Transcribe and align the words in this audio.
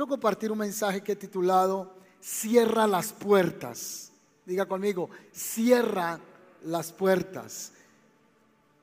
quiero 0.00 0.08
compartir 0.08 0.50
un 0.50 0.56
mensaje 0.56 1.02
que 1.02 1.12
he 1.12 1.16
titulado 1.16 1.94
Cierra 2.22 2.86
las 2.86 3.12
puertas. 3.12 4.12
Diga 4.46 4.64
conmigo, 4.64 5.10
cierra 5.30 6.18
las 6.64 6.90
puertas. 6.90 7.74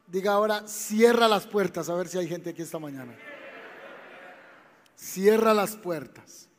Diga 0.06 0.34
ahora, 0.34 0.68
cierra 0.68 1.28
las 1.28 1.48
puertas, 1.48 1.90
a 1.90 1.96
ver 1.96 2.08
si 2.08 2.20
hay 2.20 2.28
gente 2.28 2.52
aquí 2.52 2.62
esta 2.62 2.78
mañana. 2.78 3.18
Cierra 4.96 5.56
las 5.56 5.76
puertas. 5.76 6.50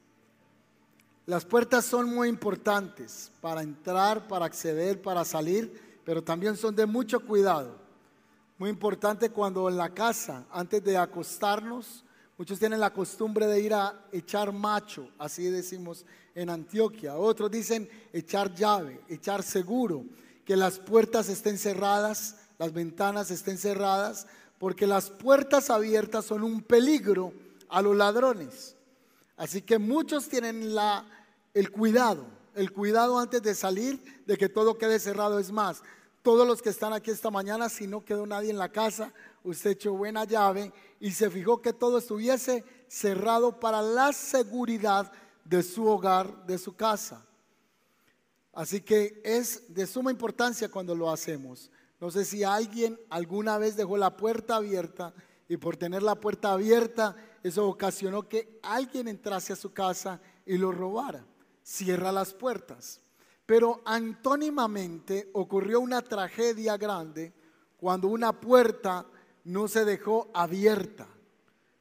Las 1.25 1.45
puertas 1.45 1.85
son 1.85 2.13
muy 2.13 2.29
importantes 2.29 3.31
para 3.41 3.63
entrar, 3.63 4.27
para 4.27 4.47
acceder, 4.47 5.01
para 5.01 5.25
salir, 5.25 6.01
pero 6.05 6.21
también 6.21 6.57
son 6.57 6.75
de 6.75 6.85
mucho 6.85 7.21
cuidado. 7.21 7.77
Muy 8.59 8.71
importante 8.71 9.31
cuando 9.31 9.69
en 9.69 9.77
la 9.77 9.91
casa, 9.91 10.47
antes 10.51 10.83
de 10.83 10.97
acostarnos, 10.97 12.05
muchos 12.39 12.59
tienen 12.59 12.81
la 12.81 12.93
costumbre 12.93 13.47
de 13.47 13.61
ir 13.61 13.75
a 13.75 14.07
echar 14.13 14.53
macho, 14.53 15.11
así 15.19 15.51
decimos 15.51 16.07
en 16.35 16.49
Antioquia. 16.49 17.17
Otros 17.17 17.51
dicen 17.51 17.89
echar 18.13 18.55
llave, 18.55 19.01
echar 19.09 19.43
seguro, 19.43 20.05
que 20.45 20.57
las 20.57 20.79
puertas 20.79 21.29
estén 21.29 21.59
cerradas, 21.59 22.37
las 22.57 22.73
ventanas 22.73 23.31
estén 23.31 23.59
cerradas, 23.59 24.27
porque 24.59 24.87
las 24.87 25.11
puertas 25.11 25.69
abiertas 25.69 26.25
son 26.25 26.45
un 26.45 26.63
peligro 26.63 27.33
a 27.69 27.83
los 27.83 27.97
ladrones. 27.97 28.77
Así 29.37 29.63
que 29.63 29.79
muchos 29.79 30.29
tienen 30.29 30.75
la, 30.75 31.05
el 31.55 31.71
cuidado, 31.71 32.25
el 32.55 32.73
cuidado 32.73 33.19
antes 33.19 33.43
de 33.43 33.55
salir 33.55 34.23
de 34.27 34.37
que 34.37 34.49
todo 34.49 34.79
quede 34.79 34.99
cerrado. 35.01 35.39
Es 35.39 35.53
más, 35.53 35.83
todos 36.23 36.47
los 36.47 36.63
que 36.63 36.71
están 36.71 36.93
aquí 36.93 37.11
esta 37.11 37.31
mañana, 37.31 37.69
si 37.69 37.87
no 37.87 38.05
quedó 38.05 38.27
nadie 38.27 38.51
en 38.51 38.59
la 38.59 38.71
casa, 38.71 39.13
usted 39.45 39.71
echó 39.71 39.93
buena 39.93 40.25
llave 40.25 40.73
y 41.01 41.13
se 41.13 41.31
fijó 41.31 41.63
que 41.63 41.73
todo 41.73 41.99
estuviese 41.99 42.65
cerrado 42.89 43.61
para 43.61 43.83
la 43.83 44.13
seguridad 44.13 45.11
de 45.45 45.63
su 45.63 45.87
hogar, 45.87 46.47
de 46.47 46.59
su 46.59 46.75
casa. 46.75 47.25
Así 48.53 48.81
que 48.81 49.21
es 49.25 49.73
de 49.73 49.87
suma 49.87 50.11
importancia 50.11 50.69
cuando 50.69 50.95
lo 50.95 51.11
hacemos. 51.11 51.71
No 52.01 52.11
sé 52.11 52.25
si 52.25 52.45
alguien 52.45 52.99
alguna 53.11 53.59
vez 53.59 53.77
dejó 53.77 53.97
la 53.97 54.17
puerta 54.17 54.57
abierta 54.57 55.15
y 55.49 55.57
por 55.57 55.77
tener 55.77 56.03
la 56.03 56.17
puerta 56.17 56.53
abierta 56.53 57.17
eso 57.43 57.69
ocasionó 57.69 58.29
que 58.29 58.59
alguien 58.63 59.09
entrase 59.09 59.53
a 59.53 59.57
su 59.57 59.73
casa 59.73 60.21
y 60.45 60.59
lo 60.59 60.73
robara. 60.73 61.25
Cierra 61.63 62.13
las 62.13 62.35
puertas. 62.35 63.01
Pero 63.47 63.81
antónimamente 63.85 65.31
ocurrió 65.33 65.81
una 65.81 66.03
tragedia 66.03 66.77
grande 66.77 67.33
cuando 67.77 68.09
una 68.09 68.39
puerta 68.39 69.07
no 69.49 69.67
se 69.67 69.87
dejó 69.87 70.31
abierta. 70.35 71.09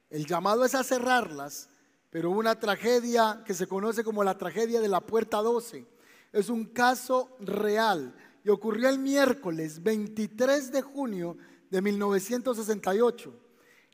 El 0.09 0.25
llamado 0.25 0.63
es 0.63 0.73
a 0.73 0.85
cerrarlas, 0.85 1.69
pero 2.09 2.31
una 2.31 2.57
tragedia 2.57 3.43
que 3.45 3.53
se 3.53 3.67
conoce 3.67 4.05
como 4.05 4.23
la 4.23 4.37
tragedia 4.37 4.79
de 4.79 4.87
la 4.87 5.01
puerta 5.01 5.37
12 5.39 5.85
es 6.31 6.49
un 6.49 6.65
caso 6.67 7.35
real 7.41 8.15
y 8.45 8.49
ocurrió 8.49 8.87
el 8.87 8.99
miércoles 8.99 9.83
23 9.83 10.71
de 10.71 10.81
junio 10.81 11.37
de 11.69 11.81
1968. 11.81 13.33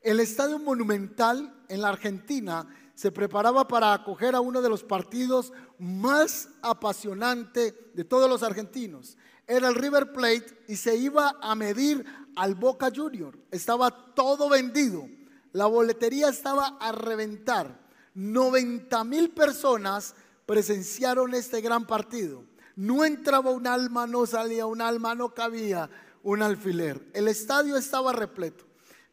El 0.02 0.20
Estadio 0.20 0.60
Monumental 0.60 1.64
en 1.68 1.82
la 1.82 1.88
Argentina 1.88 2.68
se 2.94 3.10
preparaba 3.10 3.66
para 3.66 3.92
acoger 3.92 4.36
a 4.36 4.40
uno 4.40 4.62
de 4.62 4.68
los 4.68 4.84
partidos 4.84 5.52
más 5.80 6.48
apasionantes 6.62 7.74
de 7.92 8.04
todos 8.04 8.30
los 8.30 8.44
argentinos. 8.44 9.18
Era 9.48 9.66
el 9.68 9.74
River 9.74 10.12
Plate 10.12 10.62
y 10.68 10.76
se 10.76 10.96
iba 10.96 11.36
a 11.42 11.56
medir 11.56 12.06
al 12.36 12.54
Boca 12.54 12.90
Junior. 12.94 13.38
Estaba 13.50 14.14
todo 14.14 14.48
vendido. 14.48 15.08
La 15.52 15.66
boletería 15.66 16.28
estaba 16.28 16.78
a 16.80 16.92
reventar. 16.92 17.84
90 18.14 19.04
mil 19.04 19.30
personas 19.30 20.14
presenciaron 20.46 21.34
este 21.34 21.60
gran 21.60 21.86
partido. 21.86 22.44
No 22.76 23.04
entraba 23.04 23.50
un 23.50 23.66
alma, 23.66 24.06
no 24.06 24.26
salía 24.26 24.66
un 24.66 24.80
alma, 24.80 25.14
no 25.14 25.34
cabía 25.34 25.88
un 26.22 26.42
alfiler. 26.42 27.08
El 27.12 27.28
estadio 27.28 27.76
estaba 27.76 28.12
repleto. 28.12 28.64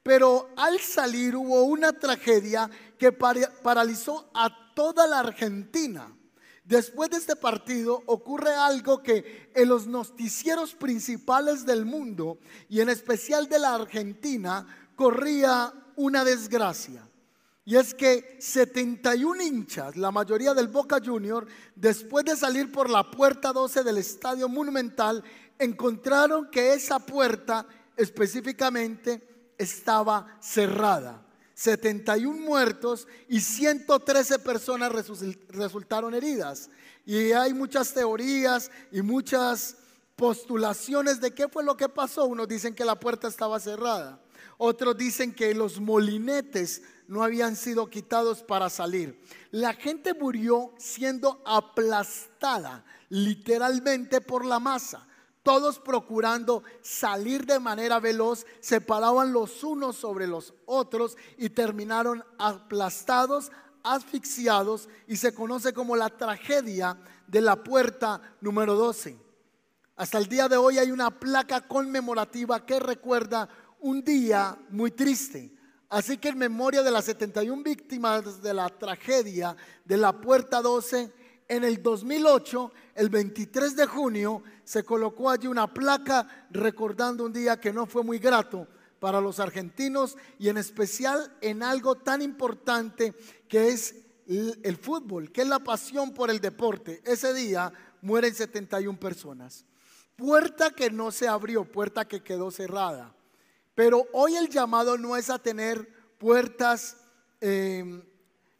Pero 0.04 0.50
al 0.58 0.80
salir 0.80 1.36
hubo 1.36 1.64
una 1.64 1.94
tragedia 1.94 2.70
que 2.98 3.12
paralizó 3.12 4.31
a 4.34 4.74
toda 4.74 5.08
la 5.08 5.20
Argentina. 5.20 6.12
Después 6.64 7.10
de 7.10 7.18
este 7.18 7.36
partido 7.36 8.04
ocurre 8.06 8.54
algo 8.54 9.02
que 9.02 9.52
en 9.56 9.68
los 9.68 9.88
noticieros 9.88 10.76
principales 10.76 11.66
del 11.66 11.86
mundo 11.86 12.38
y 12.70 12.82
en 12.82 12.90
especial 12.90 13.50
de 13.50 13.60
la 13.60 13.76
Argentina 13.76 14.68
corría 14.96 15.74
una 15.96 16.24
desgracia. 16.24 17.08
Y 17.66 17.76
es 17.76 17.94
que 17.94 18.38
71 18.40 19.42
hinchas, 19.42 19.96
la 19.96 20.12
mayoría 20.12 20.54
del 20.54 20.68
Boca 20.68 21.00
Junior, 21.04 21.48
después 21.76 22.26
de 22.26 22.36
salir 22.36 22.72
por 22.72 22.90
la 22.90 23.10
puerta 23.10 23.54
12 23.54 23.84
del 23.84 23.98
Estadio 23.98 24.50
Monumental, 24.50 25.24
encontraron 25.60 26.50
que 26.50 26.74
esa 26.74 27.00
puerta 27.00 27.66
específicamente 27.96 29.54
estaba 29.58 30.38
cerrada. 30.40 31.24
71 31.62 32.42
muertos 32.42 33.08
y 33.30 33.40
113 33.40 34.40
personas 34.40 34.92
resultaron 35.50 36.16
heridas. 36.16 36.72
Y 37.06 37.34
hay 37.34 37.54
muchas 37.54 37.94
teorías 37.94 38.72
y 38.92 39.04
muchas 39.04 39.76
postulaciones 40.16 41.22
de 41.22 41.36
qué 41.36 41.48
fue 41.48 41.64
lo 41.64 41.78
que 41.78 41.88
pasó. 41.88 42.26
Unos 42.26 42.48
dicen 42.48 42.74
que 42.74 42.84
la 42.84 43.00
puerta 43.00 43.28
estaba 43.28 43.60
cerrada. 43.60 44.20
Otros 44.58 44.98
dicen 44.98 45.36
que 45.36 45.54
los 45.54 45.80
molinetes 45.80 46.82
no 47.08 47.24
habían 47.24 47.56
sido 47.56 47.92
quitados 47.92 48.42
para 48.42 48.68
salir. 48.72 49.22
La 49.52 49.74
gente 49.76 50.16
murió 50.16 50.74
siendo 50.80 51.44
aplastada 51.46 52.84
literalmente 53.10 54.20
por 54.20 54.46
la 54.46 54.60
masa 54.60 55.08
todos 55.44 55.79
procurando 55.79 56.63
salir 56.81 57.46
de 57.46 57.59
manera 57.59 58.00
veloz, 58.00 58.46
se 58.59 58.81
paraban 58.81 59.34
los 59.34 59.63
unos 59.63 59.96
sobre 59.96 60.28
los 60.28 60.53
otros 60.66 61.18
y 61.38 61.50
terminaron 61.50 62.24
aplastados, 62.38 63.51
asfixiados 63.84 64.88
y 65.07 65.18
se 65.18 65.34
conoce 65.34 65.74
como 65.74 65.96
la 65.96 66.09
tragedia 66.09 66.97
de 67.28 67.41
la 67.41 67.63
puerta 67.63 68.22
número 68.41 68.75
12. 68.75 69.18
Hasta 69.96 70.18
el 70.18 70.28
día 70.28 70.47
de 70.47 70.57
hoy 70.57 70.78
hay 70.78 70.91
una 70.91 71.12
placa 71.12 71.68
conmemorativa 71.68 72.66
que 72.66 72.80
recuerda 72.80 73.50
un 73.80 74.03
día 74.03 74.57
muy 74.69 74.91
triste. 74.91 75.53
Así 75.90 76.18
que 76.18 76.30
en 76.30 76.38
memoria 76.38 76.84
de 76.84 76.91
las 76.91 77.06
71 77.06 77.63
víctimas 77.63 78.41
de 78.41 78.53
la 78.53 78.69
tragedia 78.69 79.56
de 79.84 79.97
la 79.97 80.13
puerta 80.13 80.62
12, 80.62 81.12
en 81.50 81.66
el 81.66 81.84
2008, 81.84 82.72
el 82.96 83.09
23 83.09 83.75
de 83.75 83.85
junio, 83.85 84.41
se 84.72 84.86
colocó 84.86 85.30
allí 85.30 85.48
una 85.48 85.74
placa 85.74 86.48
recordando 86.50 87.26
un 87.26 87.34
día 87.34 87.59
que 87.59 87.74
no 87.74 87.86
fue 87.86 88.06
muy 88.06 88.20
grato 88.20 88.70
para 89.02 89.20
los 89.20 89.42
argentinos 89.42 90.16
y 90.40 90.48
en 90.48 90.56
especial 90.58 91.36
en 91.42 91.62
algo 91.62 91.96
tan 91.96 92.22
importante 92.22 93.14
que 93.50 93.68
es 93.68 93.94
el 94.28 94.78
fútbol, 94.78 95.30
que 95.34 95.42
es 95.42 95.48
la 95.50 95.60
pasión 95.60 96.14
por 96.14 96.30
el 96.31 96.40
deporte. 96.40 97.02
Ese 97.04 97.34
día 97.34 97.74
mueren 98.02 98.34
71 98.34 98.98
personas. 98.98 99.66
Puerta 100.16 100.70
que 100.70 100.90
no 100.90 101.12
se 101.12 101.28
abrió, 101.28 101.70
puerta 101.70 102.08
que 102.08 102.24
quedó 102.24 102.50
cerrada. 102.50 103.14
Pero 103.76 104.08
hoy 104.14 104.38
el 104.38 104.48
llamado 104.48 104.98
no 104.98 105.18
es 105.18 105.30
a 105.30 105.40
tener 105.40 105.86
puertas 106.18 106.96
eh, 107.42 108.10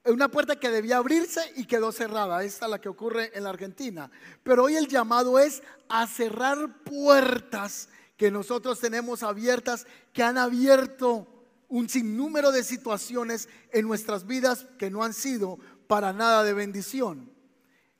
una 0.06 0.30
puerta 0.30 0.56
que 0.56 0.70
debía 0.70 0.98
abrirse 0.98 1.42
y 1.56 1.66
quedó 1.66 1.92
cerrada. 1.92 2.44
Esta 2.44 2.66
es 2.66 2.72
la 2.72 2.82
que 2.82 2.90
ocurre 2.90 3.32
en 3.38 3.44
la 3.44 3.52
Argentina. 3.52 4.10
Pero 4.44 4.64
hoy 4.64 4.76
el 4.76 4.88
llamado 4.88 5.40
es 5.40 5.62
a 5.90 6.08
cerrar 6.08 6.84
puertas 6.84 7.90
que 8.18 8.32
nosotros 8.32 8.80
tenemos 8.80 9.24
abiertas, 9.24 9.86
que 10.14 10.24
han 10.24 10.38
abierto 10.38 11.28
un 11.68 11.88
sinnúmero 11.88 12.52
de 12.52 12.64
situaciones 12.64 13.48
en 13.72 13.88
nuestras 13.88 14.26
vidas 14.26 14.68
que 14.78 14.90
no 14.90 15.04
han 15.04 15.14
sido 15.14 15.58
para 15.88 16.14
nada 16.14 16.44
de 16.44 16.54
bendición. 16.54 17.32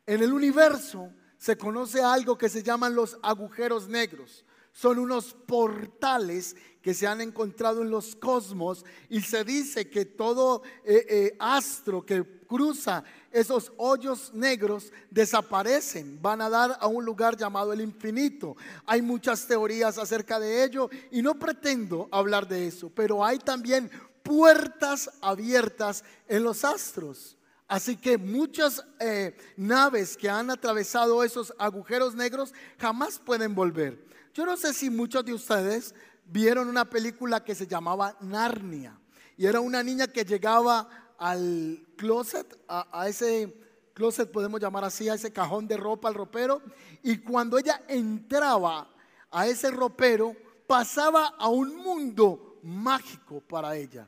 En 0.06 0.22
el 0.22 0.34
universo 0.34 1.12
se 1.38 1.58
conoce 1.58 2.04
algo 2.04 2.38
que 2.38 2.50
se 2.50 2.64
llaman 2.64 2.96
los 2.96 3.18
agujeros 3.24 3.88
negros. 3.88 4.46
Son 4.74 5.00
unos 5.00 5.34
portales 5.34 6.56
que 6.82 6.94
se 6.94 7.08
han 7.08 7.22
encontrado 7.22 7.82
en 7.82 7.92
los 7.92 8.16
cosmos 8.16 8.86
y 9.10 9.22
se 9.22 9.44
dice 9.44 9.90
que 9.90 10.06
todo 10.06 10.64
eh, 10.84 11.06
eh, 11.10 11.36
astro 11.40 12.06
que 12.06 12.24
cruza 12.48 13.04
esos 13.32 13.72
hoyos 13.78 14.34
negros 14.34 14.92
desaparecen, 15.10 16.22
van 16.22 16.42
a 16.42 16.50
dar 16.50 16.78
a 16.80 16.88
un 16.88 17.06
lugar 17.06 17.38
llamado 17.38 17.72
el 17.72 17.82
infinito. 17.82 18.58
Hay 18.86 19.02
muchas 19.02 19.48
teorías 19.48 19.98
acerca 19.98 20.40
de 20.40 20.64
ello 20.64 20.90
y 21.12 21.22
no 21.22 21.40
pretendo 21.40 22.10
hablar 22.12 22.48
de 22.48 22.68
eso, 22.68 22.92
pero 22.94 23.24
hay 23.24 23.40
también 23.40 23.90
puertas 24.24 25.10
abiertas 25.22 26.04
en 26.28 26.44
los 26.44 26.66
astros. 26.66 27.38
Así 27.68 27.96
que 27.96 28.18
muchas 28.18 28.84
eh, 29.00 29.38
naves 29.56 30.18
que 30.18 30.30
han 30.30 30.50
atravesado 30.50 31.24
esos 31.24 31.54
agujeros 31.58 32.16
negros 32.16 32.54
jamás 32.78 33.18
pueden 33.18 33.56
volver. 33.56 33.98
Yo 34.34 34.46
no 34.46 34.58
sé 34.58 34.74
si 34.74 34.90
muchos 34.90 35.24
de 35.24 35.34
ustedes 35.34 35.96
vieron 36.32 36.68
una 36.68 36.90
película 36.90 37.44
que 37.44 37.56
se 37.56 37.68
llamaba 37.68 38.16
Narnia. 38.22 38.98
Y 39.38 39.46
era 39.46 39.60
una 39.60 39.84
niña 39.84 40.08
que 40.08 40.24
llegaba 40.24 40.88
al 41.18 41.86
closet, 41.98 42.60
a, 42.68 43.08
ese 43.08 43.54
closet 43.94 44.32
podemos 44.32 44.60
llamar 44.60 44.84
así, 44.86 45.10
a 45.10 45.14
ese 45.14 45.32
cajón 45.32 45.68
de 45.68 45.78
ropa, 45.78 46.08
al 46.08 46.16
ropero, 46.16 46.62
y 47.04 47.18
cuando 47.18 47.58
ella 47.58 47.82
entraba 47.88 48.90
a 49.30 49.48
ese 49.48 49.72
ropero, 49.72 50.36
pasaba 50.66 51.36
a 51.38 51.48
un 51.50 51.76
mundo 51.76 52.60
mágico 52.64 53.42
para 53.42 53.76
ella. 53.76 54.08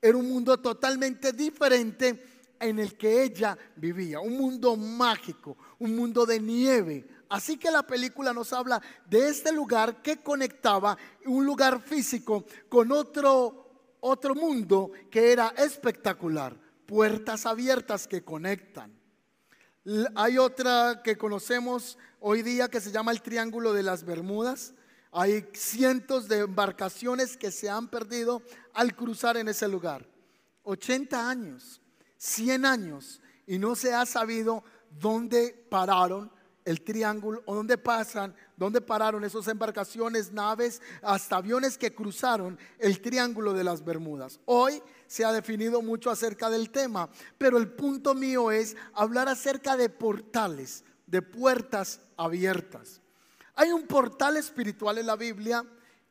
Era 0.00 0.16
un 0.16 0.28
mundo 0.28 0.58
totalmente 0.58 1.32
diferente 1.32 2.42
en 2.60 2.78
el 2.78 2.96
que 2.96 3.24
ella 3.24 3.56
vivía, 3.76 4.20
un 4.20 4.36
mundo 4.36 4.76
mágico, 4.76 5.56
un 5.78 5.96
mundo 5.96 6.24
de 6.24 6.38
nieve. 6.38 7.06
Así 7.32 7.56
que 7.56 7.70
la 7.70 7.82
película 7.82 8.34
nos 8.34 8.52
habla 8.52 8.82
de 9.06 9.30
este 9.30 9.52
lugar 9.52 10.02
que 10.02 10.18
conectaba 10.18 10.98
un 11.24 11.46
lugar 11.46 11.80
físico 11.80 12.44
con 12.68 12.92
otro, 12.92 13.96
otro 14.00 14.34
mundo 14.34 14.92
que 15.10 15.32
era 15.32 15.48
espectacular, 15.56 16.54
puertas 16.84 17.46
abiertas 17.46 18.06
que 18.06 18.22
conectan. 18.22 18.92
Hay 20.14 20.36
otra 20.36 21.00
que 21.02 21.16
conocemos 21.16 21.96
hoy 22.20 22.42
día 22.42 22.68
que 22.68 22.82
se 22.82 22.92
llama 22.92 23.12
el 23.12 23.22
Triángulo 23.22 23.72
de 23.72 23.82
las 23.82 24.04
Bermudas. 24.04 24.74
Hay 25.10 25.48
cientos 25.54 26.28
de 26.28 26.40
embarcaciones 26.40 27.38
que 27.38 27.50
se 27.50 27.70
han 27.70 27.88
perdido 27.88 28.42
al 28.74 28.94
cruzar 28.94 29.38
en 29.38 29.48
ese 29.48 29.68
lugar. 29.68 30.06
80 30.64 31.30
años 31.30 31.80
100 32.22 32.66
años 32.66 33.20
y 33.48 33.58
no 33.58 33.74
se 33.74 33.92
ha 33.92 34.06
sabido 34.06 34.62
dónde 35.00 35.66
pararon 35.68 36.30
el 36.64 36.82
triángulo 36.82 37.42
o 37.46 37.54
dónde 37.54 37.78
pasan, 37.78 38.34
dónde 38.56 38.80
pararon 38.80 39.24
esas 39.24 39.48
embarcaciones, 39.48 40.32
naves, 40.32 40.80
hasta 41.02 41.36
aviones 41.36 41.76
que 41.76 41.94
cruzaron 41.94 42.58
el 42.78 43.00
triángulo 43.00 43.52
de 43.52 43.64
las 43.64 43.84
Bermudas. 43.84 44.40
Hoy 44.44 44.82
se 45.06 45.24
ha 45.24 45.32
definido 45.32 45.82
mucho 45.82 46.10
acerca 46.10 46.50
del 46.50 46.70
tema, 46.70 47.08
pero 47.38 47.58
el 47.58 47.68
punto 47.72 48.14
mío 48.14 48.50
es 48.50 48.76
hablar 48.94 49.28
acerca 49.28 49.76
de 49.76 49.88
portales, 49.88 50.84
de 51.06 51.22
puertas 51.22 52.00
abiertas. 52.16 53.00
Hay 53.54 53.70
un 53.70 53.86
portal 53.86 54.36
espiritual 54.36 54.98
en 54.98 55.06
la 55.06 55.16
Biblia 55.16 55.64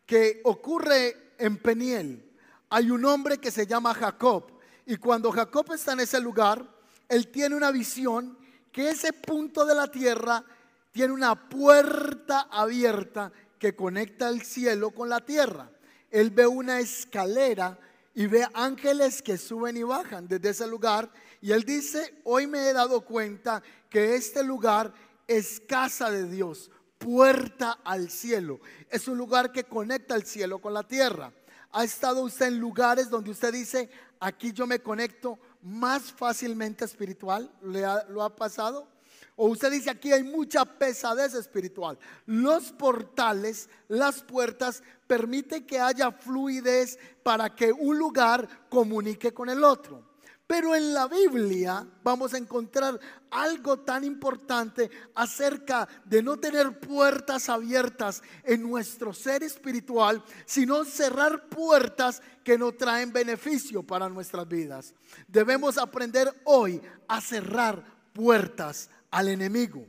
que 0.06 0.42
ocurre 0.44 1.33
en 1.38 1.57
Peniel. 1.57 2.31
Hay 2.69 2.92
un 2.92 3.03
hombre 3.06 3.38
que 3.38 3.51
se 3.51 3.65
llama 3.65 3.94
Jacob 3.94 4.51
y 4.86 4.98
cuando 4.98 5.31
Jacob 5.31 5.71
está 5.74 5.94
en 5.94 6.01
ese 6.01 6.19
lugar, 6.19 6.68
él 7.07 7.27
tiene 7.27 7.56
una 7.56 7.71
visión 7.71 8.38
que 8.71 8.89
ese 8.89 9.13
punto 9.13 9.65
de 9.65 9.75
la 9.75 9.88
tierra 9.88 10.44
tiene 10.91 11.13
una 11.13 11.50
puerta 11.50 12.47
abierta 12.51 13.31
que 13.59 13.75
conecta 13.75 14.29
el 14.29 14.41
cielo 14.41 14.91
con 14.91 15.09
la 15.09 15.21
tierra. 15.21 15.69
Él 16.09 16.31
ve 16.31 16.47
una 16.47 16.79
escalera 16.79 17.77
y 18.13 18.27
ve 18.27 18.45
ángeles 18.53 19.21
que 19.21 19.38
suben 19.38 19.77
y 19.77 19.83
bajan 19.83 20.27
desde 20.27 20.50
ese 20.50 20.68
lugar. 20.68 21.09
Y 21.41 21.51
él 21.51 21.63
dice, 21.63 22.21
hoy 22.23 22.47
me 22.47 22.69
he 22.69 22.73
dado 22.73 23.01
cuenta 23.01 23.63
que 23.89 24.15
este 24.15 24.44
lugar 24.44 24.94
es 25.27 25.62
casa 25.62 26.12
de 26.12 26.27
Dios, 26.27 26.69
puerta 26.97 27.79
al 27.83 28.09
cielo. 28.09 28.59
Es 28.89 29.07
un 29.07 29.17
lugar 29.17 29.51
que 29.51 29.63
conecta 29.63 30.15
el 30.15 30.25
cielo 30.25 30.59
con 30.59 30.74
la 30.74 30.83
tierra. 30.83 31.31
¿Ha 31.71 31.83
estado 31.83 32.24
usted 32.24 32.47
en 32.47 32.59
lugares 32.59 33.09
donde 33.09 33.31
usted 33.31 33.53
dice, 33.53 33.89
aquí 34.19 34.51
yo 34.51 34.67
me 34.67 34.79
conecto 34.79 35.39
más 35.62 36.12
fácilmente 36.12 36.86
espiritual? 36.86 37.52
¿Lo 37.62 38.24
ha 38.24 38.36
pasado? 38.36 38.88
O 39.36 39.48
usted 39.48 39.72
dice, 39.72 39.90
aquí 39.90 40.12
hay 40.12 40.24
mucha 40.24 40.66
pesadez 40.66 41.34
espiritual. 41.34 41.98
Los 42.25 42.72
portales, 42.72 43.69
las 43.88 44.22
puertas, 44.22 44.84
permiten 45.08 45.66
que 45.66 45.80
haya 45.80 46.12
fluidez 46.12 47.00
para 47.24 47.56
que 47.56 47.72
un 47.72 47.98
lugar 47.98 48.48
comunique 48.69 49.34
con 49.34 49.50
el 49.50 49.63
otro. 49.63 50.11
Pero 50.51 50.75
en 50.75 50.94
la 50.94 51.07
Biblia 51.07 51.88
vamos 52.03 52.33
a 52.33 52.38
encontrar 52.38 53.00
algo 53.30 53.80
tan 53.80 54.03
importante 54.03 54.92
acerca 55.15 55.88
de 56.03 56.21
no 56.21 56.36
tener 56.36 56.77
puertas 56.77 57.48
abiertas 57.48 58.21
en 58.44 58.62
nuestro 58.62 59.13
ser 59.13 59.44
espiritual, 59.44 60.21
sino 60.45 60.83
cerrar 60.83 61.48
puertas 61.48 62.21
que 62.44 62.57
no 62.57 62.74
traen 62.74 63.13
beneficio 63.13 63.81
para 63.81 64.09
nuestras 64.09 64.45
vidas. 64.45 64.94
Debemos 65.25 65.77
aprender 65.77 66.30
hoy 66.44 66.81
a 67.07 67.21
cerrar 67.21 67.81
puertas 68.12 68.89
al 69.09 69.30
enemigo. 69.30 69.86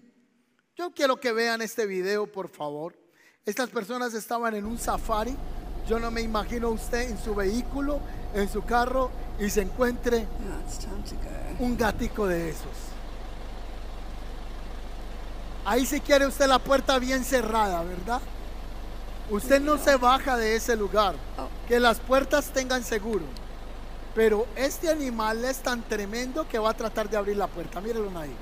Yo 0.76 0.92
quiero 0.94 1.18
que 1.18 1.32
vean 1.32 1.60
este 1.60 1.86
video, 1.86 2.30
por 2.30 2.48
favor. 2.48 2.96
Estas 3.44 3.68
personas 3.68 4.14
estaban 4.14 4.54
en 4.54 4.66
un 4.66 4.78
safari. 4.78 5.36
Yo 5.88 5.98
no 5.98 6.12
me 6.12 6.20
imagino 6.20 6.70
usted 6.70 7.10
en 7.10 7.18
su 7.18 7.34
vehículo, 7.34 8.00
en 8.32 8.48
su 8.48 8.62
carro 8.62 9.10
y 9.42 9.50
se 9.50 9.62
encuentre 9.62 10.28
un 11.58 11.76
gatico 11.76 12.28
de 12.28 12.50
esos. 12.50 12.70
Ahí 15.64 15.84
si 15.84 16.00
quiere 16.00 16.26
usted 16.26 16.46
la 16.46 16.60
puerta 16.60 17.00
bien 17.00 17.24
cerrada, 17.24 17.82
¿verdad? 17.82 18.20
Usted 19.30 19.60
no 19.60 19.78
se 19.78 19.96
baja 19.96 20.36
de 20.36 20.54
ese 20.54 20.76
lugar. 20.76 21.16
Oh. 21.38 21.48
Que 21.66 21.80
las 21.80 21.98
puertas 21.98 22.50
tengan 22.50 22.84
seguro. 22.84 23.24
Pero 24.14 24.46
este 24.54 24.88
animal 24.88 25.44
es 25.44 25.58
tan 25.58 25.82
tremendo 25.82 26.46
que 26.46 26.60
va 26.60 26.70
a 26.70 26.74
tratar 26.74 27.10
de 27.10 27.16
abrir 27.16 27.36
la 27.36 27.48
puerta. 27.48 27.80
Mírenlo 27.80 28.16
ahí. 28.18 28.30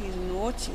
Naughty. 0.00 0.72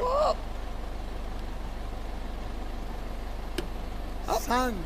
Oh. 0.00 0.36
Santo. 4.40 4.78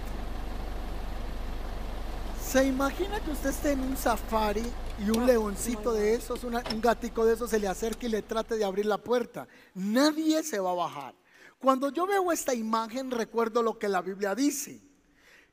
¿Se 2.43 2.67
imagina 2.67 3.21
que 3.21 3.31
usted 3.31 3.51
esté 3.51 3.73
en 3.73 3.81
un 3.81 3.97
safari 3.97 4.63
y 4.99 5.11
un 5.11 5.27
leoncito 5.27 5.93
de 5.93 6.15
esos, 6.15 6.45
un 6.45 6.61
gatico 6.81 7.25
de 7.25 7.35
esos 7.35 7.49
se 7.49 7.59
le 7.59 7.67
acerque 7.67 8.07
y 8.07 8.11
le 8.11 8.23
trate 8.23 8.57
de 8.57 8.65
abrir 8.65 8.87
la 8.87 8.99
puerta? 8.99 9.47
Nadie 9.75 10.43
se 10.43 10.59
va 10.59 10.73
a 10.73 10.75
bajar. 10.75 11.15
Cuando 11.59 11.91
yo 11.91 12.07
veo 12.07 12.33
esta 12.33 12.55
imagen 12.55 13.11
recuerdo 13.11 13.63
lo 13.63 13.79
que 13.79 13.89
la 13.89 14.03
Biblia 14.03 14.35
dice 14.35 14.92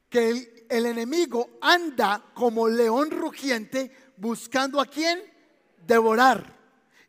que 0.09 0.65
el, 0.69 0.85
enemigo 0.85 1.57
anda 1.61 2.23
como 2.33 2.67
león 2.67 3.11
rugiente 3.11 3.91
buscando 4.17 4.81
a 4.81 4.85
quién 4.85 5.21
devorar. 5.85 6.57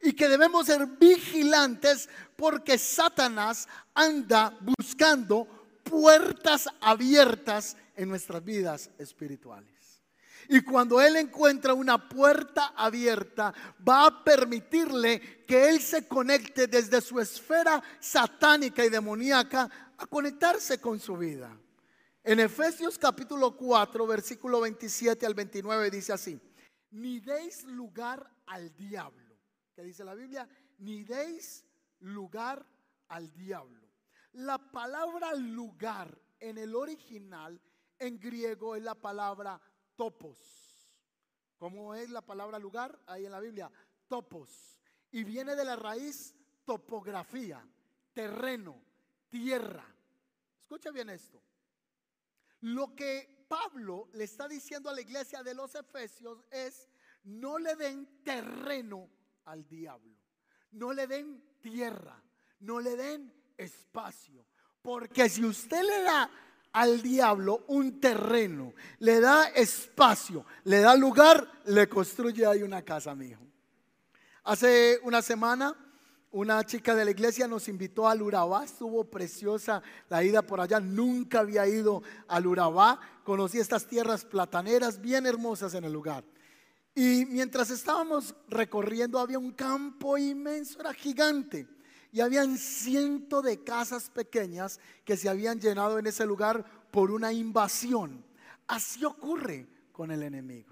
Y 0.02 0.12
que 0.12 0.28
debemos 0.28 0.66
ser 0.66 0.86
vigilantes 0.86 2.08
porque 2.36 2.78
Satanás 2.78 3.68
anda 3.94 4.56
buscando 4.60 5.46
puertas 5.84 6.68
abiertas 6.80 7.76
en 7.96 8.08
nuestras 8.08 8.42
vidas 8.42 8.90
espirituales. 8.98 9.80
Y 10.48 10.62
cuando 10.62 11.00
Él 11.00 11.16
encuentra 11.16 11.74
una 11.74 12.08
puerta 12.08 12.72
abierta, 12.76 13.54
va 13.86 14.06
a 14.06 14.24
permitirle 14.24 15.44
que 15.46 15.68
Él 15.68 15.80
se 15.80 16.08
conecte 16.08 16.66
desde 16.66 17.00
su 17.00 17.20
esfera 17.20 17.80
satánica 18.00 18.84
y 18.84 18.88
demoníaca 18.88 19.70
a 19.96 20.06
conectarse 20.06 20.80
con 20.80 20.98
su 20.98 21.16
vida. 21.16 21.56
En 22.22 22.38
Efesios 22.38 22.98
capítulo 22.98 23.56
4, 23.56 24.06
versículo 24.06 24.60
27 24.60 25.24
al 25.24 25.32
29 25.32 25.90
dice 25.90 26.12
así, 26.12 26.38
ni 26.90 27.18
deis 27.18 27.64
lugar 27.64 28.30
al 28.46 28.76
diablo. 28.76 29.38
¿Qué 29.74 29.82
dice 29.82 30.04
la 30.04 30.14
Biblia? 30.14 30.46
Ni 30.78 31.02
deis 31.02 31.64
lugar 32.00 32.66
al 33.08 33.32
diablo. 33.32 33.88
La 34.32 34.58
palabra 34.58 35.34
lugar 35.34 36.20
en 36.38 36.58
el 36.58 36.74
original 36.74 37.58
en 37.98 38.20
griego 38.20 38.76
es 38.76 38.82
la 38.82 38.94
palabra 38.94 39.58
topos. 39.96 40.38
¿Cómo 41.56 41.94
es 41.94 42.10
la 42.10 42.20
palabra 42.20 42.58
lugar? 42.58 42.98
Ahí 43.06 43.24
en 43.24 43.32
la 43.32 43.40
Biblia, 43.40 43.70
topos. 44.08 44.78
Y 45.10 45.24
viene 45.24 45.56
de 45.56 45.64
la 45.64 45.76
raíz 45.76 46.34
topografía, 46.66 47.66
terreno, 48.12 48.78
tierra. 49.30 49.86
Escucha 50.62 50.90
bien 50.90 51.08
esto. 51.08 51.42
Lo 52.60 52.94
que 52.94 53.46
Pablo 53.48 54.08
le 54.12 54.24
está 54.24 54.46
diciendo 54.46 54.90
a 54.90 54.94
la 54.94 55.00
iglesia 55.00 55.42
de 55.42 55.54
los 55.54 55.74
Efesios 55.74 56.44
es, 56.50 56.88
no 57.24 57.58
le 57.58 57.74
den 57.76 58.22
terreno 58.22 59.08
al 59.46 59.66
diablo, 59.66 60.16
no 60.72 60.92
le 60.92 61.06
den 61.06 61.42
tierra, 61.60 62.22
no 62.60 62.80
le 62.80 62.96
den 62.96 63.32
espacio, 63.56 64.46
porque 64.82 65.28
si 65.28 65.44
usted 65.44 65.82
le 65.82 66.02
da 66.02 66.30
al 66.72 67.02
diablo 67.02 67.64
un 67.68 68.00
terreno, 68.00 68.74
le 69.00 69.20
da 69.20 69.48
espacio, 69.48 70.46
le 70.64 70.80
da 70.80 70.94
lugar, 70.94 71.62
le 71.64 71.88
construye 71.88 72.46
ahí 72.46 72.62
una 72.62 72.82
casa, 72.82 73.14
mi 73.14 73.26
hijo. 73.26 73.46
Hace 74.44 75.00
una 75.02 75.20
semana 75.20 75.74
una 76.32 76.64
chica 76.64 76.94
de 76.94 77.04
la 77.04 77.10
iglesia 77.10 77.48
nos 77.48 77.68
invitó 77.68 78.08
al 78.08 78.22
Urabá, 78.22 78.64
estuvo 78.64 79.04
preciosa 79.04 79.82
la 80.08 80.22
ida 80.22 80.42
por 80.42 80.60
allá, 80.60 80.78
nunca 80.78 81.40
había 81.40 81.66
ido 81.66 82.02
al 82.28 82.46
Urabá, 82.46 83.00
conocí 83.24 83.58
estas 83.58 83.86
tierras 83.86 84.24
plataneras 84.24 85.00
bien 85.00 85.26
hermosas 85.26 85.74
en 85.74 85.84
el 85.84 85.92
lugar. 85.92 86.24
Y 86.94 87.24
mientras 87.26 87.70
estábamos 87.70 88.34
recorriendo 88.48 89.18
había 89.18 89.38
un 89.38 89.52
campo 89.52 90.18
inmenso, 90.18 90.80
era 90.80 90.92
gigante, 90.92 91.66
y 92.12 92.20
habían 92.20 92.58
cientos 92.58 93.44
de 93.44 93.62
casas 93.62 94.10
pequeñas 94.10 94.80
que 95.04 95.16
se 95.16 95.28
habían 95.28 95.60
llenado 95.60 95.98
en 95.98 96.06
ese 96.06 96.26
lugar 96.26 96.64
por 96.90 97.10
una 97.10 97.32
invasión. 97.32 98.24
Así 98.66 99.04
ocurre 99.04 99.66
con 99.92 100.10
el 100.10 100.22
enemigo. 100.22 100.69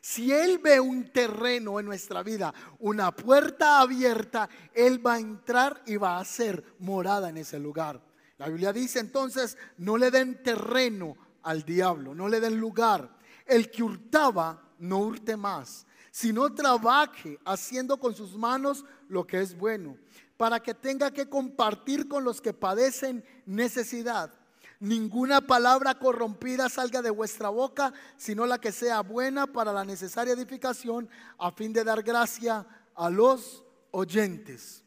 Si 0.00 0.32
Él 0.32 0.58
ve 0.58 0.80
un 0.80 1.10
terreno 1.12 1.78
en 1.78 1.86
nuestra 1.86 2.22
vida, 2.22 2.54
una 2.78 3.14
puerta 3.14 3.80
abierta, 3.80 4.48
Él 4.72 5.04
va 5.04 5.14
a 5.14 5.20
entrar 5.20 5.82
y 5.86 5.96
va 5.96 6.16
a 6.16 6.20
hacer 6.20 6.64
morada 6.78 7.28
en 7.28 7.36
ese 7.36 7.58
lugar. 7.58 8.00
La 8.38 8.48
Biblia 8.48 8.72
dice 8.72 8.98
entonces, 8.98 9.58
no 9.76 9.98
le 9.98 10.10
den 10.10 10.42
terreno 10.42 11.16
al 11.42 11.62
diablo, 11.64 12.14
no 12.14 12.28
le 12.28 12.40
den 12.40 12.58
lugar. 12.58 13.18
El 13.44 13.70
que 13.70 13.82
hurtaba, 13.82 14.62
no 14.78 15.00
hurte 15.00 15.36
más, 15.36 15.86
sino 16.10 16.54
trabaje 16.54 17.38
haciendo 17.44 17.98
con 17.98 18.14
sus 18.14 18.34
manos 18.34 18.86
lo 19.08 19.26
que 19.26 19.40
es 19.40 19.54
bueno, 19.54 19.98
para 20.38 20.60
que 20.60 20.72
tenga 20.72 21.10
que 21.10 21.28
compartir 21.28 22.08
con 22.08 22.24
los 22.24 22.40
que 22.40 22.54
padecen 22.54 23.22
necesidad. 23.44 24.32
Ninguna 24.80 25.42
palabra 25.42 25.98
corrompida 25.98 26.70
salga 26.70 27.02
de 27.02 27.10
vuestra 27.10 27.50
boca, 27.50 27.92
sino 28.16 28.46
la 28.46 28.58
que 28.58 28.72
sea 28.72 29.02
buena 29.02 29.46
para 29.46 29.74
la 29.74 29.84
necesaria 29.84 30.32
edificación, 30.32 31.08
a 31.38 31.52
fin 31.52 31.74
de 31.74 31.84
dar 31.84 32.02
gracia 32.02 32.66
a 32.94 33.10
los 33.10 33.62
oyentes. 33.90 34.82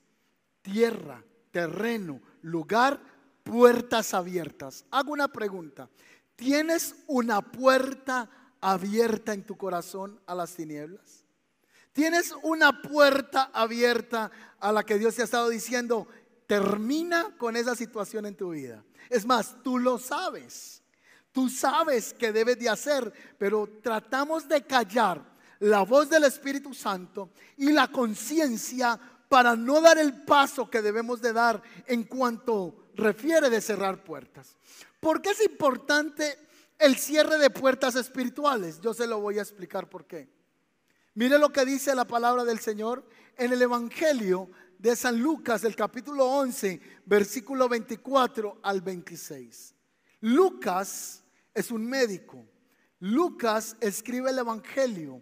Tierra, 0.63 1.23
terreno, 1.51 2.21
lugar, 2.41 2.99
puertas 3.43 4.15
abiertas. 4.15 4.83
Hago 4.89 5.13
una 5.13 5.27
pregunta. 5.27 5.87
¿Tienes 6.35 6.95
una 7.05 7.41
puerta 7.41 8.29
abierta 8.61 9.33
en 9.33 9.45
tu 9.45 9.55
corazón 9.57 10.19
a 10.25 10.33
las 10.33 10.55
tinieblas? 10.55 11.23
¿Tienes 11.91 12.33
una 12.41 12.81
puerta 12.81 13.51
abierta 13.53 14.31
a 14.59 14.71
la 14.71 14.83
que 14.83 14.97
Dios 14.97 15.15
te 15.15 15.21
ha 15.21 15.25
estado 15.25 15.49
diciendo, 15.49 16.07
termina 16.47 17.35
con 17.37 17.55
esa 17.55 17.75
situación 17.75 18.25
en 18.25 18.35
tu 18.35 18.51
vida? 18.51 18.83
Es 19.09 19.25
más, 19.25 19.55
tú 19.63 19.79
lo 19.79 19.97
sabes. 19.97 20.81
Tú 21.31 21.49
sabes 21.49 22.13
que 22.13 22.31
debes 22.31 22.59
de 22.59 22.69
hacer, 22.69 23.11
pero 23.37 23.67
tratamos 23.81 24.47
de 24.47 24.63
callar 24.63 25.33
la 25.59 25.81
voz 25.81 26.09
del 26.09 26.25
Espíritu 26.25 26.73
Santo 26.73 27.31
y 27.57 27.71
la 27.71 27.87
conciencia 27.87 28.99
para 29.27 29.55
no 29.55 29.81
dar 29.81 29.97
el 29.97 30.23
paso 30.23 30.69
que 30.69 30.81
debemos 30.81 31.21
de 31.21 31.33
dar 31.33 31.61
en 31.87 32.03
cuanto 32.03 32.89
refiere 32.95 33.49
de 33.49 33.61
cerrar 33.61 34.03
puertas. 34.03 34.57
¿Por 34.99 35.21
qué 35.21 35.31
es 35.31 35.43
importante 35.43 36.37
el 36.77 36.97
cierre 36.97 37.39
de 37.39 37.49
puertas 37.49 37.95
espirituales? 37.95 38.79
Yo 38.79 38.93
se 38.93 39.07
lo 39.07 39.19
voy 39.19 39.39
a 39.39 39.41
explicar 39.41 39.89
por 39.89 40.05
qué. 40.05 40.29
Mire 41.15 41.39
lo 41.39 41.51
que 41.51 41.65
dice 41.65 41.95
la 41.95 42.05
palabra 42.05 42.43
del 42.43 42.59
Señor 42.59 43.03
en 43.37 43.53
el 43.53 43.61
Evangelio 43.61 44.49
de 44.83 44.97
San 44.97 45.17
Lucas, 45.17 45.61
del 45.61 45.77
capítulo 45.77 46.25
11, 46.25 46.81
versículo 47.05 47.69
24 47.69 48.59
al 48.61 48.81
26. 48.81 49.73
Lucas 50.19 51.23
es 51.53 51.71
un 51.71 51.85
médico. 51.85 52.45
Lucas 52.99 53.77
escribe 53.79 54.31
el 54.31 54.39
Evangelio, 54.39 55.21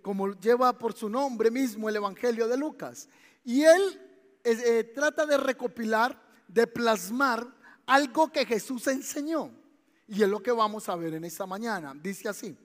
como 0.00 0.32
lleva 0.40 0.78
por 0.78 0.94
su 0.94 1.10
nombre 1.10 1.50
mismo 1.50 1.90
el 1.90 1.96
Evangelio 1.96 2.48
de 2.48 2.56
Lucas. 2.56 3.10
Y 3.44 3.62
él 3.62 4.00
eh, 4.42 4.84
trata 4.84 5.26
de 5.26 5.36
recopilar, 5.36 6.18
de 6.48 6.66
plasmar 6.66 7.46
algo 7.84 8.32
que 8.32 8.46
Jesús 8.46 8.86
enseñó. 8.86 9.50
Y 10.08 10.22
es 10.22 10.28
lo 10.30 10.42
que 10.42 10.52
vamos 10.52 10.88
a 10.88 10.96
ver 10.96 11.12
en 11.12 11.24
esta 11.26 11.44
mañana. 11.44 11.92
Dice 11.94 12.26
así, 12.26 12.56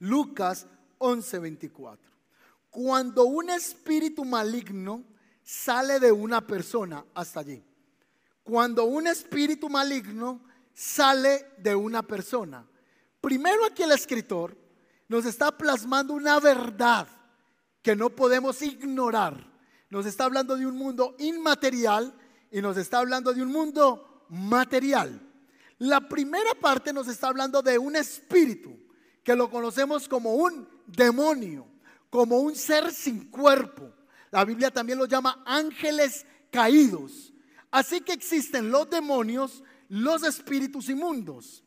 Lucas 0.00 0.66
11:24. 0.98 2.11
Cuando 2.72 3.26
un 3.26 3.50
espíritu 3.50 4.24
maligno 4.24 5.04
sale 5.42 6.00
de 6.00 6.10
una 6.10 6.40
persona, 6.40 7.04
hasta 7.14 7.40
allí. 7.40 7.62
Cuando 8.42 8.84
un 8.84 9.06
espíritu 9.06 9.68
maligno 9.68 10.40
sale 10.72 11.52
de 11.58 11.74
una 11.74 12.02
persona. 12.02 12.66
Primero 13.20 13.66
aquí 13.66 13.82
el 13.82 13.92
escritor 13.92 14.56
nos 15.06 15.26
está 15.26 15.52
plasmando 15.52 16.14
una 16.14 16.40
verdad 16.40 17.06
que 17.82 17.94
no 17.94 18.08
podemos 18.08 18.62
ignorar. 18.62 19.52
Nos 19.90 20.06
está 20.06 20.24
hablando 20.24 20.56
de 20.56 20.64
un 20.64 20.74
mundo 20.74 21.14
inmaterial 21.18 22.14
y 22.50 22.62
nos 22.62 22.78
está 22.78 23.00
hablando 23.00 23.34
de 23.34 23.42
un 23.42 23.52
mundo 23.52 24.24
material. 24.30 25.20
La 25.76 26.00
primera 26.08 26.54
parte 26.58 26.90
nos 26.94 27.06
está 27.06 27.28
hablando 27.28 27.60
de 27.60 27.76
un 27.76 27.96
espíritu 27.96 28.74
que 29.22 29.36
lo 29.36 29.50
conocemos 29.50 30.08
como 30.08 30.36
un 30.36 30.66
demonio 30.86 31.71
como 32.12 32.40
un 32.40 32.54
ser 32.54 32.92
sin 32.92 33.30
cuerpo. 33.30 33.90
La 34.30 34.44
Biblia 34.44 34.70
también 34.70 34.98
lo 34.98 35.06
llama 35.06 35.42
ángeles 35.46 36.26
caídos. 36.50 37.32
Así 37.70 38.02
que 38.02 38.12
existen 38.12 38.70
los 38.70 38.90
demonios, 38.90 39.64
los 39.88 40.22
espíritus 40.22 40.90
inmundos, 40.90 41.64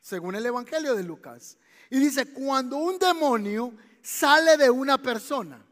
según 0.00 0.36
el 0.36 0.46
Evangelio 0.46 0.94
de 0.94 1.04
Lucas. 1.04 1.58
Y 1.90 1.98
dice, 1.98 2.32
cuando 2.32 2.78
un 2.78 2.98
demonio 2.98 3.74
sale 4.00 4.56
de 4.56 4.70
una 4.70 4.96
persona, 4.96 5.62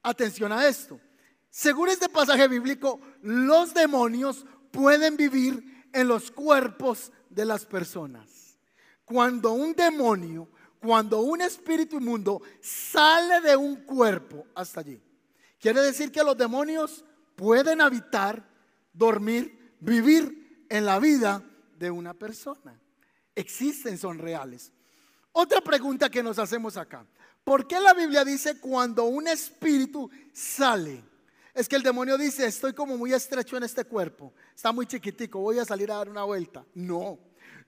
atención 0.00 0.52
a 0.52 0.68
esto, 0.68 1.00
según 1.48 1.88
este 1.88 2.08
pasaje 2.08 2.46
bíblico, 2.46 3.00
los 3.20 3.74
demonios 3.74 4.46
pueden 4.70 5.16
vivir 5.16 5.88
en 5.92 6.06
los 6.06 6.30
cuerpos 6.30 7.10
de 7.28 7.44
las 7.44 7.66
personas. 7.66 8.56
Cuando 9.04 9.54
un 9.54 9.72
demonio 9.72 10.48
cuando 10.80 11.20
un 11.20 11.42
espíritu 11.42 11.96
inmundo 11.98 12.40
sale 12.60 13.40
de 13.40 13.56
un 13.56 13.76
cuerpo 13.84 14.46
hasta 14.54 14.80
allí. 14.80 15.00
Quiere 15.58 15.82
decir 15.82 16.10
que 16.10 16.24
los 16.24 16.36
demonios 16.36 17.04
pueden 17.36 17.80
habitar, 17.80 18.48
dormir, 18.92 19.76
vivir 19.80 20.66
en 20.68 20.86
la 20.86 20.98
vida 20.98 21.44
de 21.78 21.90
una 21.90 22.14
persona. 22.14 22.80
Existen, 23.34 23.98
son 23.98 24.18
reales. 24.18 24.72
Otra 25.32 25.60
pregunta 25.60 26.10
que 26.10 26.22
nos 26.22 26.38
hacemos 26.38 26.76
acá. 26.76 27.06
¿Por 27.44 27.66
qué 27.66 27.78
la 27.78 27.94
Biblia 27.94 28.24
dice 28.24 28.58
cuando 28.58 29.04
un 29.04 29.28
espíritu 29.28 30.10
sale? 30.32 31.04
Es 31.54 31.68
que 31.68 31.76
el 31.76 31.82
demonio 31.82 32.16
dice, 32.16 32.46
estoy 32.46 32.72
como 32.72 32.96
muy 32.96 33.12
estrecho 33.12 33.56
en 33.56 33.64
este 33.64 33.84
cuerpo, 33.84 34.32
está 34.54 34.72
muy 34.72 34.86
chiquitico, 34.86 35.40
voy 35.40 35.58
a 35.58 35.64
salir 35.64 35.90
a 35.90 35.96
dar 35.96 36.08
una 36.08 36.24
vuelta. 36.24 36.64
No, 36.74 37.18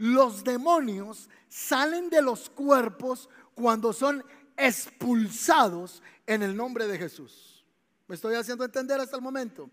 los 0.02 0.42
demonios 0.42 1.30
salen 1.48 2.10
de 2.10 2.20
los 2.22 2.50
cuerpos 2.50 3.28
cuando 3.54 3.92
son 3.92 4.24
expulsados 4.56 6.02
en 6.26 6.42
el 6.42 6.56
nombre 6.56 6.88
de 6.88 6.98
Jesús. 6.98 7.64
¿Me 8.08 8.16
estoy 8.16 8.34
haciendo 8.34 8.64
entender 8.64 8.98
hasta 8.98 9.14
el 9.14 9.22
momento? 9.22 9.70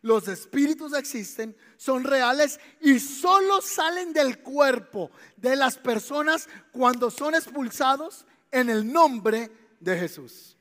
Los 0.00 0.28
espíritus 0.28 0.94
existen, 0.94 1.56
son 1.76 2.04
reales 2.04 2.60
y 2.80 3.00
solo 3.00 3.60
salen 3.60 4.12
del 4.12 4.38
cuerpo 4.38 5.10
de 5.36 5.56
las 5.56 5.78
personas 5.78 6.48
cuando 6.70 7.10
son 7.10 7.34
expulsados 7.34 8.24
en 8.52 8.70
el 8.70 8.92
nombre 8.92 9.50
de 9.80 9.98
Jesús. 9.98 10.56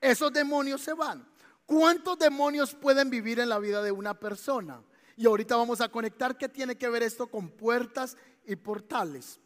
Esos 0.00 0.32
demonios 0.32 0.80
se 0.80 0.92
van. 0.92 1.28
¿Cuántos 1.66 2.20
demonios 2.20 2.72
pueden 2.72 3.10
vivir 3.10 3.40
en 3.40 3.48
la 3.48 3.58
vida 3.58 3.82
de 3.82 3.90
una 3.90 4.14
persona? 4.14 4.80
Y 5.16 5.26
ahorita 5.26 5.56
vamos 5.56 5.80
a 5.80 5.88
conectar 5.88 6.36
qué 6.36 6.48
tiene 6.48 6.76
que 6.76 6.88
ver 6.88 7.02
esto 7.02 7.26
con 7.28 7.48
puertas 7.48 8.16
y 8.46 8.56
portales. 8.56 9.40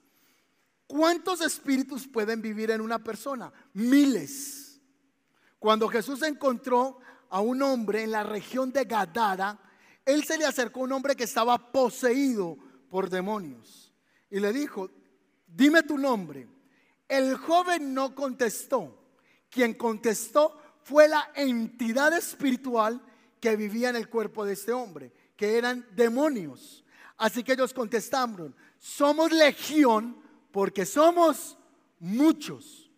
¿Cuántos 0.87 1.40
espíritus 1.43 2.09
pueden 2.09 2.40
vivir 2.40 2.71
en 2.71 2.81
una 2.81 3.02
persona? 3.02 3.52
Miles. 3.75 4.81
Cuando 5.59 5.88
Jesús 5.88 6.23
encontró 6.23 6.99
a 7.28 7.40
un 7.40 7.61
hombre 7.62 8.05
en 8.05 8.11
la 8.11 8.23
región 8.23 8.73
de 8.73 8.85
Gadara, 8.85 9.59
él 10.05 10.25
se 10.25 10.38
le 10.38 10.47
acercó 10.47 10.81
a 10.81 10.85
un 10.85 10.93
hombre 10.93 11.14
que 11.14 11.25
estaba 11.25 11.71
poseído 11.71 12.57
por 12.88 13.11
demonios 13.11 13.93
y 14.31 14.40
le 14.40 14.52
dijo, 14.52 14.90
dime 15.47 15.83
tu 15.83 15.99
nombre. 15.99 16.49
El 17.07 17.37
joven 17.37 17.95
no 17.95 18.14
contestó. 18.14 18.95
Quien 19.50 19.75
contestó 19.75 20.59
fue 20.83 21.09
la 21.09 21.31
entidad 21.35 22.12
espiritual 22.12 23.02
que 23.40 23.57
vivía 23.57 23.90
en 23.90 23.97
el 23.97 24.09
cuerpo 24.09 24.45
de 24.45 24.55
este 24.55 24.73
hombre, 24.73 25.12
que 25.37 25.57
eran 25.57 25.87
demonios. 25.95 26.85
Así 27.17 27.43
que 27.43 27.52
ellos 27.52 27.73
contestaron, 27.73 28.55
somos 28.78 29.32
legión 29.32 30.20
porque 30.52 30.87
somos 30.87 31.58
muchos. 32.00 32.90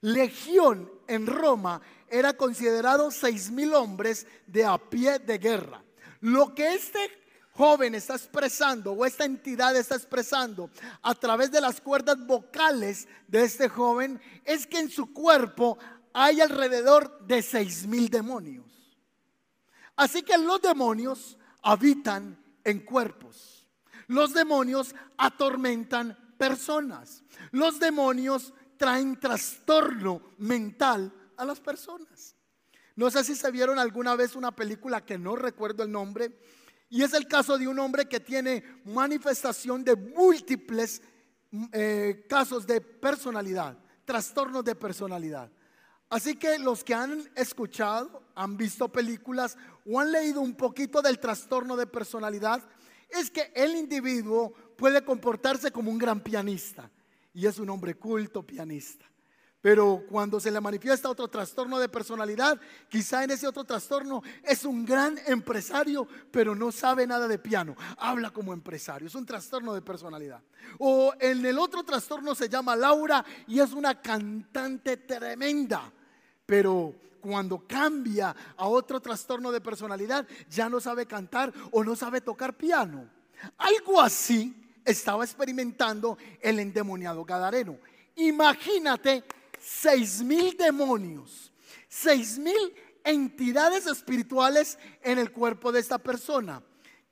Legión 0.00 0.90
en 1.06 1.26
Roma 1.26 1.80
era 2.08 2.34
considerado 2.34 3.10
seis 3.10 3.50
mil 3.50 3.74
hombres 3.74 4.26
de 4.46 4.64
a 4.64 4.78
pie 4.78 5.18
de 5.18 5.38
guerra. 5.38 5.82
Lo 6.20 6.54
que 6.54 6.74
este 6.74 7.10
joven 7.52 7.94
está 7.94 8.14
expresando 8.14 8.92
o 8.92 9.04
esta 9.04 9.24
entidad 9.24 9.76
está 9.76 9.96
expresando 9.96 10.70
a 11.02 11.14
través 11.14 11.50
de 11.50 11.60
las 11.60 11.80
cuerdas 11.80 12.18
vocales 12.26 13.08
de 13.28 13.44
este 13.44 13.68
joven 13.68 14.20
es 14.44 14.66
que 14.66 14.78
en 14.78 14.90
su 14.90 15.12
cuerpo 15.12 15.78
hay 16.12 16.40
alrededor 16.40 17.26
de 17.26 17.42
seis 17.42 17.86
mil 17.86 18.08
demonios. 18.08 18.66
Así 19.96 20.22
que 20.22 20.36
los 20.38 20.60
demonios 20.60 21.38
habitan 21.62 22.42
en 22.64 22.80
cuerpos. 22.80 23.61
Los 24.12 24.34
demonios 24.34 24.94
atormentan 25.16 26.34
personas. 26.36 27.22
Los 27.50 27.80
demonios 27.80 28.52
traen 28.76 29.18
trastorno 29.18 30.20
mental 30.36 31.10
a 31.38 31.46
las 31.46 31.60
personas. 31.60 32.36
No 32.94 33.10
sé 33.10 33.24
si 33.24 33.34
se 33.34 33.50
vieron 33.50 33.78
alguna 33.78 34.14
vez 34.14 34.36
una 34.36 34.54
película 34.54 35.02
que 35.02 35.16
no 35.16 35.34
recuerdo 35.34 35.82
el 35.82 35.90
nombre, 35.90 36.38
y 36.90 37.02
es 37.02 37.14
el 37.14 37.26
caso 37.26 37.56
de 37.56 37.66
un 37.66 37.78
hombre 37.78 38.06
que 38.06 38.20
tiene 38.20 38.82
manifestación 38.84 39.82
de 39.82 39.96
múltiples 39.96 41.00
eh, 41.72 42.26
casos 42.28 42.66
de 42.66 42.82
personalidad, 42.82 43.78
trastornos 44.04 44.62
de 44.62 44.74
personalidad. 44.74 45.50
Así 46.10 46.36
que 46.36 46.58
los 46.58 46.84
que 46.84 46.92
han 46.92 47.30
escuchado, 47.34 48.24
han 48.34 48.58
visto 48.58 48.90
películas 48.90 49.56
o 49.90 49.98
han 49.98 50.12
leído 50.12 50.42
un 50.42 50.54
poquito 50.54 51.00
del 51.00 51.18
trastorno 51.18 51.76
de 51.76 51.86
personalidad, 51.86 52.62
es 53.12 53.30
que 53.30 53.52
el 53.54 53.76
individuo 53.76 54.52
puede 54.76 55.04
comportarse 55.04 55.70
como 55.70 55.90
un 55.90 55.98
gran 55.98 56.20
pianista 56.20 56.90
y 57.34 57.46
es 57.46 57.58
un 57.58 57.70
hombre 57.70 57.94
culto 57.94 58.42
pianista. 58.42 59.06
Pero 59.62 60.04
cuando 60.08 60.40
se 60.40 60.50
le 60.50 60.60
manifiesta 60.60 61.08
otro 61.08 61.28
trastorno 61.28 61.78
de 61.78 61.88
personalidad, 61.88 62.60
quizá 62.88 63.22
en 63.22 63.30
ese 63.30 63.46
otro 63.46 63.62
trastorno 63.62 64.20
es 64.42 64.64
un 64.64 64.84
gran 64.84 65.16
empresario, 65.24 66.08
pero 66.32 66.56
no 66.56 66.72
sabe 66.72 67.06
nada 67.06 67.28
de 67.28 67.38
piano. 67.38 67.76
Habla 67.98 68.30
como 68.30 68.52
empresario, 68.52 69.06
es 69.06 69.14
un 69.14 69.24
trastorno 69.24 69.72
de 69.72 69.80
personalidad. 69.80 70.42
O 70.78 71.14
en 71.20 71.46
el 71.46 71.60
otro 71.60 71.84
trastorno 71.84 72.34
se 72.34 72.48
llama 72.48 72.74
Laura 72.74 73.24
y 73.46 73.60
es 73.60 73.72
una 73.72 74.02
cantante 74.02 74.96
tremenda, 74.96 75.92
pero 76.46 76.94
cuando 77.20 77.66
cambia 77.66 78.34
a 78.56 78.66
otro 78.66 79.00
trastorno 79.00 79.52
de 79.52 79.60
personalidad, 79.60 80.26
ya 80.50 80.68
no 80.68 80.80
sabe 80.80 81.06
cantar 81.06 81.52
o 81.70 81.84
no 81.84 81.94
sabe 81.94 82.20
tocar 82.20 82.56
piano. 82.56 83.08
Algo 83.58 84.00
así 84.00 84.54
estaba 84.84 85.24
experimentando 85.24 86.18
el 86.40 86.58
endemoniado 86.58 87.24
Gadareno. 87.24 87.78
Imagínate 88.16 89.24
seis 89.60 90.22
mil 90.22 90.56
demonios, 90.56 91.52
seis 91.88 92.38
mil 92.38 92.74
entidades 93.04 93.86
espirituales 93.86 94.78
en 95.02 95.18
el 95.18 95.30
cuerpo 95.30 95.72
de 95.72 95.80
esta 95.80 95.98
persona. 95.98 96.62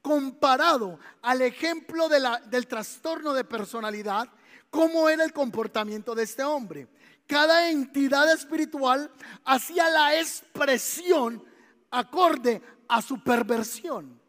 Comparado 0.02 0.98
al 1.22 1.42
ejemplo 1.42 2.08
del 2.08 2.66
trastorno 2.66 3.34
de 3.34 3.44
personalidad, 3.44 4.28
¿cómo 4.70 5.08
era 5.08 5.24
el 5.24 5.32
comportamiento 5.32 6.14
de 6.14 6.22
este 6.22 6.42
hombre? 6.42 6.88
Cada 7.30 7.70
entidad 7.70 8.32
espiritual 8.32 9.08
hacía 9.44 9.88
la 9.88 10.18
expresión 10.18 11.40
acorde 11.88 12.60
a 12.88 13.00
su 13.00 13.22
perversión. 13.22 14.20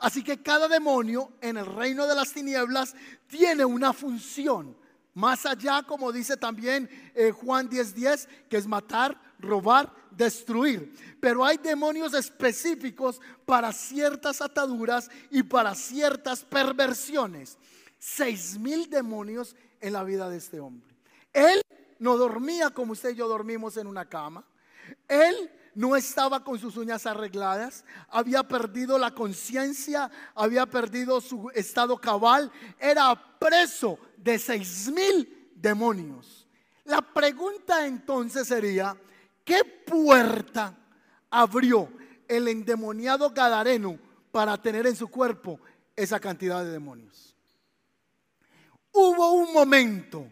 Así 0.00 0.24
que 0.24 0.42
cada 0.42 0.66
demonio 0.66 1.34
en 1.40 1.56
el 1.56 1.66
reino 1.66 2.08
de 2.08 2.16
las 2.16 2.32
tinieblas 2.32 2.96
tiene 3.28 3.64
una 3.64 3.92
función. 3.92 4.76
Más 5.14 5.46
allá, 5.46 5.84
como 5.84 6.10
dice 6.10 6.36
también 6.36 6.90
eh, 7.14 7.30
Juan 7.30 7.70
10:10, 7.70 8.26
que 8.48 8.56
es 8.56 8.66
matar, 8.66 9.16
robar, 9.38 9.94
destruir. 10.10 10.92
Pero 11.20 11.44
hay 11.44 11.58
demonios 11.58 12.12
específicos 12.12 13.20
para 13.46 13.72
ciertas 13.72 14.42
ataduras 14.42 15.08
y 15.30 15.44
para 15.44 15.76
ciertas 15.76 16.42
perversiones. 16.42 17.56
Seis 18.00 18.58
mil 18.58 18.90
demonios 18.90 19.54
en 19.80 19.92
la 19.92 20.02
vida 20.02 20.28
de 20.28 20.38
este 20.38 20.58
hombre. 20.58 20.92
Él 21.32 21.62
no 21.98 22.16
dormía 22.16 22.70
como 22.70 22.92
usted 22.92 23.10
y 23.10 23.16
yo 23.16 23.28
dormimos 23.28 23.76
en 23.76 23.86
una 23.86 24.08
cama. 24.08 24.44
Él 25.06 25.50
no 25.74 25.94
estaba 25.94 26.42
con 26.42 26.58
sus 26.58 26.76
uñas 26.76 27.06
arregladas, 27.06 27.84
había 28.08 28.42
perdido 28.42 28.98
la 28.98 29.14
conciencia, 29.14 30.10
había 30.34 30.66
perdido 30.66 31.20
su 31.20 31.50
estado 31.54 31.98
cabal, 31.98 32.50
era 32.78 33.14
preso 33.38 33.98
de 34.16 34.38
seis 34.38 34.90
mil 34.90 35.52
demonios. 35.54 36.48
La 36.84 37.00
pregunta 37.02 37.86
entonces 37.86 38.48
sería, 38.48 38.96
¿qué 39.44 39.62
puerta 39.64 40.76
abrió 41.30 41.88
el 42.26 42.48
endemoniado 42.48 43.30
Gadareno 43.30 43.98
para 44.32 44.60
tener 44.60 44.86
en 44.86 44.96
su 44.96 45.08
cuerpo 45.08 45.60
esa 45.94 46.18
cantidad 46.18 46.64
de 46.64 46.72
demonios? 46.72 47.36
Hubo 48.90 49.32
un 49.32 49.52
momento 49.52 50.26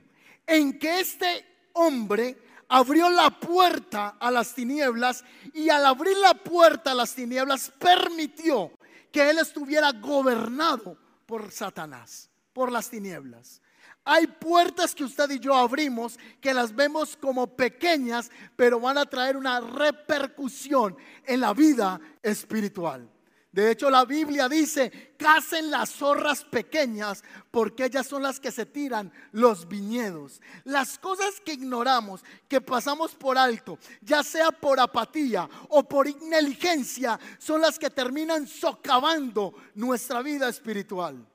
en 0.47 0.79
que 0.79 1.01
este 1.01 1.56
hombre 1.77 2.37
abrió 2.69 3.09
la 3.09 3.31
puerta 3.31 4.17
a 4.19 4.31
las 4.31 4.55
tinieblas 4.55 5.25
y 5.55 5.69
al 5.69 5.87
abrir 5.87 6.17
la 6.17 6.35
puerta 6.35 6.93
a 6.93 6.95
las 6.95 7.15
tinieblas 7.15 7.73
permitió 7.79 8.73
que 9.13 9.31
él 9.31 9.39
estuviera 9.39 9.93
gobernado 9.93 10.97
por 11.27 11.51
Satanás, 11.51 12.29
por 12.53 12.73
las 12.73 12.91
tinieblas. 12.91 13.63
Hay 14.05 14.27
puertas 14.27 14.95
que 14.95 15.05
usted 15.05 15.31
y 15.31 15.41
yo 15.41 15.55
abrimos 15.55 16.19
que 16.41 16.55
las 16.55 16.75
vemos 16.75 17.17
como 17.17 17.49
pequeñas, 17.57 18.31
pero 18.55 18.79
van 18.79 18.99
a 18.99 19.07
traer 19.07 19.37
una 19.37 19.61
repercusión 19.61 20.97
en 21.25 21.41
la 21.41 21.53
vida 21.53 22.01
espiritual. 22.23 23.11
De 23.57 23.71
hecho, 23.71 23.89
la 23.89 24.05
Biblia 24.05 24.51
dice, 24.51 25.15
casen 25.17 25.71
las 25.71 25.89
zorras 25.89 26.45
pequeñas 26.45 27.25
porque 27.51 27.87
ellas 27.87 28.07
son 28.07 28.23
las 28.23 28.39
que 28.39 28.53
se 28.53 28.67
tiran 28.67 29.11
los 29.33 29.67
viñedos. 29.67 30.43
Las 30.65 30.99
cosas 30.99 31.41
que 31.43 31.55
ignoramos, 31.55 32.23
que 32.49 32.61
pasamos 32.61 33.15
por 33.15 33.39
alto, 33.39 33.79
ya 34.03 34.23
sea 34.23 34.51
por 34.51 34.79
apatía 34.79 35.49
o 35.71 35.83
por 35.89 36.07
negligencia, 36.25 37.19
son 37.39 37.63
las 37.63 37.79
que 37.79 37.89
terminan 37.89 38.47
socavando 38.47 39.55
nuestra 39.75 40.21
vida 40.21 40.51
espiritual. 40.51 41.27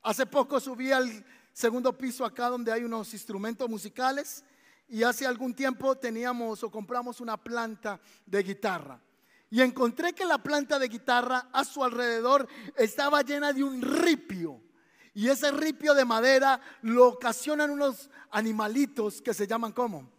Hace 0.00 0.24
poco 0.24 0.60
subí 0.60 0.90
al 0.90 1.22
segundo 1.52 1.92
piso 1.92 2.24
acá 2.24 2.48
donde 2.48 2.72
hay 2.72 2.84
unos 2.84 3.12
instrumentos 3.12 3.68
musicales 3.68 4.42
y 4.88 5.02
hace 5.02 5.26
algún 5.26 5.52
tiempo 5.52 5.94
teníamos 5.94 6.64
o 6.64 6.70
compramos 6.70 7.20
una 7.20 7.36
planta 7.36 8.00
de 8.24 8.42
guitarra 8.42 8.98
y 9.50 9.60
encontré 9.60 10.12
que 10.12 10.24
la 10.24 10.38
planta 10.38 10.78
de 10.78 10.88
guitarra 10.88 11.48
a 11.52 11.64
su 11.64 11.82
alrededor 11.82 12.48
estaba 12.76 13.22
llena 13.22 13.52
de 13.52 13.64
un 13.64 13.82
ripio. 13.82 14.62
Y 15.12 15.28
ese 15.28 15.50
ripio 15.50 15.92
de 15.92 16.04
madera 16.04 16.60
lo 16.82 17.08
ocasionan 17.08 17.70
unos 17.70 18.08
animalitos 18.30 19.20
que 19.20 19.34
se 19.34 19.48
llaman 19.48 19.72
como? 19.72 20.12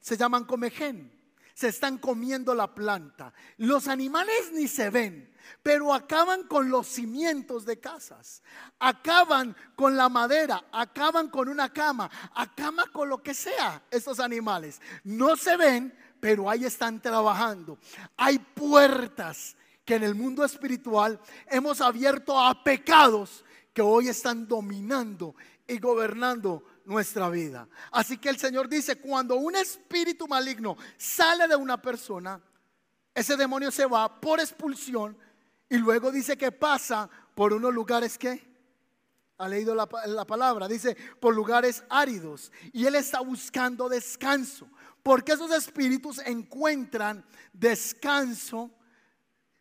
Se 0.00 0.16
llaman 0.16 0.44
comején. 0.44 1.12
Se 1.52 1.68
están 1.68 1.98
comiendo 1.98 2.54
la 2.54 2.74
planta. 2.74 3.32
Los 3.58 3.86
animales 3.86 4.50
ni 4.52 4.66
se 4.66 4.90
ven, 4.90 5.32
pero 5.62 5.94
acaban 5.94 6.44
con 6.44 6.68
los 6.68 6.88
cimientos 6.88 7.64
de 7.64 7.78
casas. 7.78 8.42
Acaban 8.80 9.54
con 9.76 9.96
la 9.96 10.08
madera, 10.08 10.64
acaban 10.72 11.28
con 11.28 11.48
una 11.48 11.72
cama, 11.72 12.10
acaban 12.34 12.90
con 12.90 13.08
lo 13.08 13.22
que 13.22 13.34
sea 13.34 13.84
estos 13.90 14.18
animales. 14.18 14.80
No 15.04 15.36
se 15.36 15.56
ven, 15.56 15.96
pero 16.24 16.48
ahí 16.48 16.64
están 16.64 17.02
trabajando. 17.02 17.76
Hay 18.16 18.38
puertas 18.38 19.54
que 19.84 19.96
en 19.96 20.04
el 20.04 20.14
mundo 20.14 20.42
espiritual 20.42 21.20
hemos 21.50 21.82
abierto 21.82 22.40
a 22.40 22.64
pecados 22.64 23.44
que 23.74 23.82
hoy 23.82 24.08
están 24.08 24.48
dominando 24.48 25.34
y 25.68 25.78
gobernando 25.78 26.64
nuestra 26.86 27.28
vida. 27.28 27.68
Así 27.92 28.16
que 28.16 28.30
el 28.30 28.38
Señor 28.38 28.70
dice, 28.70 28.96
cuando 28.96 29.36
un 29.36 29.54
espíritu 29.54 30.26
maligno 30.26 30.78
sale 30.96 31.46
de 31.46 31.56
una 31.56 31.76
persona, 31.82 32.40
ese 33.14 33.36
demonio 33.36 33.70
se 33.70 33.84
va 33.84 34.18
por 34.18 34.40
expulsión 34.40 35.14
y 35.68 35.76
luego 35.76 36.10
dice 36.10 36.38
que 36.38 36.52
pasa 36.52 37.06
por 37.34 37.52
unos 37.52 37.74
lugares 37.74 38.16
que 38.16 38.53
ha 39.38 39.48
leído 39.48 39.74
la, 39.74 39.88
la, 40.06 40.26
palabra, 40.26 40.68
dice 40.68 40.96
por 41.20 41.34
lugares 41.34 41.82
áridos 41.88 42.52
y 42.72 42.86
él 42.86 42.94
está 42.94 43.20
buscando 43.20 43.88
descanso. 43.88 44.68
Porque 45.02 45.32
esos 45.32 45.50
espíritus 45.50 46.18
encuentran 46.24 47.24
descanso 47.52 48.70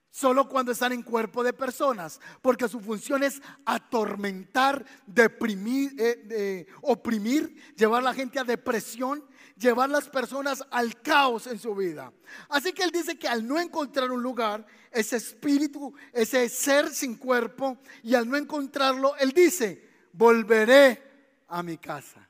solo 0.09 0.47
cuando 0.47 0.71
están 0.71 0.93
en 0.93 1.01
cuerpo 1.01 1.43
de 1.43 1.51
personas. 1.51 2.21
Porque 2.41 2.69
su 2.69 2.79
función 2.79 3.23
es 3.23 3.41
atormentar, 3.65 4.86
deprimir, 5.05 5.95
eh, 5.97 6.67
oprimir, 6.81 7.75
llevar 7.75 8.01
a 8.01 8.05
la 8.05 8.13
gente 8.13 8.39
a 8.39 8.43
depresión, 8.43 9.25
llevar 9.57 9.89
las 9.89 10.09
personas 10.09 10.63
al 10.71 11.01
caos 11.01 11.47
en 11.47 11.59
su 11.59 11.75
vida. 11.75 12.11
Así 12.49 12.73
que 12.73 12.83
él 12.83 12.91
dice 12.91 13.17
que 13.17 13.27
al 13.27 13.47
no 13.47 13.59
encontrar 13.59 14.11
un 14.11 14.21
lugar, 14.21 14.65
ese 14.91 15.17
espíritu, 15.17 15.93
ese 16.11 16.49
ser 16.49 16.89
sin 16.89 17.15
cuerpo, 17.15 17.77
y 18.03 18.15
al 18.15 18.29
no 18.29 18.37
encontrarlo, 18.37 19.15
él 19.17 19.31
dice, 19.31 19.89
volveré 20.11 21.43
a 21.47 21.63
mi 21.63 21.77
casa. 21.77 22.27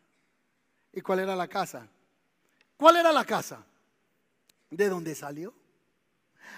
¿Y 0.91 1.01
cuál 1.01 1.19
era 1.19 1.35
la 1.35 1.47
casa? 1.47 1.87
¿Cuál 2.77 2.97
era 2.97 3.11
la 3.11 3.25
casa? 3.25 3.65
De 4.69 4.89
donde 4.89 5.15
salió. 5.15 5.53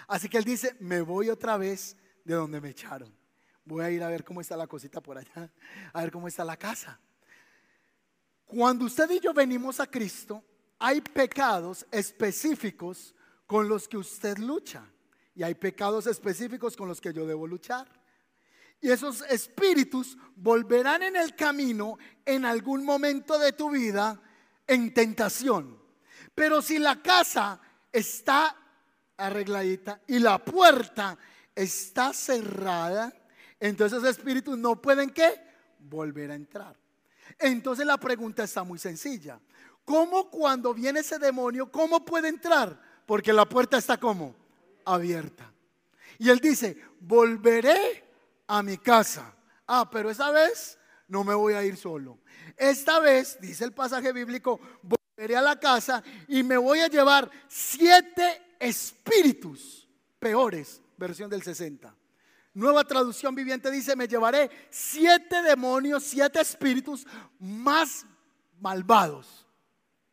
Así 0.07 0.29
que 0.29 0.37
él 0.37 0.43
dice, 0.43 0.75
me 0.79 1.01
voy 1.01 1.29
otra 1.29 1.57
vez 1.57 1.95
de 2.23 2.35
donde 2.35 2.59
me 2.59 2.69
echaron. 2.69 3.15
Voy 3.63 3.83
a 3.83 3.89
ir 3.89 4.03
a 4.03 4.09
ver 4.09 4.23
cómo 4.23 4.41
está 4.41 4.55
la 4.55 4.67
cosita 4.67 5.01
por 5.01 5.17
allá, 5.17 5.51
a 5.93 6.01
ver 6.01 6.11
cómo 6.11 6.27
está 6.27 6.43
la 6.43 6.57
casa. 6.57 6.99
Cuando 8.45 8.85
usted 8.85 9.09
y 9.09 9.19
yo 9.19 9.33
venimos 9.33 9.79
a 9.79 9.87
Cristo, 9.87 10.43
hay 10.79 11.01
pecados 11.01 11.85
específicos 11.91 13.15
con 13.45 13.67
los 13.69 13.87
que 13.87 13.97
usted 13.97 14.37
lucha. 14.37 14.85
Y 15.35 15.43
hay 15.43 15.55
pecados 15.55 16.07
específicos 16.07 16.77
con 16.77 16.87
los 16.87 17.01
que 17.01 17.13
yo 17.13 17.25
debo 17.25 17.45
luchar. 17.45 17.87
Y 18.81 18.89
esos 18.89 19.21
espíritus 19.23 20.17
volverán 20.35 21.03
en 21.03 21.15
el 21.15 21.35
camino 21.35 21.97
en 22.25 22.45
algún 22.45 22.85
momento 22.85 23.37
de 23.37 23.53
tu 23.53 23.69
vida 23.71 24.21
en 24.67 24.93
tentación. 24.93 25.77
Pero 26.33 26.61
si 26.61 26.79
la 26.79 27.01
casa 27.01 27.59
está 27.91 28.55
arregladita 29.17 30.01
y 30.07 30.19
la 30.19 30.43
puerta 30.43 31.17
está 31.53 32.13
cerrada, 32.13 33.13
entonces 33.59 33.97
esos 33.97 34.09
espíritus 34.09 34.57
no 34.57 34.81
pueden 34.81 35.09
qué? 35.09 35.33
Volver 35.79 36.31
a 36.31 36.35
entrar. 36.35 36.77
Entonces 37.39 37.85
la 37.85 37.97
pregunta 37.97 38.43
está 38.43 38.63
muy 38.63 38.77
sencilla. 38.77 39.39
¿Cómo 39.85 40.31
cuando 40.31 40.73
viene 40.73 41.01
ese 41.01 41.19
demonio, 41.19 41.71
cómo 41.71 42.03
puede 42.03 42.27
entrar? 42.27 42.81
Porque 43.05 43.31
la 43.31 43.47
puerta 43.47 43.77
está 43.77 43.97
como 43.97 44.35
abierta. 44.83 45.51
Y 46.17 46.29
él 46.29 46.39
dice, 46.39 46.75
volveré 46.99 48.03
a 48.47 48.63
mi 48.63 48.79
casa. 48.79 49.35
Ah, 49.67 49.87
pero 49.89 50.09
esa 50.09 50.31
vez 50.31 50.79
no 51.07 51.23
me 51.23 51.35
voy 51.35 51.53
a 51.53 51.63
ir 51.63 51.77
solo. 51.77 52.17
Esta 52.57 52.99
vez, 52.99 53.37
dice 53.39 53.63
el 53.63 53.73
pasaje 53.73 54.11
bíblico, 54.11 54.59
volveré 54.81 55.35
a 55.35 55.41
la 55.41 55.59
casa 55.59 56.03
y 56.27 56.41
me 56.41 56.57
voy 56.57 56.79
a 56.79 56.87
llevar 56.87 57.29
siete 57.47 58.55
espíritus 58.57 59.87
peores, 60.17 60.81
versión 60.97 61.29
del 61.29 61.43
60. 61.43 61.93
Nueva 62.55 62.85
traducción 62.85 63.35
viviente 63.35 63.69
dice, 63.69 63.95
me 63.95 64.07
llevaré 64.07 64.49
siete 64.71 65.43
demonios, 65.43 66.03
siete 66.03 66.39
espíritus 66.41 67.05
más 67.37 68.05
malvados 68.59 69.44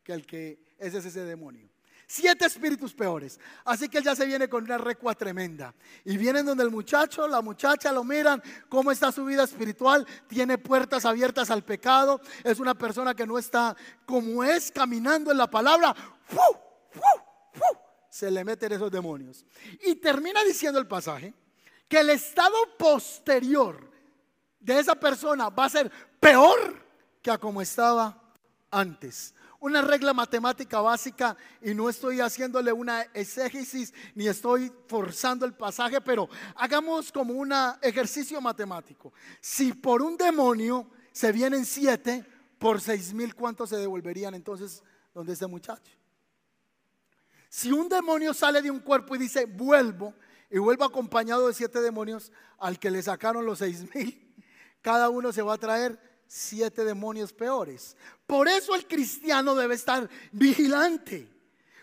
que 0.03 0.13
el 0.13 0.25
que 0.25 0.59
es 0.77 0.93
ese 0.93 1.23
demonio. 1.23 1.69
Siete 2.05 2.45
espíritus 2.45 2.93
peores. 2.93 3.39
Así 3.63 3.87
que 3.89 3.97
él 3.97 4.03
ya 4.03 4.15
se 4.15 4.25
viene 4.25 4.47
con 4.47 4.63
una 4.63 4.77
recua 4.77 5.15
tremenda. 5.15 5.73
Y 6.03 6.17
vienen 6.17 6.45
donde 6.45 6.63
el 6.63 6.69
muchacho, 6.69 7.27
la 7.27 7.41
muchacha 7.41 7.91
lo 7.91 8.03
miran, 8.03 8.43
cómo 8.69 8.91
está 8.91 9.11
su 9.11 9.25
vida 9.25 9.43
espiritual. 9.43 10.05
Tiene 10.27 10.57
puertas 10.57 11.05
abiertas 11.05 11.49
al 11.49 11.63
pecado. 11.63 12.21
Es 12.43 12.59
una 12.59 12.75
persona 12.75 13.15
que 13.15 13.25
no 13.25 13.39
está 13.39 13.75
como 14.05 14.43
es 14.43 14.71
caminando 14.71 15.31
en 15.31 15.37
la 15.37 15.49
palabra. 15.49 15.95
Se 18.09 18.29
le 18.29 18.43
meten 18.43 18.73
esos 18.73 18.91
demonios. 18.91 19.45
Y 19.85 19.95
termina 19.95 20.43
diciendo 20.43 20.79
el 20.79 20.87
pasaje 20.87 21.33
que 21.87 22.01
el 22.01 22.09
estado 22.09 22.55
posterior 22.77 23.89
de 24.59 24.79
esa 24.79 24.95
persona 24.95 25.49
va 25.49 25.65
a 25.65 25.69
ser 25.69 25.91
peor 26.19 26.83
que 27.21 27.31
a 27.31 27.37
como 27.37 27.61
estaba 27.61 28.21
antes. 28.69 29.33
Una 29.63 29.81
regla 29.81 30.13
matemática 30.13 30.81
básica 30.81 31.37
y 31.61 31.73
no 31.73 31.87
estoy 31.87 32.19
haciéndole 32.19 32.73
una 32.73 33.03
exégesis 33.13 33.93
ni 34.13 34.27
estoy 34.27 34.69
forzando 34.89 35.45
el 35.45 35.53
pasaje, 35.53 36.01
pero 36.01 36.27
hagamos 36.57 37.13
como 37.13 37.33
un 37.33 37.53
ejercicio 37.81 38.41
matemático. 38.41 39.13
Si 39.39 39.71
por 39.71 40.01
un 40.01 40.17
demonio 40.17 40.91
se 41.13 41.31
vienen 41.31 41.63
siete, 41.63 42.25
por 42.59 42.81
seis 42.81 43.13
mil, 43.13 43.33
¿cuántos 43.35 43.69
se 43.69 43.77
devolverían 43.77 44.33
entonces 44.33 44.83
donde 45.13 45.31
este 45.31 45.47
muchacho? 45.47 45.93
Si 47.47 47.71
un 47.71 47.87
demonio 47.87 48.33
sale 48.33 48.61
de 48.61 48.69
un 48.69 48.81
cuerpo 48.81 49.15
y 49.15 49.19
dice, 49.19 49.45
vuelvo, 49.45 50.13
y 50.49 50.57
vuelvo 50.57 50.83
acompañado 50.83 51.47
de 51.47 51.53
siete 51.53 51.79
demonios 51.79 52.33
al 52.59 52.79
que 52.79 52.91
le 52.91 53.01
sacaron 53.01 53.45
los 53.45 53.59
seis 53.59 53.85
mil, 53.95 54.35
cada 54.81 55.07
uno 55.07 55.31
se 55.31 55.41
va 55.41 55.53
a 55.53 55.57
traer 55.57 56.12
siete 56.33 56.83
demonios 56.83 57.31
peores. 57.31 57.95
Por 58.25 58.47
eso 58.47 58.73
el 58.73 58.87
cristiano 58.87 59.53
debe 59.53 59.75
estar 59.75 60.09
vigilante, 60.31 61.29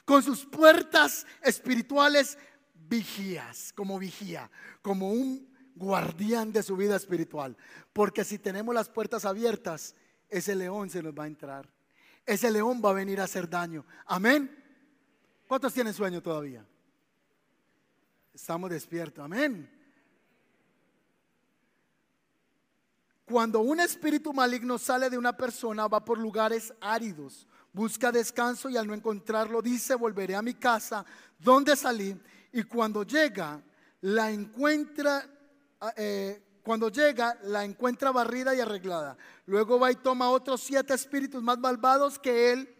con 0.04 0.24
sus 0.24 0.44
puertas 0.44 1.24
espirituales 1.40 2.36
vigías, 2.74 3.72
como 3.72 3.96
vigía, 3.96 4.50
como 4.82 5.12
un 5.12 5.48
guardián 5.76 6.50
de 6.50 6.64
su 6.64 6.76
vida 6.76 6.96
espiritual. 6.96 7.56
Porque 7.92 8.24
si 8.24 8.40
tenemos 8.40 8.74
las 8.74 8.88
puertas 8.88 9.24
abiertas, 9.24 9.94
ese 10.28 10.56
león 10.56 10.90
se 10.90 11.00
nos 11.00 11.14
va 11.14 11.24
a 11.24 11.28
entrar. 11.28 11.70
Ese 12.26 12.50
león 12.50 12.82
va 12.84 12.90
a 12.90 12.94
venir 12.94 13.20
a 13.20 13.24
hacer 13.24 13.48
daño. 13.48 13.86
Amén. 14.06 14.50
¿Cuántos 15.46 15.72
tienen 15.72 15.94
sueño 15.94 16.20
todavía? 16.20 16.66
Estamos 18.34 18.68
despiertos, 18.70 19.24
amén. 19.24 19.79
Cuando 23.30 23.60
un 23.60 23.78
espíritu 23.78 24.32
maligno 24.32 24.76
sale 24.76 25.08
de 25.08 25.16
una 25.16 25.36
persona, 25.36 25.86
va 25.86 26.04
por 26.04 26.18
lugares 26.18 26.74
áridos, 26.80 27.46
busca 27.72 28.10
descanso 28.10 28.68
y 28.68 28.76
al 28.76 28.88
no 28.88 28.92
encontrarlo 28.92 29.62
dice, 29.62 29.94
volveré 29.94 30.34
a 30.34 30.42
mi 30.42 30.54
casa 30.54 31.06
donde 31.38 31.76
salí. 31.76 32.20
Y 32.52 32.64
cuando 32.64 33.04
llega, 33.04 33.62
la 34.00 34.32
encuentra, 34.32 35.24
eh, 35.96 36.42
cuando 36.64 36.88
llega, 36.88 37.38
la 37.44 37.64
encuentra 37.64 38.10
barrida 38.10 38.52
y 38.52 38.58
arreglada. 38.58 39.16
Luego 39.46 39.78
va 39.78 39.92
y 39.92 39.94
toma 39.94 40.28
otros 40.28 40.60
siete 40.62 40.92
espíritus 40.92 41.40
más 41.40 41.56
malvados 41.56 42.18
que 42.18 42.50
él 42.50 42.74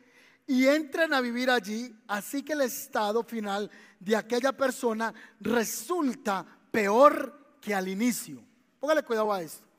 y 0.49 0.67
entran 0.67 1.15
a 1.15 1.21
vivir 1.21 1.49
allí, 1.49 1.95
así 2.09 2.43
que 2.43 2.55
el 2.55 2.63
estado 2.63 3.23
final 3.23 3.71
de 4.01 4.17
aquella 4.17 4.51
persona 4.51 5.15
resulta 5.39 6.45
peor 6.73 7.57
que 7.61 7.73
al 7.73 7.87
inicio. 7.87 8.43
Póngale 8.81 9.05
cuidado 9.05 9.33
a 9.33 9.43
esto. 9.43 9.69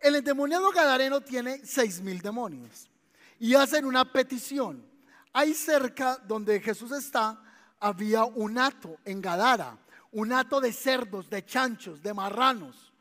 El 0.00 0.16
endemoniado 0.16 0.70
gadareno 0.70 1.20
tiene 1.20 1.60
seis 1.64 2.00
mil 2.00 2.20
demonios 2.20 2.88
y 3.38 3.54
hacen 3.54 3.84
una 3.84 4.10
petición. 4.10 4.82
Ahí 5.32 5.52
cerca 5.54 6.16
donde 6.26 6.60
Jesús 6.60 6.90
está 6.92 7.40
había 7.78 8.24
un 8.24 8.58
hato 8.58 8.98
en 9.04 9.20
Gadara, 9.20 9.78
un 10.12 10.32
hato 10.32 10.60
de 10.60 10.72
cerdos, 10.72 11.28
de 11.28 11.44
chanchos, 11.44 12.02
de 12.02 12.14
marranos. 12.14 12.92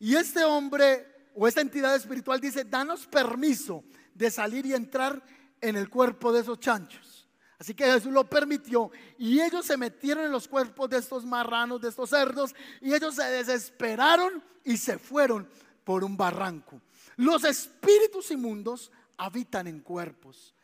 Y 0.00 0.16
este 0.16 0.44
hombre 0.44 1.30
o 1.34 1.46
esta 1.46 1.60
entidad 1.60 1.94
espiritual 1.94 2.40
dice, 2.40 2.64
danos 2.64 3.06
permiso 3.06 3.84
de 4.14 4.30
salir 4.30 4.66
y 4.66 4.74
entrar 4.74 5.22
en 5.60 5.76
el 5.76 5.88
cuerpo 5.88 6.32
de 6.32 6.40
esos 6.40 6.58
chanchos. 6.58 7.28
Así 7.58 7.74
que 7.74 7.84
Jesús 7.84 8.12
lo 8.12 8.28
permitió 8.28 8.90
y 9.16 9.40
ellos 9.40 9.66
se 9.66 9.76
metieron 9.76 10.24
en 10.24 10.32
los 10.32 10.46
cuerpos 10.46 10.90
de 10.90 10.98
estos 10.98 11.24
marranos, 11.24 11.80
de 11.80 11.88
estos 11.88 12.10
cerdos, 12.10 12.54
y 12.80 12.94
ellos 12.94 13.14
se 13.14 13.24
desesperaron 13.24 14.42
y 14.64 14.76
se 14.76 14.98
fueron 14.98 15.48
por 15.88 16.04
un 16.04 16.18
barranco. 16.18 16.82
Los 17.16 17.44
espíritus 17.44 18.30
inmundos 18.30 18.92
habitan 19.16 19.66
en 19.66 19.80
cuerpos. 19.80 20.54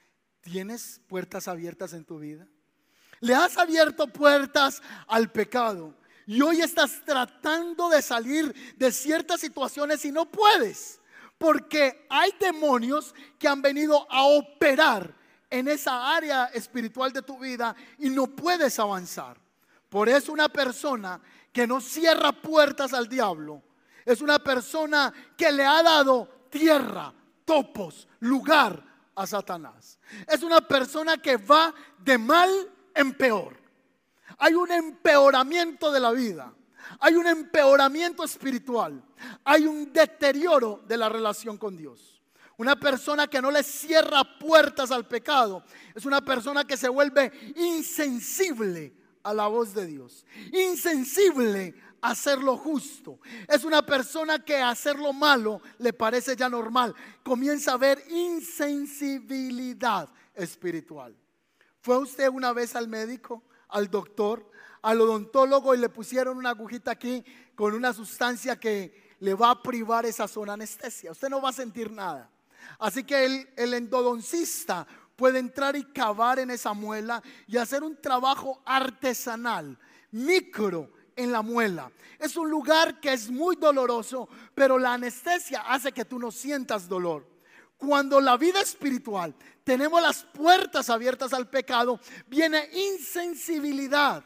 ¿Tienes 0.42 1.00
puertas 1.08 1.48
abiertas 1.48 1.94
en 1.94 2.04
tu 2.04 2.18
vida? 2.18 2.46
Le 3.20 3.34
has 3.34 3.56
abierto 3.56 4.06
puertas 4.06 4.82
al 5.06 5.32
pecado 5.32 5.94
y 6.26 6.42
hoy 6.42 6.60
estás 6.60 7.02
tratando 7.06 7.88
de 7.88 8.02
salir 8.02 8.54
de 8.76 8.92
ciertas 8.92 9.40
situaciones 9.40 10.04
y 10.04 10.12
no 10.12 10.30
puedes. 10.30 11.00
Porque 11.38 12.06
hay 12.10 12.32
demonios 12.38 13.14
que 13.38 13.48
han 13.48 13.62
venido 13.62 14.06
a 14.12 14.24
operar 14.24 15.16
en 15.48 15.68
esa 15.68 16.14
área 16.14 16.50
espiritual 16.52 17.14
de 17.14 17.22
tu 17.22 17.38
vida 17.38 17.74
y 17.98 18.10
no 18.10 18.26
puedes 18.26 18.78
avanzar. 18.78 19.38
Por 19.88 20.06
eso 20.06 20.34
una 20.34 20.50
persona 20.50 21.18
que 21.50 21.66
no 21.66 21.80
cierra 21.80 22.30
puertas 22.30 22.92
al 22.92 23.08
diablo 23.08 23.62
es 24.04 24.20
una 24.20 24.38
persona 24.38 25.12
que 25.36 25.50
le 25.50 25.64
ha 25.64 25.82
dado 25.82 26.46
tierra, 26.50 27.12
topos, 27.44 28.08
lugar 28.20 28.82
a 29.14 29.26
Satanás. 29.26 29.98
Es 30.26 30.42
una 30.42 30.60
persona 30.60 31.18
que 31.18 31.36
va 31.36 31.74
de 31.98 32.18
mal 32.18 32.50
en 32.94 33.14
peor. 33.14 33.56
Hay 34.38 34.54
un 34.54 34.70
empeoramiento 34.70 35.90
de 35.90 36.00
la 36.00 36.10
vida. 36.12 36.52
Hay 37.00 37.14
un 37.14 37.26
empeoramiento 37.26 38.24
espiritual. 38.24 39.02
Hay 39.44 39.66
un 39.66 39.92
deterioro 39.92 40.82
de 40.86 40.96
la 40.96 41.08
relación 41.08 41.56
con 41.56 41.76
Dios. 41.76 42.20
Una 42.56 42.76
persona 42.76 43.26
que 43.26 43.42
no 43.42 43.50
le 43.50 43.62
cierra 43.62 44.22
puertas 44.38 44.90
al 44.92 45.08
pecado 45.08 45.64
es 45.94 46.04
una 46.04 46.20
persona 46.20 46.64
que 46.64 46.76
se 46.76 46.88
vuelve 46.88 47.32
insensible 47.56 48.94
a 49.24 49.34
la 49.34 49.48
voz 49.48 49.74
de 49.74 49.86
Dios. 49.86 50.24
Insensible 50.52 51.74
hacer 52.04 52.38
lo 52.38 52.56
justo. 52.56 53.18
Es 53.48 53.64
una 53.64 53.84
persona 53.84 54.44
que 54.44 54.56
hacer 54.58 54.98
lo 54.98 55.12
malo 55.12 55.60
le 55.78 55.92
parece 55.92 56.36
ya 56.36 56.48
normal. 56.48 56.94
Comienza 57.22 57.72
a 57.72 57.78
ver 57.78 58.02
insensibilidad 58.10 60.08
espiritual. 60.34 61.16
¿Fue 61.80 61.98
usted 61.98 62.28
una 62.28 62.52
vez 62.52 62.76
al 62.76 62.88
médico, 62.88 63.42
al 63.68 63.90
doctor, 63.90 64.50
al 64.82 65.00
odontólogo 65.00 65.74
y 65.74 65.78
le 65.78 65.88
pusieron 65.88 66.36
una 66.36 66.50
agujita 66.50 66.90
aquí 66.90 67.24
con 67.54 67.72
una 67.74 67.94
sustancia 67.94 68.60
que 68.60 69.14
le 69.20 69.32
va 69.32 69.50
a 69.50 69.62
privar 69.62 70.04
esa 70.04 70.28
zona 70.28 70.52
anestesia. 70.52 71.12
Usted 71.12 71.30
no 71.30 71.40
va 71.40 71.48
a 71.48 71.54
sentir 71.54 71.90
nada. 71.90 72.30
Así 72.78 73.04
que 73.04 73.24
el, 73.24 73.48
el 73.56 73.72
endodoncista 73.72 74.86
puede 75.16 75.38
entrar 75.38 75.74
y 75.76 75.84
cavar 75.84 76.38
en 76.38 76.50
esa 76.50 76.74
muela 76.74 77.22
y 77.46 77.56
hacer 77.56 77.82
un 77.82 77.96
trabajo 77.96 78.60
artesanal, 78.66 79.78
micro 80.10 80.90
en 81.16 81.32
la 81.32 81.42
muela. 81.42 81.90
Es 82.18 82.36
un 82.36 82.48
lugar 82.50 83.00
que 83.00 83.12
es 83.12 83.30
muy 83.30 83.56
doloroso, 83.56 84.28
pero 84.54 84.78
la 84.78 84.94
anestesia 84.94 85.62
hace 85.62 85.92
que 85.92 86.04
tú 86.04 86.18
no 86.18 86.30
sientas 86.30 86.88
dolor. 86.88 87.26
Cuando 87.76 88.20
la 88.20 88.36
vida 88.36 88.60
espiritual 88.60 89.34
tenemos 89.62 90.00
las 90.00 90.24
puertas 90.24 90.88
abiertas 90.90 91.32
al 91.32 91.48
pecado, 91.48 92.00
viene 92.28 92.68
insensibilidad 92.72 94.24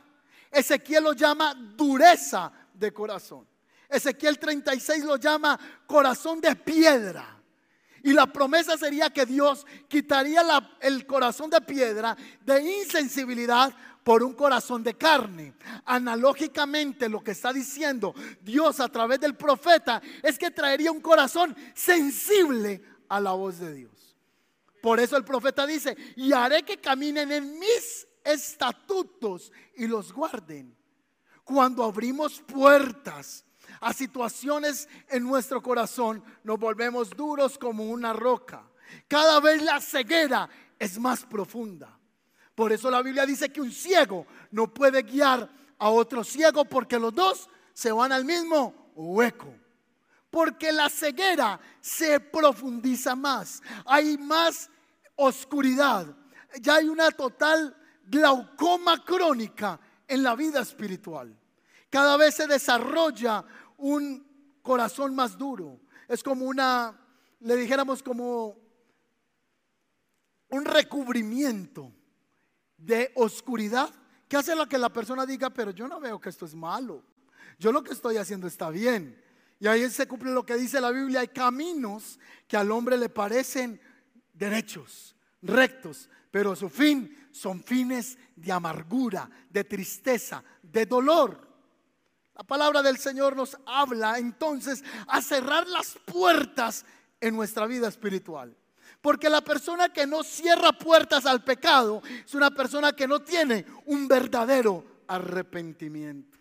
Ezequiel 0.51 1.05
lo 1.05 1.12
llama 1.12 1.55
dureza 1.55 2.51
de 2.72 2.92
corazón. 2.92 3.46
Ezequiel 3.88 4.38
36 4.38 5.05
lo 5.05 5.16
llama 5.16 5.59
corazón 5.87 6.40
de 6.40 6.55
piedra. 6.57 7.37
Y 8.03 8.12
la 8.12 8.27
promesa 8.27 8.79
sería 8.79 9.11
que 9.11 9.27
Dios 9.27 9.66
quitaría 9.88 10.42
el 10.81 11.07
corazón 11.07 11.51
de 11.51 11.61
piedra 11.61 12.16
de 12.40 12.62
insensibilidad 12.62 13.74
por 14.04 14.22
un 14.22 14.34
corazón 14.34 14.82
de 14.82 14.94
carne. 14.94 15.54
Analógicamente 15.84 17.08
lo 17.08 17.22
que 17.22 17.32
está 17.32 17.52
diciendo 17.52 18.14
Dios 18.40 18.80
a 18.80 18.88
través 18.88 19.20
del 19.20 19.37
profeta 19.37 20.00
es 20.22 20.38
que 20.38 20.50
traería 20.50 20.92
un 20.92 21.00
corazón 21.00 21.56
sensible 21.74 22.82
a 23.08 23.20
la 23.20 23.32
voz 23.32 23.58
de 23.58 23.74
Dios. 23.74 24.16
Por 24.80 25.00
eso 25.00 25.16
el 25.16 25.24
profeta 25.24 25.66
dice, 25.66 25.96
y 26.16 26.32
haré 26.32 26.62
que 26.62 26.78
caminen 26.78 27.32
en 27.32 27.58
mis 27.58 28.06
estatutos 28.24 29.52
y 29.76 29.87
los 29.87 30.12
guarden. 30.12 30.76
Cuando 31.44 31.82
abrimos 31.82 32.40
puertas 32.40 33.44
a 33.80 33.92
situaciones 33.92 34.88
en 35.08 35.24
nuestro 35.24 35.62
corazón, 35.62 36.22
nos 36.44 36.58
volvemos 36.58 37.11
duros 37.11 37.58
como 37.58 37.84
una 37.84 38.12
roca. 38.12 38.68
Cada 39.06 39.40
vez 39.40 39.62
la 39.62 39.80
ceguera 39.80 40.48
es 40.78 40.98
más 40.98 41.24
profunda. 41.24 41.97
Por 42.58 42.72
eso 42.72 42.90
la 42.90 43.02
Biblia 43.02 43.24
dice 43.24 43.52
que 43.52 43.60
un 43.60 43.70
ciego 43.70 44.26
no 44.50 44.74
puede 44.74 45.02
guiar 45.02 45.48
a 45.78 45.90
otro 45.90 46.24
ciego 46.24 46.64
porque 46.64 46.98
los 46.98 47.14
dos 47.14 47.48
se 47.72 47.92
van 47.92 48.10
al 48.10 48.24
mismo 48.24 48.90
hueco. 48.96 49.54
Porque 50.28 50.72
la 50.72 50.90
ceguera 50.90 51.60
se 51.80 52.18
profundiza 52.18 53.14
más. 53.14 53.62
Hay 53.86 54.18
más 54.18 54.68
oscuridad. 55.14 56.12
Ya 56.60 56.74
hay 56.74 56.88
una 56.88 57.12
total 57.12 57.76
glaucoma 58.02 59.04
crónica 59.04 59.78
en 60.08 60.24
la 60.24 60.34
vida 60.34 60.58
espiritual. 60.58 61.38
Cada 61.88 62.16
vez 62.16 62.34
se 62.34 62.48
desarrolla 62.48 63.44
un 63.76 64.58
corazón 64.62 65.14
más 65.14 65.38
duro. 65.38 65.78
Es 66.08 66.24
como 66.24 66.46
una, 66.46 66.92
le 67.38 67.54
dijéramos 67.54 68.02
como 68.02 68.56
un 70.48 70.64
recubrimiento 70.64 71.92
de 72.78 73.12
oscuridad 73.16 73.90
que 74.28 74.36
hace 74.36 74.54
lo 74.54 74.68
que 74.68 74.78
la 74.78 74.92
persona 74.92 75.26
diga, 75.26 75.50
pero 75.50 75.70
yo 75.70 75.88
no 75.88 76.00
veo 76.00 76.20
que 76.20 76.28
esto 76.28 76.46
es 76.46 76.54
malo. 76.54 77.02
Yo 77.58 77.72
lo 77.72 77.82
que 77.82 77.92
estoy 77.92 78.16
haciendo 78.16 78.46
está 78.46 78.70
bien. 78.70 79.20
Y 79.60 79.66
ahí 79.66 79.88
se 79.90 80.06
cumple 80.06 80.30
lo 80.30 80.46
que 80.46 80.54
dice 80.54 80.80
la 80.80 80.90
Biblia. 80.90 81.20
Hay 81.20 81.28
caminos 81.28 82.18
que 82.46 82.56
al 82.56 82.70
hombre 82.70 82.96
le 82.96 83.08
parecen 83.08 83.80
derechos, 84.32 85.16
rectos, 85.42 86.08
pero 86.30 86.54
su 86.54 86.68
fin 86.68 87.28
son 87.32 87.62
fines 87.64 88.16
de 88.36 88.52
amargura, 88.52 89.28
de 89.50 89.64
tristeza, 89.64 90.44
de 90.62 90.86
dolor. 90.86 91.48
La 92.36 92.44
palabra 92.44 92.82
del 92.82 92.98
Señor 92.98 93.34
nos 93.34 93.56
habla 93.66 94.18
entonces 94.18 94.84
a 95.08 95.20
cerrar 95.20 95.66
las 95.66 95.98
puertas 96.04 96.84
en 97.20 97.34
nuestra 97.34 97.66
vida 97.66 97.88
espiritual. 97.88 98.56
Porque 99.00 99.30
la 99.30 99.40
persona 99.40 99.92
que 99.92 100.06
no 100.06 100.22
cierra 100.22 100.72
puertas 100.72 101.24
al 101.24 101.44
pecado 101.44 102.02
es 102.24 102.34
una 102.34 102.50
persona 102.50 102.92
que 102.92 103.06
no 103.06 103.20
tiene 103.20 103.64
un 103.87 104.08
verdadero 104.08 104.84
arrepentimiento. 105.06 106.37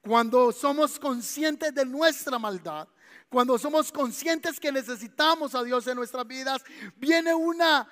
Cuando 0.00 0.52
somos 0.52 0.98
conscientes 0.98 1.74
de 1.74 1.84
nuestra 1.84 2.38
maldad, 2.38 2.88
cuando 3.28 3.58
somos 3.58 3.90
conscientes 3.90 4.60
que 4.60 4.70
necesitamos 4.70 5.54
a 5.54 5.62
Dios 5.62 5.86
en 5.86 5.96
nuestras 5.96 6.26
vidas, 6.26 6.62
viene 6.96 7.34
una, 7.34 7.88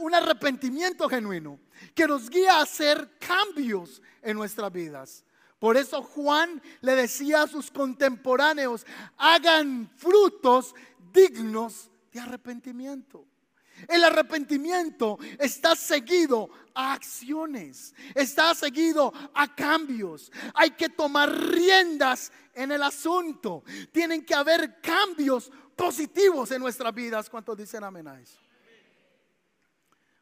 un 0.00 0.14
arrepentimiento 0.14 1.08
genuino 1.08 1.58
que 1.94 2.06
nos 2.06 2.28
guía 2.28 2.54
a 2.54 2.62
hacer 2.62 3.18
cambios 3.18 4.02
en 4.22 4.36
nuestras 4.36 4.72
vidas. 4.72 5.24
Por 5.58 5.76
eso 5.76 6.02
Juan 6.02 6.62
le 6.80 6.94
decía 6.94 7.42
a 7.42 7.48
sus 7.48 7.70
contemporáneos, 7.70 8.86
hagan 9.16 9.90
frutos 9.96 10.74
dignos 11.12 11.90
de 12.12 12.20
arrepentimiento. 12.20 13.26
El 13.86 14.02
arrepentimiento 14.02 15.18
está 15.38 15.76
seguido 15.76 16.50
a 16.74 16.94
acciones, 16.94 17.94
está 18.14 18.54
seguido 18.54 19.12
a 19.34 19.54
cambios. 19.54 20.32
Hay 20.54 20.70
que 20.70 20.88
tomar 20.88 21.30
riendas 21.30 22.32
en 22.54 22.72
el 22.72 22.82
asunto. 22.82 23.62
Tienen 23.92 24.24
que 24.24 24.34
haber 24.34 24.80
cambios 24.80 25.52
positivos 25.76 26.50
en 26.50 26.60
nuestras 26.60 26.92
vidas. 26.92 27.30
¿Cuántos 27.30 27.56
dicen 27.56 27.84
amén 27.84 28.08
a 28.08 28.20
eso? 28.20 28.38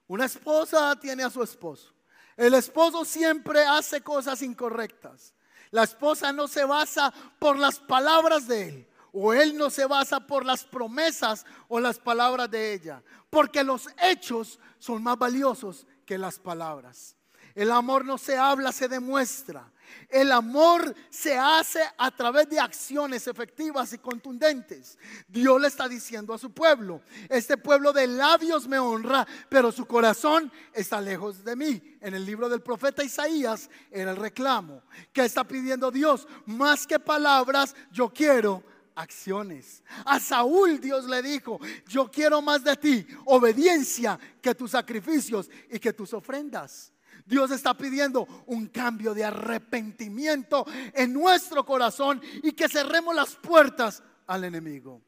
Una 0.09 0.27
esposa 0.27 0.95
tiene 1.01 1.23
a 1.23 1.31
su 1.31 1.43
esposo. 1.43 1.93
El 2.37 2.53
esposo 2.55 3.05
siempre 3.05 3.65
hace 3.65 4.03
cosas 4.03 4.43
incorrectas. 4.43 5.35
La 5.71 5.85
esposa 5.85 6.33
no 6.33 6.47
se 6.47 6.65
basa 6.65 7.13
por 7.39 7.59
las 7.59 7.81
palabras 7.81 8.47
de 8.47 8.69
él. 8.69 8.89
O 9.19 9.33
él 9.33 9.57
no 9.57 9.71
se 9.71 9.87
basa 9.87 10.21
por 10.21 10.45
las 10.45 10.63
promesas 10.63 11.47
o 11.69 11.81
las 11.81 11.99
palabras 11.99 12.51
de 12.51 12.75
ella. 12.75 13.03
Porque 13.31 13.65
los 13.65 13.89
hechos 14.03 14.61
son 14.79 15.03
más 15.03 15.17
valiosos 15.17 15.87
que 16.05 16.19
las 16.19 16.39
palabras. 16.39 17.17
El 17.55 17.71
amor 17.71 18.05
no 18.05 18.19
se 18.19 18.37
habla, 18.37 18.73
se 18.73 18.89
demuestra. 18.89 19.73
El 20.11 20.31
amor 20.33 20.95
se 21.09 21.39
hace 21.39 21.81
a 21.97 22.11
través 22.11 22.51
de 22.51 22.61
acciones 22.61 23.27
efectivas 23.27 23.91
y 23.95 23.99
contundentes. 23.99 24.99
Dios 25.27 25.59
le 25.63 25.69
está 25.69 25.89
diciendo 25.89 26.35
a 26.35 26.39
su 26.39 26.51
pueblo, 26.51 27.01
este 27.31 27.57
pueblo 27.57 27.95
de 27.95 28.07
labios 28.09 28.69
me 28.69 28.79
honra, 28.79 29.27
pero 29.49 29.73
su 29.73 29.87
corazón 29.87 30.53
está 30.75 31.01
lejos 31.01 31.43
de 31.43 31.57
mí. 31.57 31.97
En 32.03 32.13
el 32.13 32.27
libro 32.27 32.51
del 32.51 32.61
profeta 32.61 33.03
Isaías 33.03 33.71
era 33.91 34.11
el 34.11 34.19
reclamo. 34.19 34.83
que 35.15 35.25
está 35.25 35.43
pidiendo 35.45 35.91
Dios? 35.91 36.29
Más 36.45 36.87
que 36.87 37.01
palabras, 37.01 37.75
yo 37.91 38.11
quiero 38.11 38.76
acciones. 38.97 39.85
A 40.05 40.19
Saúl 40.19 40.81
Dios 40.81 41.05
le 41.05 41.23
dijo, 41.23 41.61
yo 41.87 42.11
quiero 42.11 42.43
más 42.43 42.65
de 42.65 42.77
ti, 42.77 43.07
obediencia 43.27 44.19
que 44.43 44.55
tus 44.55 44.73
sacrificios 44.73 45.49
y 45.71 45.79
que 45.79 45.93
tus 45.93 46.13
ofrendas. 46.13 46.93
Dios 47.25 47.51
está 47.51 47.77
pidiendo 47.77 48.27
un 48.47 48.67
cambio 48.67 49.15
de 49.15 49.25
arrepentimiento 49.25 50.65
en 50.93 51.13
nuestro 51.13 51.65
corazón 51.65 52.21
y 52.43 52.53
que 52.53 52.69
cerremos 52.69 53.15
las 53.15 53.35
puertas 53.37 54.03
al 54.27 54.45
enemigo. 54.45 55.03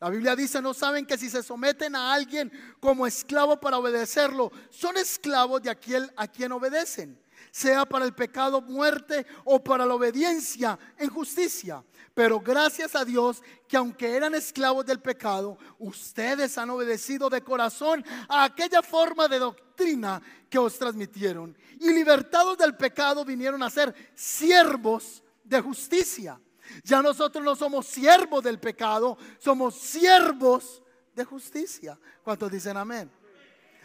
La 0.00 0.10
Biblia 0.10 0.34
dice, 0.34 0.60
no 0.60 0.74
saben 0.74 1.06
que 1.06 1.16
si 1.16 1.30
se 1.30 1.44
someten 1.44 1.94
a 1.94 2.12
alguien 2.12 2.52
como 2.80 3.06
esclavo 3.06 3.60
para 3.60 3.78
obedecerlo, 3.78 4.50
son 4.68 4.96
esclavos 4.96 5.62
de 5.62 5.70
aquel 5.70 6.10
a 6.16 6.26
quien 6.26 6.50
obedecen, 6.50 7.21
sea 7.52 7.84
para 7.84 8.06
el 8.06 8.14
pecado 8.14 8.62
muerte 8.62 9.26
o 9.44 9.62
para 9.62 9.84
la 9.86 9.94
obediencia 9.94 10.78
en 10.98 11.10
justicia. 11.10 11.84
Pero 12.14 12.40
gracias 12.40 12.96
a 12.96 13.04
Dios 13.04 13.42
que 13.68 13.76
aunque 13.76 14.16
eran 14.16 14.34
esclavos 14.34 14.84
del 14.86 15.00
pecado, 15.00 15.58
ustedes 15.78 16.56
han 16.58 16.70
obedecido 16.70 17.28
de 17.30 17.42
corazón 17.42 18.04
a 18.28 18.44
aquella 18.44 18.82
forma 18.82 19.28
de 19.28 19.38
doctrina 19.38 20.20
que 20.48 20.58
os 20.58 20.78
transmitieron. 20.78 21.56
Y 21.78 21.92
libertados 21.92 22.56
del 22.56 22.74
pecado 22.74 23.24
vinieron 23.24 23.62
a 23.62 23.70
ser 23.70 23.94
siervos 24.14 25.22
de 25.44 25.60
justicia. 25.60 26.40
Ya 26.84 27.02
nosotros 27.02 27.44
no 27.44 27.54
somos 27.54 27.86
siervos 27.86 28.42
del 28.42 28.58
pecado, 28.58 29.18
somos 29.38 29.78
siervos 29.78 30.82
de 31.14 31.24
justicia. 31.24 31.98
¿Cuántos 32.22 32.50
dicen 32.50 32.78
amén? 32.78 33.10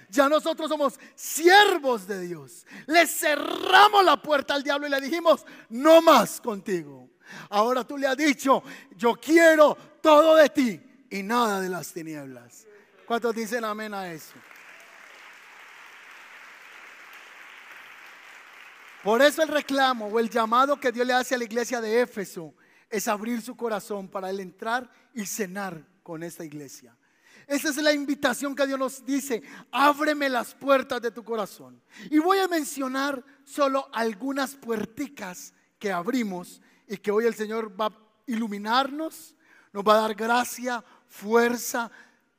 Ya 0.10 0.30
nosotros 0.30 0.70
somos 0.70 1.00
siervos 1.15 2.08
de 2.08 2.22
Dios. 2.22 2.65
Le 2.86 3.06
cerramos 3.06 4.06
la 4.06 4.22
puerta 4.22 4.54
al 4.54 4.63
diablo 4.63 4.88
y 4.88 4.89
le 4.89 5.02
dijimos, 5.02 5.46
no 5.70 6.02
más 6.02 6.39
contigo. 6.39 7.10
Ahora 7.50 7.84
tú 7.84 7.98
le 7.98 8.08
has 8.08 8.17
dicho, 8.17 8.63
yo 8.96 9.15
quiero 9.15 9.76
todo 10.02 10.36
de 10.36 10.50
ti 10.50 10.82
y 11.10 11.24
nada 11.24 11.60
de 11.60 11.70
las 11.70 11.91
tinieblas. 11.91 12.65
¿Cuántos 13.06 13.36
dicen 13.36 13.63
amén 13.65 13.93
a 13.93 14.12
eso? 14.12 14.34
Por 19.04 19.22
eso 19.22 19.41
el 19.41 19.50
reclamo 19.50 20.08
o 20.08 20.20
el 20.20 20.30
llamado 20.30 20.80
que 20.80 20.91
Dios 20.91 21.08
le 21.08 21.13
hace 21.13 21.36
a 21.36 21.38
la 21.38 21.46
iglesia 21.46 21.80
de 21.80 22.02
Éfeso 22.02 22.54
es 22.89 23.08
abrir 23.08 23.41
su 23.41 23.56
corazón 23.56 24.08
para 24.08 24.30
él 24.30 24.39
entrar 24.39 24.89
y 25.13 25.26
cenar 25.26 25.82
con 26.04 26.24
esta 26.24 26.43
iglesia. 26.43 26.96
Esa 27.48 27.70
es 27.70 27.78
la 27.78 27.94
invitación 27.94 28.54
que 28.54 28.68
Dios 28.68 28.78
nos 28.78 29.06
dice, 29.06 29.42
ábreme 29.72 30.28
las 30.28 30.54
puertas 30.54 31.02
de 31.02 31.12
tu 31.12 31.24
corazón. 31.24 31.82
Y 32.12 32.20
voy 32.20 32.40
a 32.40 32.48
mencionar 32.50 33.24
solo 33.46 33.88
algunas 33.94 34.56
puerticas 34.56 35.54
que 35.80 35.90
abrimos 35.90 36.62
y 36.88 36.98
que 36.98 37.10
hoy 37.10 37.26
el 37.26 37.36
Señor 37.36 37.80
va 37.80 37.86
a 37.86 37.98
iluminarnos, 38.26 39.34
nos 39.72 39.84
va 39.84 39.94
a 39.94 40.02
dar 40.02 40.14
gracia, 40.14 40.84
fuerza, 41.08 41.90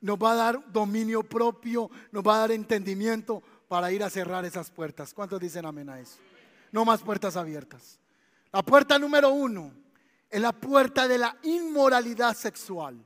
nos 0.02 0.18
va 0.18 0.32
a 0.32 0.36
dar 0.36 0.72
dominio 0.72 1.22
propio, 1.22 1.90
nos 2.12 2.22
va 2.22 2.36
a 2.36 2.40
dar 2.40 2.52
entendimiento 2.52 3.42
para 3.66 3.90
ir 3.90 4.02
a 4.04 4.10
cerrar 4.10 4.44
esas 4.44 4.70
puertas. 4.70 5.14
¿Cuántos 5.14 5.40
dicen 5.40 5.64
amén 5.64 5.88
a 5.88 6.00
eso? 6.00 6.18
No 6.70 6.84
más 6.84 7.00
puertas 7.00 7.34
abiertas. 7.36 7.98
La 8.52 8.62
puerta 8.62 8.98
número 8.98 9.30
uno 9.30 9.72
es 10.28 10.40
la 10.40 10.52
puerta 10.52 11.08
de 11.08 11.16
la 11.16 11.36
inmoralidad 11.42 12.36
sexual. 12.36 13.02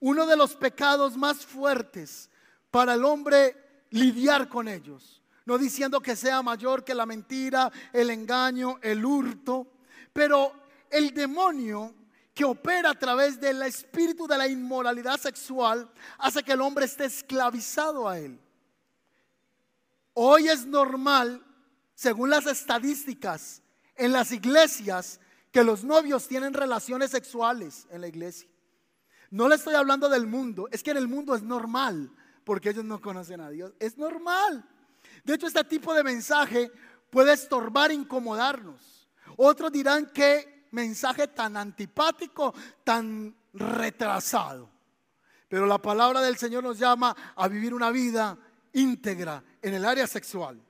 Uno 0.00 0.26
de 0.26 0.36
los 0.36 0.54
pecados 0.56 1.16
más 1.16 1.44
fuertes 1.44 2.30
para 2.70 2.94
el 2.94 3.04
hombre 3.04 3.84
lidiar 3.90 4.48
con 4.48 4.68
ellos. 4.68 5.22
no 5.44 5.58
diciendo 5.58 6.00
que 6.00 6.16
sea 6.16 6.42
mayor 6.42 6.82
que 6.82 6.92
la 6.92 7.06
mentira, 7.06 7.70
el 7.92 8.10
engaño, 8.10 8.78
el 8.82 9.04
hurto, 9.04 9.68
pero 10.12 10.52
el 10.90 11.14
demonio 11.14 11.94
que 12.34 12.44
opera 12.44 12.90
a 12.90 12.98
través 12.98 13.40
del 13.40 13.62
espíritu 13.62 14.26
de 14.26 14.36
la 14.36 14.48
inmoralidad 14.48 15.18
sexual 15.18 15.90
hace 16.18 16.42
que 16.42 16.52
el 16.52 16.60
hombre 16.60 16.84
esté 16.84 17.04
esclavizado 17.04 18.08
a 18.08 18.18
él. 18.18 18.40
Hoy 20.12 20.48
es 20.48 20.66
normal, 20.66 21.44
según 21.94 22.30
las 22.30 22.46
estadísticas, 22.46 23.62
en 23.94 24.12
las 24.12 24.32
iglesias, 24.32 25.20
que 25.52 25.64
los 25.64 25.84
novios 25.84 26.28
tienen 26.28 26.52
relaciones 26.52 27.10
sexuales 27.10 27.86
en 27.90 28.02
la 28.02 28.08
iglesia. 28.08 28.48
No 29.30 29.48
le 29.48 29.56
estoy 29.56 29.74
hablando 29.74 30.08
del 30.08 30.26
mundo, 30.26 30.68
es 30.70 30.82
que 30.82 30.92
en 30.92 30.98
el 30.98 31.08
mundo 31.08 31.34
es 31.34 31.42
normal, 31.42 32.10
porque 32.44 32.70
ellos 32.70 32.84
no 32.84 33.00
conocen 33.00 33.40
a 33.40 33.50
Dios. 33.50 33.72
Es 33.78 33.98
normal. 33.98 34.64
De 35.24 35.34
hecho, 35.34 35.46
este 35.46 35.64
tipo 35.64 35.92
de 35.94 36.04
mensaje 36.04 36.70
puede 37.10 37.32
estorbar, 37.32 37.90
incomodarnos. 37.90 39.08
Otros 39.36 39.72
dirán 39.72 40.06
que 40.06 40.66
mensaje 40.70 41.28
tan 41.28 41.56
antipático, 41.56 42.54
tan 42.84 43.34
retrasado. 43.52 44.70
Pero 45.48 45.66
la 45.66 45.78
palabra 45.78 46.20
del 46.20 46.36
Señor 46.36 46.62
nos 46.62 46.78
llama 46.78 47.16
a 47.34 47.48
vivir 47.48 47.72
una 47.74 47.90
vida 47.90 48.38
íntegra 48.72 49.42
en 49.62 49.74
el 49.74 49.84
área 49.84 50.06
sexual. 50.06 50.60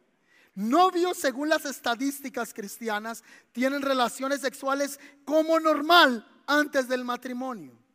Novios, 0.55 1.19
según 1.19 1.49
las 1.49 1.67
estadísticas 1.67 2.55
cristianas, 2.55 3.23
tienen 3.53 3.83
relaciones 3.83 4.41
sexuales 4.41 4.99
como 5.25 5.61
normal 5.61 6.27
antes 6.47 6.89
del 6.89 7.05
matrimonio. 7.05 7.86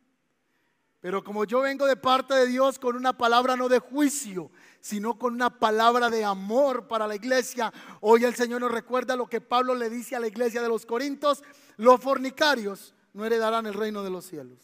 Pero 1.02 1.24
como 1.24 1.44
yo 1.44 1.62
vengo 1.62 1.84
de 1.84 1.96
parte 1.96 2.32
de 2.32 2.46
Dios 2.46 2.78
con 2.78 2.94
una 2.94 3.12
palabra 3.12 3.56
no 3.56 3.68
de 3.68 3.80
juicio, 3.80 4.52
sino 4.80 5.18
con 5.18 5.34
una 5.34 5.50
palabra 5.50 6.08
de 6.08 6.24
amor 6.24 6.86
para 6.86 7.08
la 7.08 7.16
iglesia, 7.16 7.72
hoy 8.00 8.24
el 8.24 8.36
Señor 8.36 8.60
nos 8.60 8.70
recuerda 8.70 9.16
lo 9.16 9.26
que 9.26 9.40
Pablo 9.40 9.74
le 9.74 9.90
dice 9.90 10.14
a 10.14 10.20
la 10.20 10.28
iglesia 10.28 10.62
de 10.62 10.68
los 10.68 10.86
Corintios, 10.86 11.42
los 11.76 12.00
fornicarios 12.00 12.94
no 13.14 13.24
heredarán 13.24 13.66
el 13.66 13.74
reino 13.74 14.04
de 14.04 14.10
los 14.10 14.26
cielos. 14.26 14.60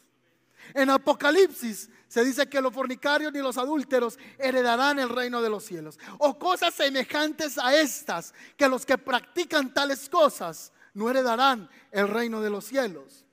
En 0.74 0.90
Apocalipsis 0.90 1.90
se 2.06 2.24
dice 2.24 2.48
que 2.48 2.60
los 2.60 2.72
fornicarios 2.72 3.32
ni 3.32 3.40
los 3.40 3.58
adúlteros 3.58 4.16
heredarán 4.38 5.00
el 5.00 5.08
reino 5.08 5.42
de 5.42 5.50
los 5.50 5.64
cielos. 5.64 5.98
O 6.18 6.38
cosas 6.38 6.72
semejantes 6.72 7.58
a 7.58 7.74
estas, 7.74 8.32
que 8.56 8.68
los 8.68 8.86
que 8.86 8.96
practican 8.96 9.74
tales 9.74 10.08
cosas 10.08 10.72
no 10.94 11.10
heredarán 11.10 11.68
el 11.90 12.06
reino 12.06 12.40
de 12.40 12.50
los 12.50 12.64
cielos. 12.64 13.24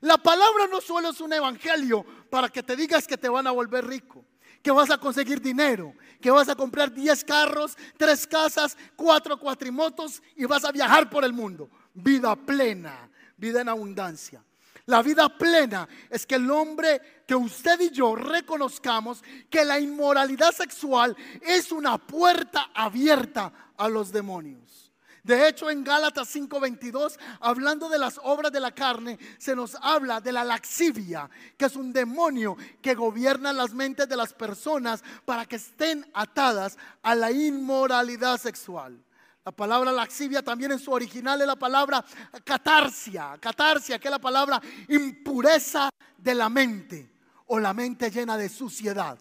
La 0.00 0.18
palabra 0.18 0.66
no 0.70 0.80
solo 0.80 1.10
es 1.10 1.20
un 1.20 1.32
evangelio 1.32 2.04
para 2.30 2.48
que 2.48 2.62
te 2.62 2.76
digas 2.76 3.06
que 3.06 3.18
te 3.18 3.28
van 3.28 3.46
a 3.46 3.50
volver 3.50 3.86
rico, 3.86 4.24
que 4.62 4.70
vas 4.70 4.90
a 4.90 4.98
conseguir 4.98 5.40
dinero, 5.40 5.94
que 6.20 6.30
vas 6.30 6.48
a 6.48 6.54
comprar 6.54 6.92
10 6.92 7.24
carros, 7.24 7.76
3 7.96 8.26
casas, 8.26 8.76
4 8.96 9.38
cuatrimotos 9.38 10.22
y 10.36 10.44
vas 10.44 10.64
a 10.64 10.72
viajar 10.72 11.08
por 11.10 11.24
el 11.24 11.32
mundo. 11.32 11.70
Vida 11.94 12.36
plena, 12.36 13.10
vida 13.36 13.60
en 13.60 13.68
abundancia. 13.68 14.42
La 14.86 15.02
vida 15.02 15.28
plena 15.28 15.86
es 16.08 16.24
que 16.24 16.36
el 16.36 16.50
hombre, 16.50 17.22
que 17.26 17.34
usted 17.34 17.78
y 17.80 17.90
yo 17.90 18.14
reconozcamos 18.16 19.22
que 19.50 19.62
la 19.62 19.78
inmoralidad 19.78 20.52
sexual 20.52 21.14
es 21.42 21.72
una 21.72 21.98
puerta 21.98 22.70
abierta 22.72 23.52
a 23.76 23.86
los 23.88 24.10
demonios. 24.10 24.87
De 25.28 25.46
hecho, 25.46 25.68
en 25.68 25.84
Gálatas 25.84 26.34
5:22, 26.34 27.18
hablando 27.40 27.90
de 27.90 27.98
las 27.98 28.18
obras 28.22 28.50
de 28.50 28.60
la 28.60 28.70
carne, 28.70 29.18
se 29.36 29.54
nos 29.54 29.76
habla 29.82 30.22
de 30.22 30.32
la 30.32 30.42
laxivia, 30.42 31.28
que 31.58 31.66
es 31.66 31.76
un 31.76 31.92
demonio 31.92 32.56
que 32.80 32.94
gobierna 32.94 33.52
las 33.52 33.74
mentes 33.74 34.08
de 34.08 34.16
las 34.16 34.32
personas 34.32 35.04
para 35.26 35.44
que 35.44 35.56
estén 35.56 36.10
atadas 36.14 36.78
a 37.02 37.14
la 37.14 37.30
inmoralidad 37.30 38.40
sexual. 38.40 39.04
La 39.44 39.52
palabra 39.52 39.92
laxivia 39.92 40.42
también 40.42 40.72
en 40.72 40.78
su 40.78 40.92
original 40.92 41.38
es 41.42 41.46
la 41.46 41.56
palabra 41.56 42.02
catarsia, 42.42 43.36
catarsia, 43.38 43.98
que 43.98 44.08
es 44.08 44.12
la 44.12 44.18
palabra 44.18 44.62
impureza 44.88 45.90
de 46.16 46.34
la 46.34 46.48
mente 46.48 47.12
o 47.48 47.58
la 47.58 47.74
mente 47.74 48.10
llena 48.10 48.38
de 48.38 48.48
suciedad. 48.48 49.18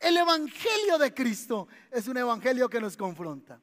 El 0.00 0.16
Evangelio 0.16 0.98
de 0.98 1.14
Cristo 1.14 1.68
es 1.92 2.08
un 2.08 2.16
Evangelio 2.16 2.68
que 2.68 2.80
nos 2.80 2.96
confronta. 2.96 3.60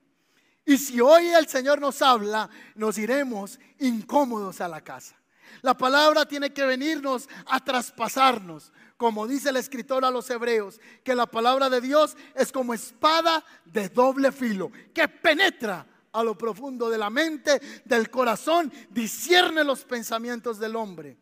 Y 0.65 0.78
si 0.78 0.99
hoy 0.99 1.28
el 1.28 1.47
Señor 1.47 1.80
nos 1.80 2.01
habla, 2.01 2.49
nos 2.73 2.97
iremos 2.97 3.60
incómodos 3.80 4.62
a 4.62 4.67
la 4.67 4.82
casa. 4.82 5.15
La 5.62 5.78
palabra 5.78 6.25
tiene 6.25 6.51
que 6.51 6.65
venirnos 6.65 7.30
a 7.45 7.63
traspasarnos, 7.63 8.73
como 8.97 9.28
dice 9.28 9.49
el 9.49 9.58
escritor 9.58 10.04
a 10.04 10.12
los 10.12 10.30
hebreos, 10.30 10.80
que 11.04 11.15
la 11.15 11.28
palabra 11.28 11.69
de 11.69 11.82
Dios 11.82 12.17
es 12.34 12.51
como 12.51 12.73
espada 12.73 13.43
de 13.65 13.89
doble 13.89 14.32
filo, 14.32 14.71
que 14.93 15.08
penetra 15.08 15.86
a 16.12 16.23
lo 16.23 16.38
profundo 16.38 16.89
de 16.89 16.97
la 16.97 17.10
mente, 17.10 17.62
del 17.84 18.10
corazón, 18.10 18.71
discierne 18.89 19.63
los 19.63 19.84
pensamientos 19.84 20.60
del 20.60 20.75
hombre. 20.75 21.17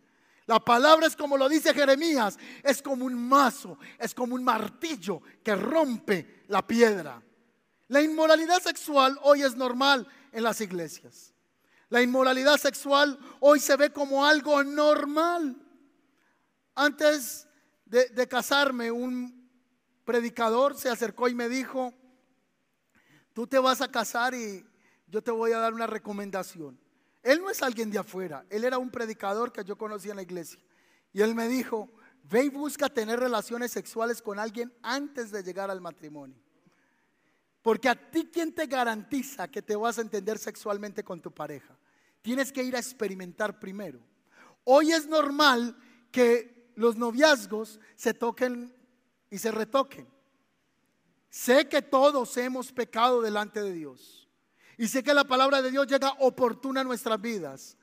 La 0.46 0.60
palabra 0.60 1.08
es 1.08 1.16
como 1.16 1.38
lo 1.38 1.50
dice 1.50 1.74
Jeremías, 1.74 2.38
es 2.64 2.82
como 2.82 3.06
un 3.06 3.28
mazo, 3.28 3.78
es 3.98 4.14
como 4.14 4.36
un 4.36 4.44
martillo 4.44 5.22
que 5.44 5.56
rompe 5.56 6.44
la 6.48 6.66
piedra. 6.66 7.22
La 7.88 8.02
inmoralidad 8.02 8.62
sexual 8.62 9.18
hoy 9.24 9.44
es 9.44 9.56
normal 9.56 10.08
en 10.32 10.44
las 10.44 10.62
iglesias. 10.62 11.34
La 11.90 12.02
inmoralidad 12.02 12.58
sexual 12.58 13.20
hoy 13.40 13.60
se 13.60 13.76
ve 13.76 13.92
como 13.92 14.26
algo 14.26 14.64
normal. 14.64 15.56
Antes 16.76 17.48
de, 17.86 18.28
casarme, 18.28 18.90
un 18.90 19.48
predicador 20.04 20.76
se 20.76 20.90
acercó 20.90 21.28
y 21.28 21.36
me 21.36 21.48
dijo, 21.48 21.94
tú 23.34 23.46
te 23.46 23.60
vas 23.60 23.82
a 23.82 23.92
casar 23.92 24.34
y 24.34 24.66
yo 25.08 25.22
te 25.22 25.30
voy 25.30 25.52
a 25.52 25.60
dar 25.60 25.74
una 25.74 25.86
recomendación. 25.86 26.80
Él 27.22 27.42
no 27.42 27.50
es 27.50 27.62
alguien 27.62 27.92
de 27.92 28.00
afuera, 28.00 28.46
él 28.50 28.64
era 28.64 28.80
un 28.80 28.90
predicador 28.90 29.52
que 29.52 29.64
yo 29.64 29.78
conocía 29.78 30.12
en 30.12 30.18
la 30.18 30.24
iglesia. 30.24 30.60
Y 31.14 31.22
él 31.22 31.36
me 31.36 31.48
dijo, 31.48 31.90
ve 32.24 32.46
y 32.46 32.50
busca 32.50 32.90
tener 32.90 33.20
relaciones 33.20 33.72
sexuales 33.72 34.22
con 34.22 34.40
alguien 34.40 34.74
antes 34.82 35.32
de 35.32 35.44
llegar 35.44 35.70
al 35.70 35.80
matrimonio. 35.80 36.43
Porque 37.64 37.88
a 37.88 37.96
ti, 37.96 38.30
¿quién 38.32 38.54
te 38.54 38.68
garantiza 38.68 39.48
que 39.48 39.62
te 39.62 39.76
vas 39.78 39.98
a 39.98 40.02
entender 40.02 40.38
sexualmente 40.38 41.02
con 41.02 41.22
tu 41.22 41.32
pareja? 41.32 41.76
Tienes 42.22 42.52
que 42.52 42.62
ir 42.62 42.76
a 42.76 42.80
experimentar 42.80 43.58
primero. 43.58 44.00
Hoy 44.66 44.92
es 44.92 45.08
normal 45.08 45.76
que 46.12 46.72
los 46.76 46.98
noviazgos 46.98 47.80
se 47.96 48.14
toquen 48.14 48.76
y 49.32 49.38
se 49.38 49.50
retoquen. 49.50 50.08
Sé 51.30 51.70
que 51.70 51.82
todos 51.82 52.36
hemos 52.36 52.74
pecado 52.74 53.22
delante 53.22 53.64
de 53.64 53.72
Dios. 53.72 54.28
Y 54.78 54.90
sé 54.90 55.02
que 55.02 55.14
la 55.14 55.24
palabra 55.24 55.62
de 55.62 55.72
Dios 55.72 55.88
llega 55.88 56.14
oportuna 56.20 56.82
a 56.82 56.84
nuestras 56.84 57.20
vidas. 57.22 57.78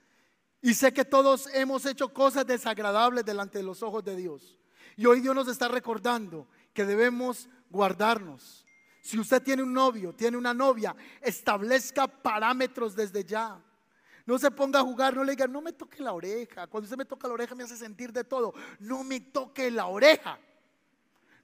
Y 0.61 0.75
sé 0.75 0.93
que 0.93 1.07
todos 1.07 1.49
hemos 1.55 1.87
hecho 1.87 2.13
cosas 2.13 2.47
desagradables 2.47 3.25
delante 3.25 3.59
de 3.59 3.65
los 3.65 3.83
ojos 3.83 4.05
de 4.05 4.15
Dios. 4.15 4.59
Y 4.97 5.07
hoy 5.07 5.21
Dios 5.21 5.35
nos 5.35 5.49
está 5.49 5.69
recordando 5.69 6.47
que 6.75 6.85
debemos 6.85 7.49
guardarnos 7.71 8.67
si 9.11 9.19
usted 9.19 9.43
tiene 9.43 9.65
un 9.65 9.73
novio, 9.73 10.13
tiene 10.13 10.37
una 10.37 10.55
novia, 10.55 10.95
establezca 11.21 12.07
parámetros 12.07 12.95
desde 12.95 13.25
ya. 13.25 13.61
No 14.25 14.39
se 14.39 14.53
ponga 14.53 14.79
a 14.79 14.85
jugar, 14.85 15.17
no 15.17 15.25
le 15.25 15.33
diga, 15.33 15.49
no 15.49 15.61
me 15.61 15.73
toque 15.73 16.01
la 16.01 16.13
oreja. 16.13 16.69
Cuando 16.69 16.85
usted 16.85 16.97
me 16.97 17.05
toca 17.05 17.27
la 17.27 17.35
oreja 17.35 17.57
me 17.57 17.65
hace 17.65 17.77
sentir 17.77 18.13
de 18.13 18.23
todo. 18.23 18.55
No 18.79 19.03
me 19.03 19.19
toque 19.19 19.69
la 19.69 19.87
oreja. 19.87 20.39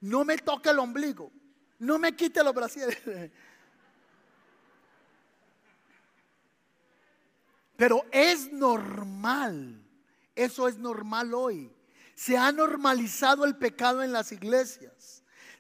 No 0.00 0.24
me 0.24 0.38
toque 0.38 0.70
el 0.70 0.79
ombligo. 0.79 1.33
No 1.81 1.98
me 1.98 2.14
quite 2.14 2.44
los 2.44 2.55
brasieres. 2.55 3.02
Pero 7.76 8.05
es 8.12 8.52
normal. 8.52 9.83
Eso 10.37 10.68
es 10.68 10.79
normal 10.79 11.35
hoy. 11.35 11.72
Se 12.14 12.38
ha 12.38 12.52
normalizado 12.52 13.44
el 13.44 13.57
pecado 13.57 14.05
en 14.05 14.12
las 14.12 14.31
iglesias. 14.31 15.15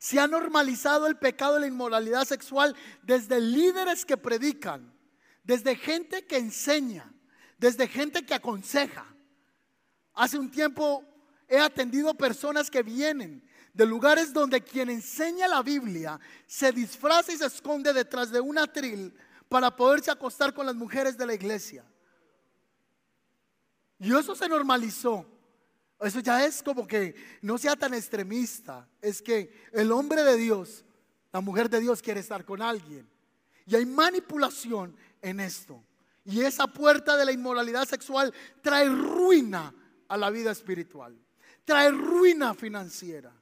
Se 0.06 0.20
ha 0.20 0.28
normalizado 0.28 1.08
el 1.08 1.16
pecado 1.16 1.54
de 1.54 1.62
la 1.62 1.66
inmoralidad 1.66 2.24
sexual 2.24 2.76
desde 3.02 3.40
líderes 3.40 4.04
que 4.04 4.16
predican, 4.16 4.94
desde 5.42 5.74
gente 5.74 6.24
que 6.24 6.36
enseña, 6.36 7.12
desde 7.58 7.88
gente 7.88 8.24
que 8.24 8.34
aconseja. 8.34 9.04
Hace 10.14 10.38
un 10.38 10.48
tiempo 10.48 11.02
he 11.48 11.58
atendido 11.58 12.14
personas 12.14 12.70
que 12.70 12.84
vienen 12.84 13.44
de 13.74 13.84
lugares 13.84 14.32
donde 14.32 14.62
quien 14.62 14.90
enseña 14.90 15.48
la 15.48 15.60
Biblia 15.64 16.20
se 16.46 16.70
disfraza 16.70 17.32
y 17.32 17.38
se 17.38 17.46
esconde 17.46 17.92
detrás 17.92 18.30
de 18.30 18.38
un 18.38 18.58
atril 18.58 19.12
para 19.48 19.74
poderse 19.74 20.12
acostar 20.12 20.54
con 20.54 20.66
las 20.66 20.76
mujeres 20.76 21.18
de 21.18 21.26
la 21.26 21.34
iglesia. 21.34 21.84
Y 23.98 24.16
eso 24.16 24.36
se 24.36 24.48
normalizó. 24.48 25.35
Eso 26.00 26.20
ya 26.20 26.44
es 26.44 26.62
como 26.62 26.86
que 26.86 27.14
no 27.42 27.56
sea 27.56 27.74
tan 27.74 27.94
extremista. 27.94 28.86
Es 29.00 29.22
que 29.22 29.68
el 29.72 29.90
hombre 29.92 30.22
de 30.22 30.36
Dios, 30.36 30.84
la 31.32 31.40
mujer 31.40 31.70
de 31.70 31.80
Dios 31.80 32.02
quiere 32.02 32.20
estar 32.20 32.44
con 32.44 32.60
alguien. 32.60 33.08
Y 33.66 33.74
hay 33.74 33.86
manipulación 33.86 34.94
en 35.22 35.40
esto. 35.40 35.82
Y 36.24 36.40
esa 36.40 36.66
puerta 36.66 37.16
de 37.16 37.24
la 37.24 37.32
inmoralidad 37.32 37.86
sexual 37.86 38.32
trae 38.60 38.88
ruina 38.88 39.72
a 40.08 40.16
la 40.16 40.30
vida 40.30 40.50
espiritual. 40.50 41.16
Trae 41.64 41.90
ruina 41.90 42.54
financiera. 42.54 43.32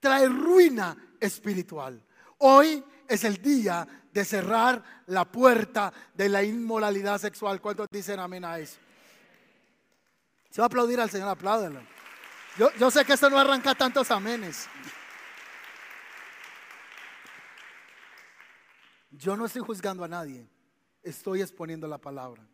Trae 0.00 0.28
ruina 0.28 0.96
espiritual. 1.20 2.02
Hoy 2.38 2.82
es 3.06 3.24
el 3.24 3.40
día 3.40 3.86
de 4.12 4.24
cerrar 4.24 4.82
la 5.06 5.30
puerta 5.30 5.92
de 6.14 6.28
la 6.28 6.42
inmoralidad 6.42 7.18
sexual. 7.18 7.60
¿Cuántos 7.60 7.86
dicen 7.90 8.18
amén 8.18 8.44
a 8.44 8.58
eso? 8.58 8.78
Se 10.50 10.60
va 10.60 10.64
a 10.64 10.66
aplaudir 10.66 11.00
al 11.00 11.10
Señor, 11.10 11.28
apláudelo. 11.28 11.80
Yo, 12.56 12.90
sé 12.90 13.04
que 13.04 13.12
esto 13.12 13.30
no 13.30 13.38
arranca 13.38 13.74
tantos 13.74 14.10
amenes. 14.10 14.66
Yo 19.10 19.36
no 19.36 19.46
estoy 19.46 19.62
juzgando 19.62 20.04
a 20.04 20.08
nadie, 20.08 20.48
estoy 21.02 21.42
exponiendo 21.42 21.86
la 21.86 21.98
palabra. 21.98 22.46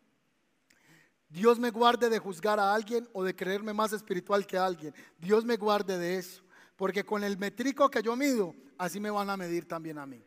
Dios 1.29 1.59
me 1.59 1.71
guarde 1.71 2.09
de 2.09 2.19
juzgar 2.19 2.59
a 2.59 2.73
alguien 2.73 3.07
o 3.13 3.23
de 3.23 3.35
creerme 3.35 3.73
más 3.73 3.91
espiritual 3.91 4.45
que 4.45 4.57
alguien. 4.57 4.93
Dios 5.17 5.43
me 5.43 5.57
guarde 5.57 5.97
de 5.97 6.17
eso. 6.17 6.43
Porque 6.77 7.03
con 7.03 7.23
el 7.23 7.37
metrico 7.37 7.89
que 7.89 8.01
yo 8.01 8.15
mido, 8.15 8.55
así 8.77 8.99
me 8.99 9.09
van 9.09 9.29
a 9.29 9.35
medir 9.35 9.67
también 9.67 9.97
a 9.97 10.05
mí. 10.05 10.23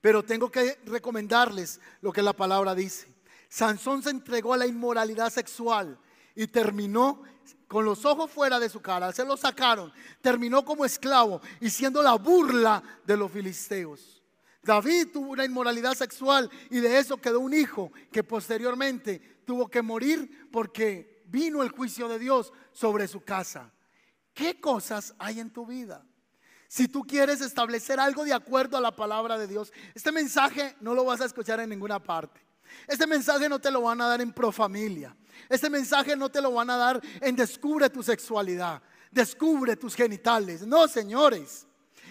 Pero 0.00 0.22
tengo 0.22 0.50
que 0.50 0.78
recomendarles 0.84 1.80
lo 2.00 2.12
que 2.12 2.22
la 2.22 2.32
palabra 2.32 2.74
dice. 2.74 3.08
Sansón 3.48 4.02
se 4.02 4.10
entregó 4.10 4.54
a 4.54 4.58
la 4.58 4.66
inmoralidad 4.66 5.30
sexual 5.30 5.98
y 6.34 6.46
terminó 6.46 7.22
con 7.68 7.84
los 7.84 8.04
ojos 8.04 8.30
fuera 8.30 8.58
de 8.58 8.68
su 8.68 8.80
cara. 8.80 9.12
Se 9.12 9.24
lo 9.24 9.36
sacaron. 9.36 9.92
Terminó 10.20 10.64
como 10.64 10.84
esclavo 10.84 11.40
y 11.60 11.70
siendo 11.70 12.02
la 12.02 12.14
burla 12.14 12.82
de 13.06 13.16
los 13.16 13.30
filisteos. 13.30 14.22
David 14.62 15.08
tuvo 15.12 15.30
una 15.30 15.44
inmoralidad 15.44 15.94
sexual 15.94 16.50
y 16.70 16.80
de 16.80 16.98
eso 16.98 17.16
quedó 17.16 17.40
un 17.40 17.54
hijo 17.54 17.90
que 18.12 18.22
posteriormente 18.22 19.40
tuvo 19.46 19.68
que 19.68 19.82
morir 19.82 20.48
porque 20.52 21.22
vino 21.26 21.62
el 21.62 21.70
juicio 21.70 22.08
de 22.08 22.18
Dios 22.18 22.52
sobre 22.72 23.08
su 23.08 23.22
casa. 23.22 23.72
¿Qué 24.34 24.60
cosas 24.60 25.14
hay 25.18 25.40
en 25.40 25.50
tu 25.50 25.66
vida? 25.66 26.04
Si 26.68 26.86
tú 26.86 27.02
quieres 27.02 27.40
establecer 27.40 27.98
algo 27.98 28.24
de 28.24 28.32
acuerdo 28.32 28.76
a 28.76 28.80
la 28.80 28.94
palabra 28.94 29.36
de 29.38 29.48
Dios, 29.48 29.72
este 29.94 30.12
mensaje 30.12 30.76
no 30.80 30.94
lo 30.94 31.04
vas 31.04 31.20
a 31.20 31.24
escuchar 31.24 31.58
en 31.60 31.70
ninguna 31.70 32.00
parte. 32.00 32.40
Este 32.86 33.06
mensaje 33.06 33.48
no 33.48 33.58
te 33.58 33.70
lo 33.70 33.82
van 33.82 34.00
a 34.00 34.08
dar 34.08 34.20
en 34.20 34.32
profamilia. 34.32 35.14
Este 35.48 35.70
mensaje 35.70 36.16
no 36.16 36.28
te 36.28 36.40
lo 36.40 36.52
van 36.52 36.70
a 36.70 36.76
dar 36.76 37.00
en 37.20 37.34
descubre 37.34 37.90
tu 37.90 38.02
sexualidad, 38.02 38.82
descubre 39.10 39.76
tus 39.76 39.94
genitales. 39.94 40.66
No, 40.66 40.86
señores. 40.88 41.66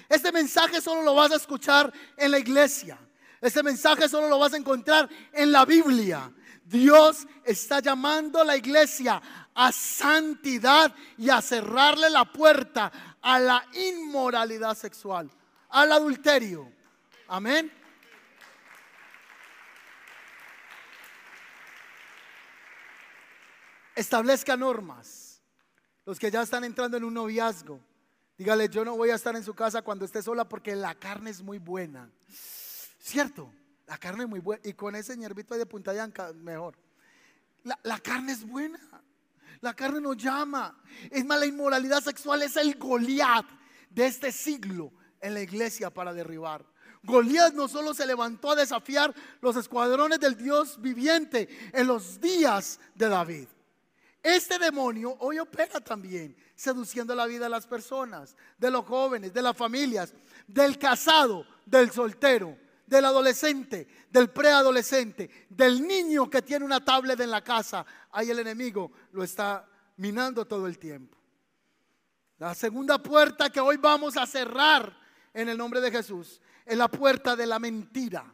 Este 0.08 0.32
mensaje 0.32 0.82
solo 0.82 1.04
lo 1.04 1.14
vas 1.14 1.32
a 1.32 1.36
escuchar 1.36 1.94
en 2.18 2.32
la 2.32 2.40
iglesia. 2.40 2.98
Este 3.42 3.64
mensaje 3.64 4.10
solo 4.10 4.28
lo 4.28 4.40
vas 4.40 4.54
a 4.54 4.58
encontrar 4.58 5.08
en 5.32 5.52
la 5.52 5.66
Biblia. 5.66 6.32
Dios 6.66 7.28
está 7.44 7.80
llamando 7.80 8.40
a 8.40 8.44
la 8.44 8.58
iglesia 8.58 9.22
a 9.56 9.72
santidad 9.72 10.94
y 11.18 11.30
a 11.30 11.42
cerrarle 11.42 12.10
la 12.10 12.26
puerta 12.26 13.18
a 13.22 13.40
la 13.40 13.66
inmoralidad 13.74 14.76
sexual, 14.76 15.30
al 15.70 15.92
adulterio. 15.92 16.72
Amén. 17.28 17.72
Establezca 24.00 24.56
normas. 24.56 25.42
Los 26.06 26.18
que 26.18 26.32
ya 26.32 26.42
están 26.42 26.64
entrando 26.64 26.98
en 26.98 27.04
un 27.04 27.14
noviazgo, 27.14 27.80
Dígale, 28.40 28.70
yo 28.70 28.86
no 28.86 28.96
voy 28.96 29.10
a 29.10 29.16
estar 29.16 29.36
en 29.36 29.44
su 29.44 29.54
casa 29.54 29.82
cuando 29.82 30.06
esté 30.06 30.22
sola 30.22 30.48
porque 30.48 30.74
la 30.74 30.96
carne 30.96 31.30
es 31.30 31.42
muy 31.42 31.58
buena. 31.58 32.10
¿Cierto? 32.98 33.52
La 33.86 33.98
carne 33.98 34.24
es 34.24 34.30
muy 34.30 34.40
buena. 34.40 34.62
Y 34.64 34.72
con 34.72 34.96
ese 34.96 35.18
ñerbito 35.18 35.56
de 35.56 35.66
punta 35.66 35.92
anca, 36.02 36.32
mejor. 36.32 36.78
La, 37.84 38.00
carne 38.00 38.32
es 38.32 38.48
buena. 38.48 38.80
La 39.60 39.74
carne 39.74 40.00
nos 40.00 40.16
llama. 40.16 40.82
Es 41.12 41.26
más, 41.26 41.38
la 41.38 41.48
inmoralidad 41.48 42.02
sexual 42.02 42.42
es 42.42 42.56
el 42.56 42.76
Goliat 42.76 43.46
de 43.90 44.06
este 44.06 44.32
siglo 44.32 44.94
en 45.20 45.34
la 45.34 45.42
iglesia 45.42 45.90
para 45.90 46.14
derribar. 46.14 46.66
Goliat 47.04 47.54
no 47.54 47.68
solo 47.68 47.94
se 47.94 48.06
levantó 48.08 48.52
a 48.52 48.56
desafiar 48.56 49.14
los 49.42 49.58
escuadrones 49.58 50.22
del 50.22 50.38
Dios 50.38 50.82
viviente 50.82 51.50
en 51.74 51.88
los 51.88 52.22
días 52.22 52.80
de 52.96 53.10
David. 53.10 53.48
Este 54.22 54.60
demonio 54.60 55.16
hoy 55.20 55.40
opera 55.40 55.80
también 55.80 56.36
seduciendo 56.54 57.16
la 57.16 57.26
vida 57.26 57.46
de 57.46 57.50
las 57.50 57.66
personas, 57.66 58.36
de 58.58 58.70
los 58.70 58.86
jóvenes, 58.86 59.34
de 59.34 59.42
las 59.42 59.56
familias, 59.56 60.14
del 60.46 60.78
casado, 60.78 61.46
del 61.66 61.92
soltero, 61.92 62.58
del 62.86 63.06
adolescente, 63.06 63.88
del 64.10 64.30
preadolescente, 64.30 65.48
del 65.50 65.86
niño 65.88 66.30
que 66.30 66.42
tiene 66.42 66.66
una 66.66 66.84
tablet 66.84 67.20
en 67.22 67.32
la 67.32 67.44
casa. 67.44 67.86
Ahí 68.12 68.30
el 68.30 68.40
enemigo 68.40 68.92
lo 69.14 69.24
está 69.24 69.66
minando 69.98 70.46
todo 70.46 70.68
el 70.68 70.78
tiempo. 70.78 71.18
La 72.40 72.54
segunda 72.56 73.02
puerta 73.02 73.50
que 73.50 73.60
hoy 73.60 73.78
vamos 73.78 74.18
a 74.18 74.26
cerrar 74.26 74.98
en 75.34 75.48
el 75.48 75.58
nombre 75.58 75.80
de 75.80 75.92
Jesús 75.92 76.42
es 76.66 76.78
la 76.78 76.90
puerta 76.90 77.36
de 77.36 77.46
la 77.46 77.60
mentira. 77.60 78.34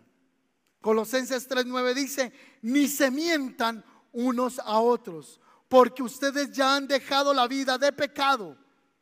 Colosenses 0.81 1.47
3:9 1.49 1.93
dice, 1.93 2.31
ni 2.61 2.87
se 2.87 3.11
mientan 3.11 3.83
unos 4.11 4.59
a 4.59 4.79
otros 4.79 5.41
porque 5.67 6.03
ustedes 6.03 6.51
ya 6.51 6.75
han 6.75 6.87
dejado 6.87 7.33
la 7.33 7.47
vida 7.47 7.77
de 7.77 7.91
pecado. 7.91 8.57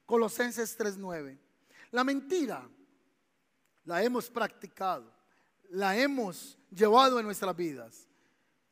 Colosenses 0.06 0.78
3:9. 0.78 1.38
La 1.92 2.04
mentira 2.04 2.68
la 3.86 4.02
hemos 4.04 4.30
practicado, 4.30 5.14
la 5.70 5.98
hemos 5.98 6.58
llevado 6.72 7.20
en 7.20 7.26
nuestras 7.26 7.56
vidas. 7.56 8.08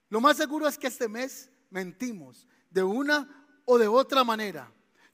Lo 0.10 0.22
más 0.22 0.38
seguro 0.38 0.68
es 0.68 0.78
que 0.78 0.88
este 0.88 1.08
mes 1.08 1.50
mentimos 1.70 2.48
de 2.70 2.84
una 2.84 3.46
o 3.66 3.78
de 3.78 3.88
otra 3.88 4.24
manera. 4.24 4.72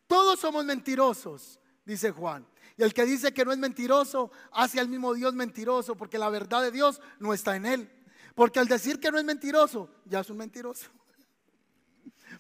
Todos 0.08 0.40
somos 0.40 0.64
mentirosos, 0.64 1.60
dice 1.86 2.12
Juan. 2.12 2.48
Y 2.78 2.84
el 2.84 2.94
que 2.94 3.06
dice 3.06 3.34
que 3.34 3.44
no 3.44 3.52
es 3.52 3.58
mentiroso, 3.58 4.32
hace 4.52 4.80
al 4.80 4.88
mismo 4.88 5.14
Dios 5.14 5.34
mentiroso, 5.34 5.96
porque 5.96 6.20
la 6.20 6.30
verdad 6.30 6.62
de 6.62 6.72
Dios 6.72 7.02
no 7.20 7.34
está 7.34 7.56
en 7.56 7.66
él. 7.66 7.92
Porque 8.36 8.60
al 8.60 8.68
decir 8.68 9.00
que 9.00 9.12
no 9.12 9.18
es 9.18 9.24
mentiroso, 9.24 9.90
ya 10.06 10.20
es 10.20 10.30
un 10.30 10.38
mentiroso 10.38 10.92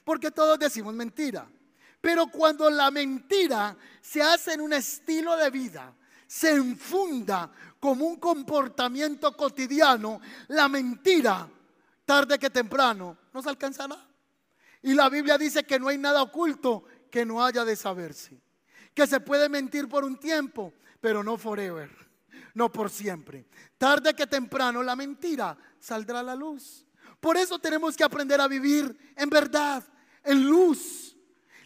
porque 0.08 0.32
todos 0.32 0.58
decimos 0.58 0.94
mentira. 0.94 1.46
Pero 2.00 2.28
cuando 2.28 2.70
la 2.70 2.90
mentira 2.92 3.76
se 4.00 4.22
hace 4.22 4.54
en 4.54 4.62
un 4.62 4.72
estilo 4.72 5.36
de 5.36 5.50
vida, 5.50 5.94
se 6.26 6.52
enfunda 6.52 7.52
como 7.78 8.06
un 8.06 8.16
comportamiento 8.16 9.36
cotidiano, 9.36 10.22
la 10.48 10.70
mentira, 10.70 11.50
tarde 12.06 12.40
que 12.40 12.50
temprano, 12.50 13.18
nos 13.34 13.48
alcanzará. 13.48 13.98
Y 14.82 14.94
la 14.94 15.10
Biblia 15.10 15.38
dice 15.38 15.66
que 15.66 15.78
no 15.78 15.90
hay 15.90 15.98
nada 15.98 16.22
oculto 16.22 16.86
que 17.12 17.26
no 17.26 17.44
haya 17.44 17.66
de 17.66 17.76
saberse. 17.76 18.42
Que 18.94 19.08
se 19.08 19.20
puede 19.20 19.50
mentir 19.50 19.90
por 19.90 20.06
un 20.06 20.18
tiempo, 20.18 20.74
pero 21.02 21.22
no 21.22 21.38
forever, 21.38 21.90
no 22.54 22.72
por 22.72 22.90
siempre. 22.90 23.46
Tarde 23.78 24.14
que 24.14 24.26
temprano 24.26 24.82
la 24.84 24.96
mentira 24.96 25.58
saldrá 25.78 26.22
a 26.22 26.24
la 26.24 26.36
luz. 26.36 26.88
Por 27.20 27.36
eso 27.36 27.60
tenemos 27.60 27.98
que 27.98 28.06
aprender 28.06 28.40
a 28.40 28.48
vivir 28.48 29.14
en 29.18 29.30
verdad, 29.30 29.84
en 30.28 30.46
luz. 30.46 31.16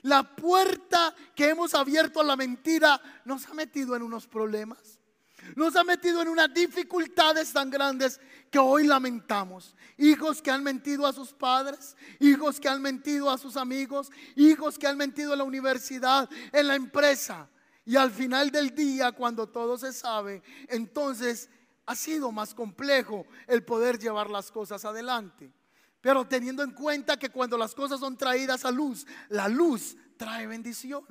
La 0.04 0.24
puerta 0.36 1.14
que 1.36 1.50
hemos 1.50 1.74
abierto 1.74 2.22
a 2.22 2.24
la 2.24 2.36
mentira 2.36 3.00
nos 3.26 3.48
ha 3.48 3.54
metido 3.54 3.96
en 3.96 4.02
unos 4.02 4.28
problemas. 4.28 5.00
Nos 5.56 5.76
ha 5.76 5.84
metido 5.84 6.22
en 6.22 6.28
unas 6.28 6.54
dificultades 6.54 7.52
tan 7.52 7.70
grandes 7.70 8.20
que 8.50 8.60
hoy 8.60 8.86
lamentamos. 8.86 9.76
Hijos 9.98 10.42
que 10.42 10.52
han 10.52 10.64
mentido 10.64 11.06
a 11.06 11.14
sus 11.14 11.34
padres, 11.34 11.96
hijos 12.20 12.60
que 12.60 12.70
han 12.70 12.82
mentido 12.82 13.30
a 13.30 13.38
sus 13.38 13.58
amigos, 13.58 14.12
hijos 14.36 14.78
que 14.78 14.88
han 14.88 14.98
mentido 14.98 15.34
en 15.34 15.40
la 15.40 15.44
universidad, 15.44 16.30
en 16.52 16.68
la 16.68 16.76
empresa. 16.76 17.50
Y 17.86 17.96
al 17.96 18.12
final 18.12 18.52
del 18.52 18.74
día, 18.76 19.12
cuando 19.12 19.50
todo 19.50 19.78
se 19.78 19.92
sabe, 19.92 20.44
entonces 20.68 21.50
ha 21.86 21.96
sido 21.96 22.32
más 22.32 22.54
complejo 22.54 23.26
el 23.48 23.64
poder 23.64 23.98
llevar 23.98 24.30
las 24.30 24.52
cosas 24.52 24.86
adelante. 24.86 25.52
Pero 26.02 26.28
teniendo 26.28 26.64
en 26.64 26.72
cuenta 26.72 27.18
que 27.18 27.30
cuando 27.30 27.58
las 27.58 27.76
cosas 27.76 28.00
son 28.00 28.18
traídas 28.18 28.66
a 28.66 28.72
luz, 28.72 29.06
la 29.30 29.48
luz 29.48 29.96
trae 30.18 30.48
bendición. 30.48 31.06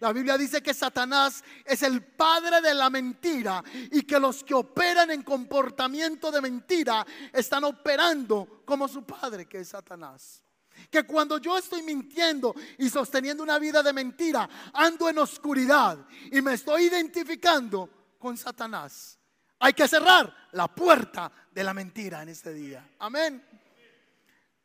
La 0.00 0.12
Biblia 0.12 0.38
dice 0.38 0.62
que 0.62 0.72
Satanás 0.72 1.42
es 1.64 1.82
el 1.82 2.02
padre 2.02 2.60
de 2.60 2.72
la 2.72 2.88
mentira 2.88 3.62
y 3.90 4.02
que 4.02 4.18
los 4.20 4.44
que 4.44 4.54
operan 4.54 5.10
en 5.10 5.22
comportamiento 5.22 6.30
de 6.30 6.40
mentira 6.40 7.04
están 7.32 7.64
operando 7.64 8.62
como 8.64 8.86
su 8.86 9.04
padre, 9.04 9.46
que 9.46 9.58
es 9.58 9.68
Satanás. 9.68 10.44
Que 10.88 11.02
cuando 11.02 11.38
yo 11.38 11.58
estoy 11.58 11.82
mintiendo 11.82 12.54
y 12.78 12.88
sosteniendo 12.88 13.42
una 13.42 13.58
vida 13.58 13.82
de 13.82 13.92
mentira, 13.92 14.48
ando 14.72 15.08
en 15.08 15.18
oscuridad 15.18 15.98
y 16.30 16.40
me 16.40 16.54
estoy 16.54 16.84
identificando 16.84 18.14
con 18.18 18.36
Satanás. 18.36 19.18
Hay 19.58 19.72
que 19.72 19.88
cerrar 19.88 20.32
la 20.52 20.68
puerta 20.68 21.30
de 21.50 21.64
la 21.64 21.74
mentira 21.74 22.22
en 22.22 22.28
este 22.28 22.54
día. 22.54 22.88
Amén. 23.00 23.42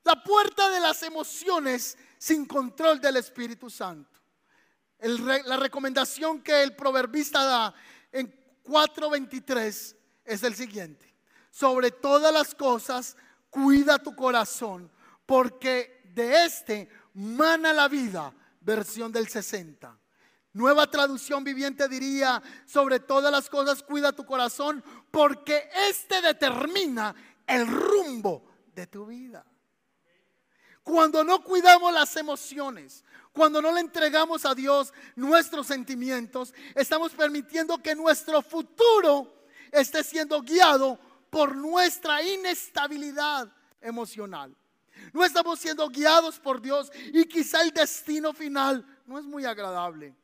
La 0.04 0.22
puerta 0.22 0.70
de 0.70 0.80
las 0.80 1.02
emociones 1.04 1.98
sin 2.18 2.46
control 2.46 3.00
del 3.00 3.18
Espíritu 3.18 3.70
Santo. 3.70 4.20
la 5.00 5.58
recomendación 5.58 6.42
que 6.42 6.64
el 6.64 6.76
proverbista 6.76 7.44
da 7.44 7.74
en 8.12 8.34
4.23 8.64 9.96
es 10.26 10.44
el 10.44 10.56
siguiente. 10.56 11.14
Sobre 11.52 11.92
todas 11.92 12.34
las 12.34 12.56
cosas, 12.56 13.18
cuida 13.50 14.00
tu 14.00 14.16
corazón, 14.16 14.90
porque 15.26 16.02
de 16.14 16.46
este 16.46 16.90
mana 17.14 17.74
la 17.74 17.88
vida, 17.88 18.34
versión 18.62 19.12
del 19.12 19.28
60. 19.28 19.98
Nueva 20.54 20.90
traducción 20.90 21.44
viviente 21.44 21.88
diría, 21.88 22.42
sobre 22.66 23.00
todas 23.00 23.32
las 23.32 23.50
cosas 23.50 23.84
cuida 23.84 24.12
tu 24.12 24.26
corazón, 24.26 24.84
porque 25.12 25.70
este 25.90 26.22
determina 26.22 27.14
el 27.46 27.68
rumbo 27.68 28.44
de 28.74 28.88
tu 28.88 29.08
vida. 29.08 29.44
Cuando 30.84 31.24
no 31.24 31.44
cuidamos 31.44 31.94
las 31.94 32.16
emociones, 32.18 33.04
cuando 33.32 33.62
no 33.62 33.72
le 33.72 33.80
entregamos 33.80 34.46
a 34.46 34.54
Dios 34.54 34.94
nuestros 35.16 35.68
sentimientos, 35.68 36.54
estamos 36.76 37.14
permitiendo 37.14 37.82
que 37.82 37.96
nuestro 37.96 38.42
futuro 38.42 39.34
esté 39.72 40.04
siendo 40.04 40.42
guiado 40.42 41.00
por 41.30 41.56
nuestra 41.56 42.22
inestabilidad 42.22 43.52
emocional. 43.82 44.56
No 45.12 45.26
estamos 45.26 45.60
siendo 45.60 45.90
guiados 45.90 46.40
por 46.40 46.62
Dios 46.62 46.92
y 47.12 47.26
quizá 47.26 47.62
el 47.62 47.72
destino 47.72 48.34
final 48.34 48.86
no 49.06 49.18
es 49.18 49.26
muy 49.26 49.46
agradable. 49.46 50.16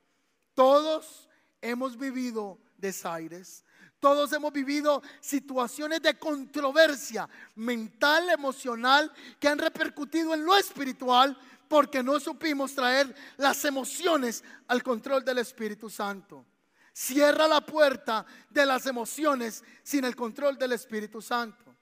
Todos 0.53 1.27
hemos 1.61 1.97
vivido 1.97 2.59
desaires. 2.77 3.63
Todos 3.99 4.31
hemos 4.31 4.53
vivido 4.53 5.01
situaciones 5.19 6.01
de 6.01 6.17
controversia 6.17 7.27
mental, 7.55 8.29
emocional, 8.29 9.11
que 9.39 9.47
han 9.47 9.59
repercutido 9.59 10.33
en 10.33 10.45
lo 10.45 10.55
espiritual 10.55 11.37
porque 11.67 12.01
no 12.01 12.19
supimos 12.19 12.73
traer 12.73 13.13
las 13.37 13.63
emociones 13.65 14.43
al 14.67 14.81
control 14.83 15.23
del 15.23 15.39
Espíritu 15.39 15.89
Santo. 15.89 16.45
Cierra 16.93 17.47
la 17.47 17.61
puerta 17.61 18.25
de 18.49 18.65
las 18.65 18.85
emociones 18.85 19.63
sin 19.83 20.03
el 20.05 20.15
control 20.15 20.57
del 20.57 20.71
Espíritu 20.71 21.21
Santo. 21.21 21.75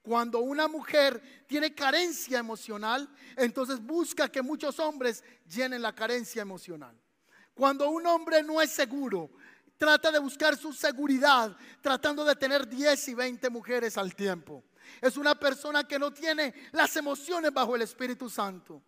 Cuando 0.00 0.40
una 0.40 0.68
mujer 0.68 1.44
tiene 1.46 1.74
carencia 1.74 2.38
emocional, 2.38 3.08
entonces 3.36 3.80
busca 3.80 4.28
que 4.28 4.42
muchos 4.42 4.78
hombres 4.78 5.24
llenen 5.46 5.82
la 5.82 5.94
carencia 5.94 6.42
emocional. 6.42 6.94
Cuando 7.54 7.88
un 7.88 8.06
hombre 8.06 8.42
no 8.42 8.60
es 8.60 8.70
seguro, 8.70 9.30
trata 9.76 10.10
de 10.10 10.18
buscar 10.18 10.56
su 10.56 10.72
seguridad 10.72 11.56
tratando 11.80 12.24
de 12.24 12.36
tener 12.36 12.68
10 12.68 13.08
y 13.08 13.14
20 13.14 13.50
mujeres 13.50 13.98
al 13.98 14.14
tiempo. 14.14 14.64
Es 15.00 15.16
una 15.16 15.34
persona 15.34 15.86
que 15.86 15.98
no 15.98 16.12
tiene 16.12 16.54
las 16.72 16.96
emociones 16.96 17.52
bajo 17.52 17.74
el 17.74 17.82
Espíritu 17.82 18.28
Santo. 18.28 18.82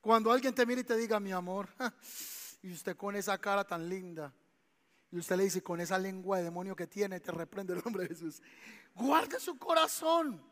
Cuando 0.00 0.30
alguien 0.32 0.54
te 0.54 0.64
mira 0.64 0.80
y 0.80 0.84
te 0.84 0.96
diga, 0.96 1.18
mi 1.18 1.32
amor, 1.32 1.68
y 2.62 2.72
usted 2.72 2.96
con 2.96 3.16
esa 3.16 3.38
cara 3.38 3.64
tan 3.64 3.88
linda, 3.88 4.32
y 5.10 5.18
usted 5.18 5.36
le 5.36 5.44
dice, 5.44 5.62
con 5.62 5.80
esa 5.80 5.98
lengua 5.98 6.38
de 6.38 6.44
demonio 6.44 6.74
que 6.74 6.86
tiene, 6.86 7.20
te 7.20 7.32
reprende 7.32 7.74
el 7.74 7.82
nombre 7.84 8.02
de 8.02 8.08
Jesús. 8.08 8.42
Guarde 8.94 9.38
su 9.40 9.58
corazón, 9.58 10.42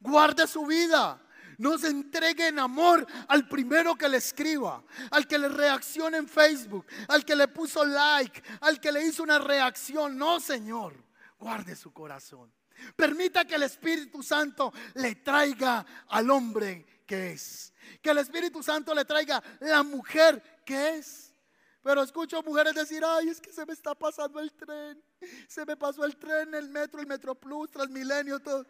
guarde 0.00 0.46
su 0.46 0.64
vida. 0.66 1.20
No 1.58 1.76
se 1.76 1.88
entregue 1.88 2.48
en 2.48 2.58
amor 2.60 3.06
al 3.26 3.48
primero 3.48 3.96
que 3.96 4.08
le 4.08 4.18
escriba, 4.18 4.82
al 5.10 5.26
que 5.26 5.38
le 5.38 5.48
reaccione 5.48 6.16
en 6.16 6.28
Facebook, 6.28 6.86
al 7.08 7.24
que 7.24 7.34
le 7.34 7.48
puso 7.48 7.84
like, 7.84 8.42
al 8.60 8.80
que 8.80 8.92
le 8.92 9.04
hizo 9.04 9.24
una 9.24 9.38
reacción. 9.38 10.16
No, 10.16 10.38
Señor, 10.38 10.94
guarde 11.38 11.74
su 11.74 11.92
corazón. 11.92 12.52
Permita 12.94 13.44
que 13.44 13.56
el 13.56 13.64
Espíritu 13.64 14.22
Santo 14.22 14.72
le 14.94 15.16
traiga 15.16 15.84
al 16.08 16.30
hombre 16.30 16.86
que 17.04 17.32
es. 17.32 17.72
Que 18.00 18.10
el 18.10 18.18
Espíritu 18.18 18.62
Santo 18.62 18.94
le 18.94 19.04
traiga 19.04 19.42
la 19.58 19.82
mujer 19.82 20.62
que 20.64 20.98
es. 20.98 21.34
Pero 21.82 22.02
escucho 22.02 22.42
mujeres 22.42 22.74
decir, 22.74 23.02
ay, 23.04 23.30
es 23.30 23.40
que 23.40 23.52
se 23.52 23.64
me 23.66 23.72
está 23.72 23.94
pasando 23.94 24.38
el 24.38 24.52
tren. 24.52 25.02
Se 25.48 25.64
me 25.64 25.76
pasó 25.76 26.04
el 26.04 26.16
tren, 26.16 26.54
el 26.54 26.68
metro, 26.68 27.00
el 27.00 27.06
Metro 27.06 27.34
Plus, 27.34 27.70
Transmilenio, 27.70 28.38
todo. 28.38 28.64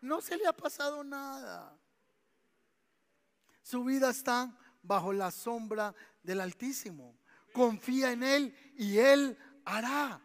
No 0.00 0.22
se 0.22 0.36
le 0.36 0.46
ha 0.46 0.52
pasado 0.52 1.04
nada. 1.04 1.76
Su 3.70 3.84
vida 3.84 4.10
está 4.10 4.52
bajo 4.82 5.12
la 5.12 5.30
sombra 5.30 5.94
del 6.24 6.40
Altísimo. 6.40 7.14
Confía 7.52 8.10
en 8.10 8.24
Él 8.24 8.54
y 8.76 8.98
Él 8.98 9.38
hará. 9.64 10.20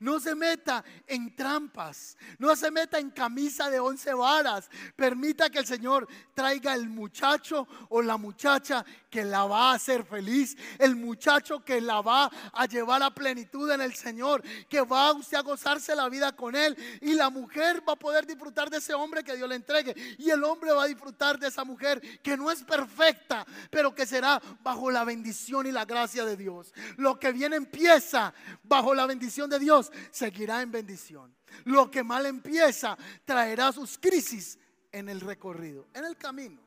No 0.00 0.20
se 0.20 0.34
meta 0.34 0.84
en 1.06 1.34
trampas. 1.34 2.16
No 2.38 2.54
se 2.56 2.70
meta 2.70 2.98
en 2.98 3.10
camisa 3.10 3.70
de 3.70 3.80
once 3.80 4.12
varas. 4.12 4.68
Permita 4.94 5.50
que 5.50 5.58
el 5.58 5.66
Señor 5.66 6.06
traiga 6.34 6.74
el 6.74 6.88
muchacho 6.88 7.66
o 7.88 8.02
la 8.02 8.16
muchacha 8.16 8.84
que 9.10 9.24
la 9.24 9.44
va 9.44 9.70
a 9.70 9.74
hacer 9.74 10.04
feliz. 10.04 10.56
El 10.78 10.96
muchacho 10.96 11.64
que 11.64 11.80
la 11.80 12.00
va 12.00 12.30
a 12.52 12.66
llevar 12.66 13.02
a 13.02 13.14
plenitud 13.14 13.70
en 13.70 13.80
el 13.80 13.94
Señor. 13.94 14.42
Que 14.68 14.80
va 14.82 15.12
usted 15.12 15.36
a 15.36 15.42
gozarse 15.42 15.94
la 15.94 16.08
vida 16.08 16.32
con 16.32 16.54
Él. 16.54 16.76
Y 17.00 17.14
la 17.14 17.30
mujer 17.30 17.82
va 17.88 17.94
a 17.94 17.96
poder 17.96 18.26
disfrutar 18.26 18.70
de 18.70 18.78
ese 18.78 18.94
hombre 18.94 19.24
que 19.24 19.36
Dios 19.36 19.48
le 19.48 19.56
entregue. 19.56 19.94
Y 20.18 20.30
el 20.30 20.42
hombre 20.44 20.72
va 20.72 20.84
a 20.84 20.86
disfrutar 20.86 21.38
de 21.38 21.48
esa 21.48 21.64
mujer 21.64 22.00
que 22.22 22.36
no 22.36 22.50
es 22.50 22.62
perfecta, 22.62 23.46
pero 23.70 23.94
que 23.94 24.06
será 24.06 24.40
bajo 24.62 24.90
la 24.90 25.04
bendición 25.04 25.66
y 25.66 25.72
la 25.72 25.84
gracia 25.84 26.24
de 26.24 26.36
Dios. 26.36 26.72
Lo 26.96 27.18
que 27.18 27.32
viene 27.32 27.56
empieza 27.56 28.34
bajo 28.62 28.94
la 28.94 29.06
bendición 29.06 29.48
de 29.50 29.58
Dios 29.58 29.85
seguirá 30.10 30.62
en 30.62 30.70
bendición. 30.70 31.34
Lo 31.64 31.90
que 31.90 32.02
mal 32.02 32.26
empieza 32.26 32.96
traerá 33.24 33.72
sus 33.72 33.98
crisis 33.98 34.58
en 34.92 35.08
el 35.08 35.20
recorrido, 35.20 35.86
en 35.94 36.04
el 36.04 36.16
camino. 36.16 36.60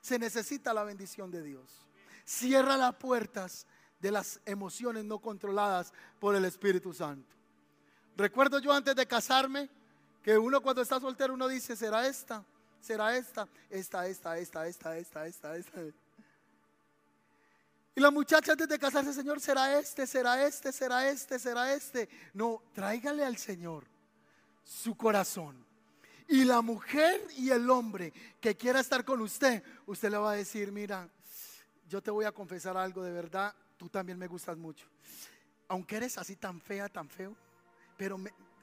Se 0.00 0.18
necesita 0.18 0.74
la 0.74 0.84
bendición 0.84 1.30
de 1.30 1.42
Dios. 1.42 1.86
Cierra 2.24 2.76
las 2.76 2.94
puertas 2.96 3.66
de 4.00 4.10
las 4.10 4.40
emociones 4.44 5.04
no 5.04 5.18
controladas 5.18 5.92
por 6.18 6.34
el 6.34 6.44
Espíritu 6.44 6.92
Santo. 6.92 7.34
Recuerdo 8.16 8.58
yo 8.58 8.72
antes 8.72 8.94
de 8.94 9.06
casarme 9.06 9.68
que 10.22 10.38
uno 10.38 10.60
cuando 10.60 10.82
está 10.82 11.00
soltero 11.00 11.34
uno 11.34 11.48
dice, 11.48 11.76
¿será 11.76 12.06
esta? 12.06 12.44
¿Será 12.80 13.16
esta? 13.16 13.48
Esta, 13.70 14.06
esta, 14.06 14.38
esta, 14.38 14.66
esta, 14.66 14.96
esta, 14.98 15.26
esta, 15.26 15.56
esta. 15.56 15.80
Y 17.96 18.00
la 18.00 18.10
muchacha 18.10 18.52
antes 18.52 18.68
de 18.68 18.78
casarse, 18.78 19.12
Señor, 19.12 19.40
será 19.40 19.78
este, 19.78 20.06
será 20.06 20.44
este, 20.44 20.72
será 20.72 21.08
este, 21.08 21.38
será 21.38 21.72
este. 21.72 22.08
No, 22.32 22.62
tráigale 22.72 23.24
al 23.24 23.36
Señor 23.36 23.84
su 24.64 24.96
corazón. 24.96 25.64
Y 26.26 26.44
la 26.44 26.62
mujer 26.62 27.24
y 27.36 27.50
el 27.50 27.68
hombre 27.70 28.12
que 28.40 28.56
quiera 28.56 28.80
estar 28.80 29.04
con 29.04 29.20
usted, 29.20 29.62
usted 29.86 30.10
le 30.10 30.16
va 30.16 30.32
a 30.32 30.36
decir, 30.36 30.72
mira, 30.72 31.08
yo 31.88 32.02
te 32.02 32.10
voy 32.10 32.24
a 32.24 32.32
confesar 32.32 32.76
algo 32.76 33.02
de 33.04 33.12
verdad, 33.12 33.54
tú 33.76 33.88
también 33.88 34.18
me 34.18 34.26
gustas 34.26 34.56
mucho. 34.56 34.86
Aunque 35.68 35.96
eres 35.96 36.18
así 36.18 36.34
tan 36.34 36.60
fea, 36.60 36.88
tan 36.88 37.08
feo, 37.08 37.36
pero 37.96 38.18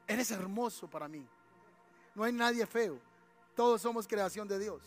eres 0.08 0.32
hermoso 0.32 0.90
para 0.90 1.08
mí. 1.08 1.26
No 2.16 2.24
hay 2.24 2.34
nadie 2.34 2.66
feo. 2.66 3.00
Todos 3.56 3.82
somos 3.82 4.08
creación 4.08 4.48
de 4.48 4.60
Dios. 4.60 4.82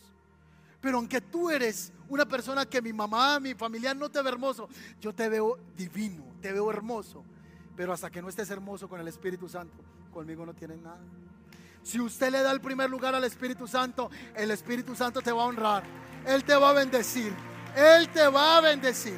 Pero 0.85 0.99
aunque 0.99 1.19
tú 1.19 1.49
eres 1.49 1.91
una 2.09 2.27
persona 2.27 2.63
que 2.67 2.79
mi 2.79 2.93
mamá, 2.93 3.39
mi 3.39 3.55
familia 3.55 3.95
no 3.95 4.07
te 4.11 4.21
ve 4.21 4.29
hermoso, 4.29 4.69
yo 5.01 5.15
te 5.15 5.27
veo 5.27 5.57
divino, 5.75 6.23
te 6.39 6.53
veo 6.53 6.69
hermoso. 6.69 7.23
Pero 7.75 7.91
hasta 7.91 8.11
que 8.11 8.21
no 8.21 8.29
estés 8.29 8.51
hermoso 8.51 8.87
con 8.87 8.99
el 8.99 9.07
Espíritu 9.07 9.49
Santo, 9.49 9.75
conmigo 10.13 10.45
no 10.45 10.53
tienes 10.53 10.77
nada. 10.77 10.99
Si 11.81 11.99
usted 11.99 12.29
le 12.29 12.43
da 12.43 12.51
el 12.51 12.61
primer 12.61 12.87
lugar 12.87 13.15
al 13.15 13.23
Espíritu 13.23 13.67
Santo, 13.67 14.11
el 14.35 14.51
Espíritu 14.51 14.95
Santo 14.95 15.23
te 15.23 15.31
va 15.31 15.41
a 15.41 15.45
honrar. 15.47 15.83
Él 16.23 16.43
te 16.43 16.55
va 16.55 16.69
a 16.69 16.73
bendecir. 16.73 17.33
Él 17.75 18.07
te 18.09 18.27
va 18.27 18.57
a 18.57 18.61
bendecir. 18.61 19.17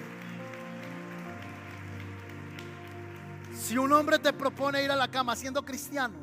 Si 3.54 3.78
un 3.78 3.92
hombre 3.92 4.20
te 4.20 4.32
propone 4.32 4.86
ir 4.86 4.92
a 4.92 4.96
la 4.96 5.12
cama 5.12 5.36
siendo 5.36 5.66
cristiano, 5.66 6.16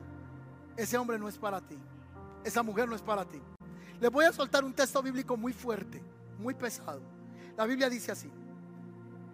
ese 0.75 0.97
hombre 0.97 1.19
no 1.19 1.29
es 1.29 1.37
para 1.37 1.61
ti. 1.61 1.77
Esa 2.45 2.63
mujer 2.63 2.89
no 2.89 2.97
es 2.97 3.03
para 3.03 3.27
ti. 3.27 3.43
Les 4.05 4.13
voy 4.13 4.27
a 4.27 4.33
soltar 4.35 4.63
un 4.67 4.75
texto 4.75 5.03
bíblico 5.03 5.35
muy 5.35 5.55
fuerte, 5.55 5.99
muy 6.39 6.53
pesado. 6.53 7.01
La 7.57 7.65
Biblia 7.65 7.89
dice 7.89 8.13
así. 8.13 8.31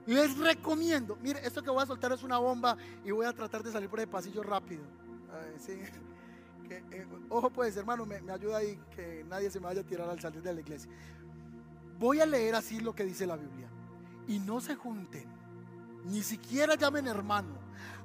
Les 0.06 0.38
recomiendo, 0.38 1.18
mire, 1.20 1.44
esto 1.44 1.60
que 1.60 1.70
voy 1.70 1.82
a 1.82 1.86
soltar 1.86 2.12
es 2.12 2.22
una 2.22 2.38
bomba 2.38 2.76
y 3.04 3.10
voy 3.10 3.26
a 3.26 3.32
tratar 3.32 3.64
de 3.64 3.72
salir 3.72 3.88
por 3.90 3.98
el 3.98 4.06
pasillo 4.06 4.44
rápido. 4.44 4.84
Eh, 6.72 7.04
ojo 7.28 7.50
pues, 7.50 7.76
hermano, 7.76 8.06
me, 8.06 8.20
me 8.20 8.30
ayuda 8.30 8.58
ahí 8.58 8.78
que 8.94 9.26
nadie 9.28 9.50
se 9.50 9.58
me 9.58 9.66
vaya 9.66 9.80
a 9.80 9.84
tirar 9.84 10.08
al 10.08 10.20
salir 10.20 10.40
de 10.40 10.54
la 10.54 10.60
iglesia. 10.60 10.88
Voy 11.98 12.20
a 12.20 12.26
leer 12.26 12.54
así 12.54 12.78
lo 12.78 12.94
que 12.94 13.04
dice 13.04 13.26
la 13.26 13.34
Biblia. 13.34 13.66
Y 14.28 14.38
no 14.38 14.60
se 14.60 14.76
junten, 14.76 15.24
ni 16.04 16.22
siquiera 16.22 16.76
llamen 16.76 17.08
hermano 17.08 17.58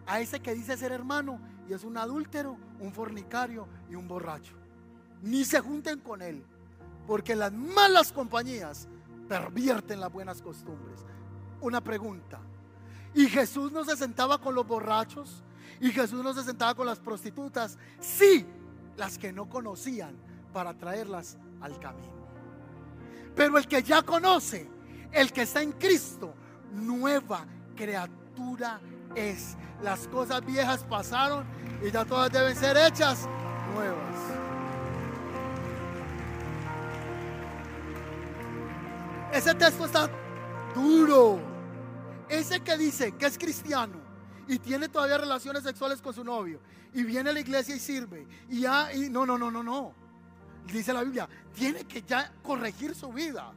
a 0.08 0.20
ese 0.20 0.40
que 0.40 0.56
dice 0.56 0.76
ser 0.78 0.94
hermano 0.94 1.40
y 1.70 1.74
es 1.74 1.84
un 1.84 1.96
adúltero, 1.96 2.58
un 2.80 2.92
fornicario 2.92 3.68
y 3.88 3.94
un 3.94 4.08
borracho. 4.08 4.56
Ni 5.22 5.46
se 5.46 5.60
junten 5.60 6.00
con 6.00 6.24
él 6.24 6.44
porque 7.08 7.36
las 7.36 7.52
malas 7.52 8.12
compañías 8.12 8.88
pervierten 9.28 10.00
las 10.00 10.12
buenas 10.12 10.42
costumbres. 10.42 11.00
Una 11.62 11.82
pregunta. 11.82 12.40
¿Y 13.14 13.28
Jesús 13.28 13.72
no 13.72 13.86
se 13.86 13.96
sentaba 13.96 14.40
con 14.40 14.56
los 14.56 14.68
borrachos? 14.68 15.44
¿Y 15.80 15.92
Jesús 15.92 16.24
no 16.24 16.34
se 16.34 16.44
sentaba 16.44 16.76
con 16.76 16.86
las 16.86 17.00
prostitutas? 17.00 17.78
Sí, 18.00 18.46
las 18.98 19.18
que 19.18 19.32
no 19.32 19.50
conocían 19.50 20.16
para 20.54 20.74
traerlas 20.74 21.38
al 21.62 21.80
camino. 21.80 22.14
Pero 23.36 23.58
el 23.58 23.68
que 23.68 23.84
ya 23.84 24.02
conoce, 24.02 24.70
el 25.12 25.32
que 25.32 25.44
está 25.44 25.62
en 25.62 25.74
Cristo, 25.74 26.34
nueva 26.72 27.46
criatura 27.76 28.80
es. 29.16 29.58
Las 29.82 30.08
cosas 30.08 30.46
viejas 30.46 30.84
pasaron 30.84 31.46
y 31.86 31.92
ya 31.92 32.06
todas 32.06 32.32
deben 32.32 32.56
ser 32.56 32.78
hechas 32.78 33.28
nuevas. 33.74 34.35
Ese 39.36 39.54
texto 39.54 39.84
está 39.86 40.10
duro. 40.74 41.42
ese 42.30 42.62
que 42.62 42.78
dice 42.78 43.12
que 43.12 43.26
es 43.26 43.38
cristiano 43.38 44.00
y 44.48 44.58
tiene 44.60 44.88
todavía 44.88 45.18
relaciones 45.18 45.62
sexuales 45.62 46.02
con 46.02 46.14
su 46.14 46.24
novio 46.24 46.62
y 46.94 47.04
viene 47.04 47.32
a 47.32 47.34
la 47.34 47.42
iglesia 47.42 47.76
y 47.76 47.80
sirve 47.80 48.26
y 48.50 48.62
ya, 48.62 48.94
y 48.94 49.10
no, 49.10 49.26
no, 49.26 49.38
no, 49.38 49.52
no, 49.52 49.62
no. 49.62 49.94
Dice 50.72 50.94
la 50.94 51.04
Biblia, 51.04 51.28
tiene 51.54 51.84
que 51.84 52.02
ya 52.02 52.32
corregir 52.42 52.96
su 52.96 53.12
vida. 53.12 53.52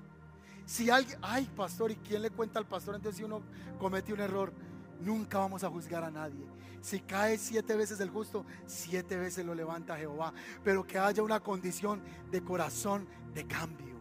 Si 0.66 0.90
alguien, 0.90 1.16
ay 1.22 1.48
pastor, 1.56 1.92
¿y 1.92 1.96
quién 1.96 2.22
le 2.22 2.30
cuenta 2.30 2.58
al 2.58 2.66
pastor? 2.66 2.96
Entonces 2.96 3.18
si 3.18 3.22
uno 3.22 3.40
comete 3.78 4.12
un 4.12 4.18
error, 4.18 4.52
nunca 5.00 5.38
vamos 5.38 5.62
a 5.62 5.70
juzgar 5.70 6.02
a 6.02 6.10
nadie. 6.10 6.44
Si 6.80 6.98
cae 6.98 7.38
siete 7.38 7.76
veces 7.76 8.00
el 8.00 8.10
justo, 8.10 8.44
siete 8.66 9.16
veces 9.16 9.46
lo 9.46 9.54
levanta 9.54 9.96
Jehová. 9.96 10.32
Pero 10.64 10.84
que 10.84 10.98
haya 10.98 11.22
una 11.22 11.38
condición 11.38 12.02
de 12.32 12.42
corazón 12.42 13.06
de 13.32 13.46
cambio. 13.46 13.97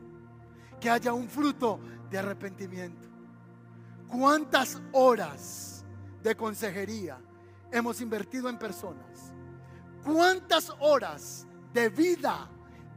Que 0.79 0.89
haya 0.89 1.13
un 1.13 1.27
fruto 1.27 1.79
de 2.09 2.17
arrepentimiento. 2.17 3.07
¿Cuántas 4.07 4.79
horas 4.91 5.83
de 6.23 6.35
consejería 6.35 7.17
hemos 7.71 7.99
invertido 7.99 8.49
en 8.49 8.57
personas? 8.57 9.33
¿Cuántas 10.03 10.71
horas 10.79 11.45
de 11.73 11.89
vida, 11.89 12.47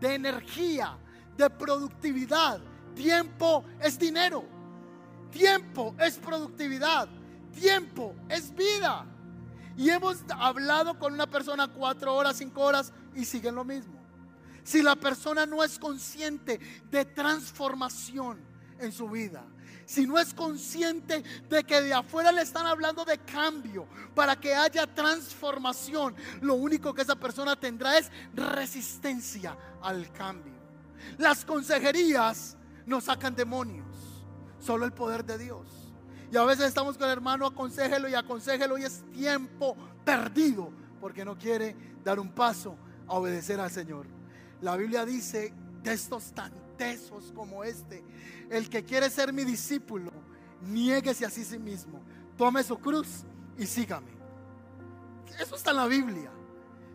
de 0.01 0.15
energía, 0.15 0.97
de 1.37 1.51
productividad? 1.51 2.61
Tiempo 2.95 3.65
es 3.81 3.99
dinero. 3.99 4.45
Tiempo 5.31 5.95
es 5.99 6.19
productividad. 6.19 7.09
Tiempo 7.53 8.15
es 8.29 8.55
vida. 8.55 9.07
Y 9.77 9.91
hemos 9.91 10.19
hablado 10.37 10.99
con 10.99 11.13
una 11.13 11.27
persona 11.27 11.69
cuatro 11.69 12.15
horas, 12.15 12.37
cinco 12.37 12.63
horas 12.63 12.93
y 13.15 13.25
siguen 13.25 13.55
lo 13.55 13.65
mismo. 13.65 14.00
Si 14.65 14.83
la 14.83 14.97
persona 14.97 15.47
no 15.47 15.63
es 15.65 15.79
consciente 15.79 16.59
de 16.91 17.05
transformación 17.05 18.39
en 18.79 18.93
su 18.93 19.09
vida, 19.09 19.45
si 19.91 20.07
no 20.07 20.21
es 20.21 20.33
consciente 20.33 21.25
de 21.49 21.65
que 21.65 21.83
de 21.83 21.93
afuera 21.93 22.31
le 22.31 22.43
están 22.43 22.65
hablando 22.65 23.05
de 23.05 23.19
cambio 23.19 23.89
para 24.15 24.39
que 24.39 24.55
haya 24.55 24.87
transformación, 24.87 26.15
lo 26.43 26.55
único 26.55 26.95
que 26.95 27.03
esa 27.03 27.17
persona 27.17 27.59
tendrá 27.59 27.99
es 27.99 28.09
resistencia 28.33 29.57
al 29.83 30.13
cambio. 30.13 30.53
Las 31.19 31.45
consejerías 31.45 32.57
nos 32.87 33.05
sacan 33.05 33.35
demonios, 33.35 33.87
solo 34.61 34.85
el 34.85 34.93
poder 34.93 35.25
de 35.25 35.39
Dios. 35.39 35.67
Y 36.31 36.37
a 36.37 36.45
veces 36.45 36.67
estamos 36.67 36.97
con 36.97 37.07
el 37.07 37.13
hermano, 37.13 37.45
aconsejelo 37.45 38.09
y 38.09 38.15
aconsejelo 38.15 38.79
y 38.79 38.85
es 38.85 39.03
tiempo 39.11 39.77
perdido 40.05 40.71
porque 41.01 41.25
no 41.25 41.37
quiere 41.37 41.75
dar 42.05 42.21
un 42.21 42.31
paso 42.31 42.77
a 43.09 43.15
obedecer 43.15 43.59
al 43.59 43.71
Señor. 43.71 44.20
La 44.63 44.77
Biblia 44.77 45.05
dice, 45.05 45.53
textos 45.83 46.33
tan 46.33 46.53
tesos 46.77 47.33
como 47.35 47.63
este, 47.63 48.03
el 48.49 48.69
que 48.71 48.85
quiere 48.85 49.11
ser 49.11 49.33
mi 49.33 49.45
discípulo, 49.45 50.11
niéguese 50.63 51.27
a 51.27 51.31
sí 51.31 51.59
mismo, 51.59 52.01
tome 52.37 52.63
su 52.63 52.79
cruz 52.79 53.25
y 53.59 53.67
sígame. 53.67 54.11
Eso 55.39 55.57
está 55.57 55.71
en 55.71 55.77
la 55.77 55.87
Biblia. 55.87 56.31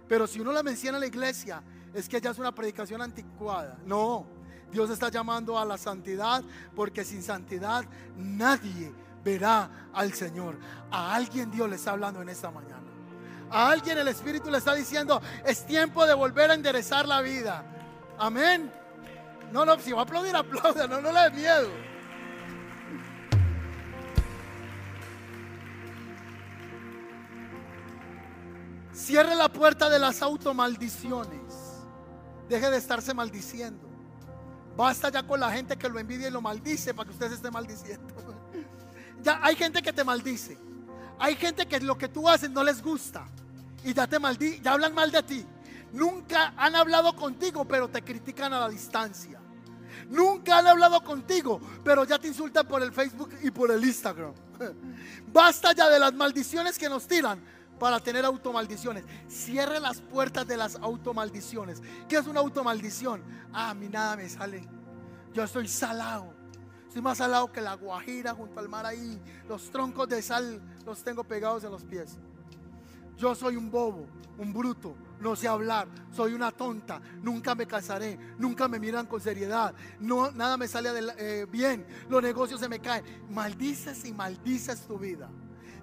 Pero 0.08 0.28
si 0.28 0.40
uno 0.40 0.52
la 0.52 0.64
menciona 0.64 0.98
en 0.98 1.02
la 1.02 1.08
iglesia, 1.08 1.64
es 1.94 2.10
que 2.10 2.20
ya 2.20 2.32
es 2.32 2.40
una 2.40 2.54
predicación 2.54 3.02
anticuada. 3.02 3.78
No, 3.86 4.26
Dios 4.72 4.90
está 4.90 5.10
llamando 5.10 5.58
a 5.58 5.66
la 5.66 5.78
santidad 5.78 6.44
porque 6.76 7.04
sin 7.04 7.24
santidad 7.24 7.86
nadie 8.18 8.92
verá 9.24 9.90
al 9.94 10.14
Señor. 10.14 10.58
A 10.92 11.16
alguien 11.16 11.50
Dios 11.50 11.70
le 11.70 11.78
está 11.78 11.92
hablando 11.92 12.22
en 12.22 12.30
esta 12.30 12.52
mañana. 12.52 12.85
A 13.56 13.70
alguien 13.70 13.98
el 13.98 14.10
Espíritu 14.10 14.52
le 14.52 14.58
está 14.58 14.74
diciendo, 14.74 15.22
es 15.46 15.66
tiempo 15.66 16.06
de 16.06 16.14
volver 16.14 16.52
a 16.52 16.56
enderezar 16.56 17.08
la 17.08 17.22
vida. 17.22 17.64
Amén. 18.18 18.70
No, 19.54 19.64
no, 19.64 19.80
si 19.80 19.94
va 19.94 20.02
a 20.02 20.04
aplaudir, 20.04 20.36
aplauda, 20.36 20.88
no, 20.88 21.00
no 21.00 21.10
le 21.10 21.22
dé 21.22 21.32
miedo. 21.32 21.70
Cierre 28.92 29.34
la 29.36 29.48
puerta 29.48 29.90
de 29.90 30.00
las 30.00 30.22
automaldiciones. 30.22 31.54
Deje 32.50 32.70
de 32.70 32.76
estarse 32.76 33.14
maldiciendo. 33.14 33.88
Basta 34.76 35.08
ya 35.08 35.26
con 35.26 35.40
la 35.40 35.50
gente 35.50 35.78
que 35.78 35.88
lo 35.88 35.98
envidia 35.98 36.28
y 36.28 36.32
lo 36.32 36.42
maldice 36.42 36.94
para 36.94 37.08
que 37.08 37.14
usted 37.14 37.30
se 37.30 37.36
esté 37.36 37.50
maldiciendo. 37.50 38.14
Ya 39.22 39.40
hay 39.42 39.56
gente 39.56 39.82
que 39.82 39.94
te 39.94 40.04
maldice. 40.04 40.58
Hay 41.18 41.36
gente 41.36 41.66
que 41.66 41.80
lo 41.80 41.98
que 41.98 42.10
tú 42.10 42.30
haces 42.30 42.52
no 42.52 42.62
les 42.62 42.84
gusta 42.84 43.26
y 43.86 43.94
ya 43.94 44.08
te 44.08 44.20
maldi 44.20 44.60
ya 44.62 44.74
hablan 44.74 44.94
mal 44.94 45.12
de 45.12 45.24
ti. 45.24 45.46
Nunca 45.94 46.54
han 46.58 46.76
hablado 46.76 47.16
contigo, 47.16 47.66
pero 47.66 47.88
te 47.88 48.02
critican 48.02 48.52
a 48.52 48.60
la 48.60 48.70
distancia. 48.70 49.40
Nunca 50.10 50.58
han 50.58 50.68
hablado 50.68 51.02
contigo, 51.04 51.62
pero 51.84 52.04
ya 52.04 52.20
te 52.20 52.28
insultan 52.28 52.68
por 52.68 52.82
el 52.82 52.92
Facebook 52.92 53.30
y 53.42 53.52
por 53.52 53.72
el 53.72 53.84
Instagram. 53.84 54.34
Basta 55.32 55.72
ya 55.74 55.90
de 55.90 56.00
las 56.00 56.14
maldiciones 56.14 56.78
que 56.78 56.90
nos 56.90 57.08
tiran 57.08 57.40
para 57.80 58.00
tener 58.00 58.26
automaldiciones. 58.26 59.06
Cierre 59.28 59.80
las 59.80 60.02
puertas 60.02 60.48
de 60.48 60.58
las 60.58 60.76
automaldiciones. 60.76 61.82
¿Qué 62.10 62.18
es 62.18 62.28
una 62.28 62.40
automaldición? 62.40 63.24
Ah, 63.54 63.70
a 63.70 63.74
mí 63.74 63.88
nada 63.88 64.18
me 64.18 64.28
sale. 64.28 64.68
Yo 65.34 65.44
estoy 65.44 65.68
salado. 65.68 66.34
Estoy 66.88 67.02
más 67.02 67.18
salado 67.18 67.52
que 67.52 67.62
la 67.62 67.76
guajira 67.76 68.34
junto 68.34 68.60
al 68.60 68.68
mar 68.68 68.86
ahí. 68.86 69.22
Los 69.48 69.70
troncos 69.70 70.10
de 70.10 70.22
sal 70.22 70.62
los 70.86 71.04
tengo 71.04 71.24
pegados 71.24 71.64
en 71.64 71.72
los 71.72 71.84
pies. 71.84 72.18
Yo 73.18 73.34
soy 73.36 73.56
un 73.56 73.72
bobo, 73.72 74.06
un 74.38 74.54
bruto, 74.54 74.96
no 75.20 75.36
sé 75.36 75.48
hablar, 75.48 75.88
soy 76.12 76.34
una 76.34 76.52
tonta, 76.52 77.02
nunca 77.22 77.56
me 77.56 77.66
casaré, 77.66 78.18
nunca 78.38 78.68
me 78.68 78.80
miran 78.80 79.06
con 79.06 79.22
seriedad, 79.22 79.74
no, 80.00 80.32
nada 80.32 80.58
me 80.58 80.68
sale 80.68 80.90
eh, 81.18 81.46
bien, 81.50 81.86
los 82.10 82.22
negocios 82.22 82.60
se 82.60 82.70
me 82.70 82.80
caen. 82.80 83.04
Maldices 83.30 84.06
y 84.06 84.14
maldices 84.14 84.82
tu 84.82 84.98
vida. 84.98 85.30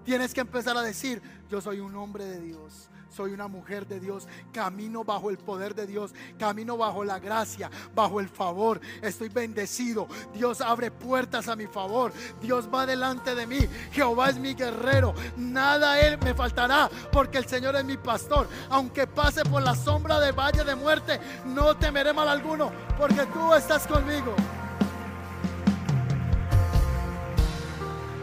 Tienes 0.05 0.35
que 0.35 0.41
empezar 0.41 0.77
a 0.77 0.83
decir, 0.83 1.23
yo 1.51 1.61
soy 1.61 1.81
un 1.81 1.95
hombre 1.97 2.25
de 2.25 2.41
Dios, 2.41 2.89
soy 3.13 3.33
una 3.33 3.47
mujer 3.47 3.87
de 3.87 4.01
Dios, 4.01 4.27
camino 4.53 5.05
bajo 5.05 5.31
el 5.31 5.39
poder 5.39 5.75
de 5.75 5.87
Dios, 5.87 6.13
camino 6.39 6.77
bajo 6.77 7.05
la 7.05 7.19
gracia, 7.19 7.71
bajo 7.95 8.21
el 8.21 8.29
favor, 8.29 8.81
estoy 9.03 9.29
bendecido, 9.29 10.09
Dios 10.35 10.61
abre 10.61 10.91
puertas 10.91 11.49
a 11.49 11.57
mi 11.57 11.67
favor, 11.67 12.13
Dios 12.41 12.69
va 12.73 12.87
delante 12.87 13.35
de 13.35 13.47
mí, 13.47 13.61
Jehová 13.93 14.31
es 14.31 14.39
mi 14.39 14.55
guerrero, 14.55 15.15
nada 15.37 16.01
él 16.01 16.19
me 16.25 16.35
faltará, 16.35 16.91
porque 17.13 17.39
el 17.39 17.47
Señor 17.47 17.77
es 17.77 17.85
mi 17.85 17.97
pastor, 17.97 18.49
aunque 18.71 19.07
pase 19.07 19.45
por 19.45 19.63
la 19.63 19.77
sombra 19.77 20.19
de 20.19 20.33
valle 20.33 20.65
de 20.65 20.75
muerte, 20.75 21.21
no 21.47 21.77
temeré 21.77 22.13
mal 22.13 22.29
alguno, 22.29 22.73
porque 22.99 23.27
tú 23.27 23.55
estás 23.55 23.87
conmigo. 23.87 24.35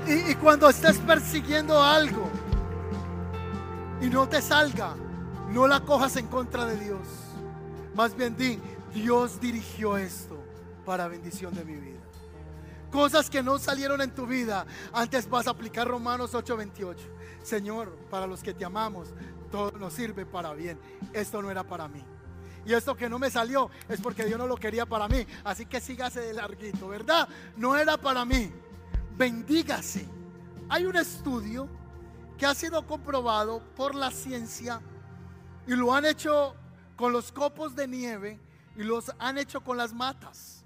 Y, 0.10 0.34
cuando 0.36 0.68
estés 0.68 0.98
persiguiendo 0.98 1.84
algo, 1.84 2.28
y 4.02 4.08
no 4.08 4.28
te 4.28 4.42
salga, 4.42 4.96
no 5.52 5.68
la 5.68 5.82
cojas 5.82 6.16
en 6.16 6.26
contra 6.26 6.66
de 6.66 6.80
Dios. 6.80 7.08
Más 7.94 8.16
bien 8.16 8.36
di, 8.36 8.60
Dios 8.92 9.40
dirigió 9.40 9.98
esto 9.98 10.44
para 10.84 11.08
bendición 11.08 11.54
de 11.54 11.64
mi 11.64 11.76
vida. 11.76 12.00
Cosas 12.92 13.30
que 13.30 13.44
no 13.44 13.60
salieron 13.60 14.02
en 14.02 14.10
tu 14.10 14.26
vida, 14.26 14.66
antes 14.94 15.30
vas 15.30 15.46
a 15.46 15.52
aplicar 15.52 15.88
Romanos 15.88 16.34
8:28. 16.34 16.98
Señor, 17.44 17.96
para 18.10 18.26
los 18.26 18.42
que 18.42 18.56
te 18.56 18.66
amamos, 18.66 19.10
todo 19.52 19.78
nos 19.78 19.94
sirve 19.94 20.26
para 20.26 20.54
bien. 20.54 20.80
Esto 21.14 21.40
no 21.40 21.52
era 21.52 21.64
para 21.64 21.88
mí. 21.88 22.04
Y 22.66 22.74
esto 22.74 22.96
que 22.96 23.10
no 23.10 23.20
me 23.20 23.30
salió 23.30 23.70
es 23.88 24.02
porque 24.02 24.26
Dios 24.26 24.40
no 24.40 24.48
lo 24.48 24.58
quería 24.58 24.88
para 24.88 25.08
mí. 25.08 25.24
Así 25.44 25.68
que 25.68 25.80
sígase 25.80 26.22
de 26.22 26.34
larguito, 26.34 26.88
¿verdad? 26.88 27.30
No 27.58 27.78
era 27.78 27.96
para 27.96 28.26
mí. 28.26 28.52
Bendígase. 29.20 30.08
Hay 30.70 30.86
un 30.86 30.96
estudio 30.96 31.68
que 32.38 32.46
ha 32.46 32.56
sido 32.56 32.88
comprobado 32.88 33.62
por 33.76 33.94
la 33.94 34.12
ciencia 34.12 34.80
y 35.68 35.76
lo 35.76 35.94
han 35.94 36.06
hecho 36.06 36.56
con 36.96 37.12
los 37.12 37.30
copos 37.34 37.76
de 37.76 37.86
nieve 37.86 38.40
y 38.78 38.84
los 38.84 39.12
han 39.20 39.38
hecho 39.38 39.62
con 39.62 39.76
las 39.76 39.94
matas. 39.94 40.64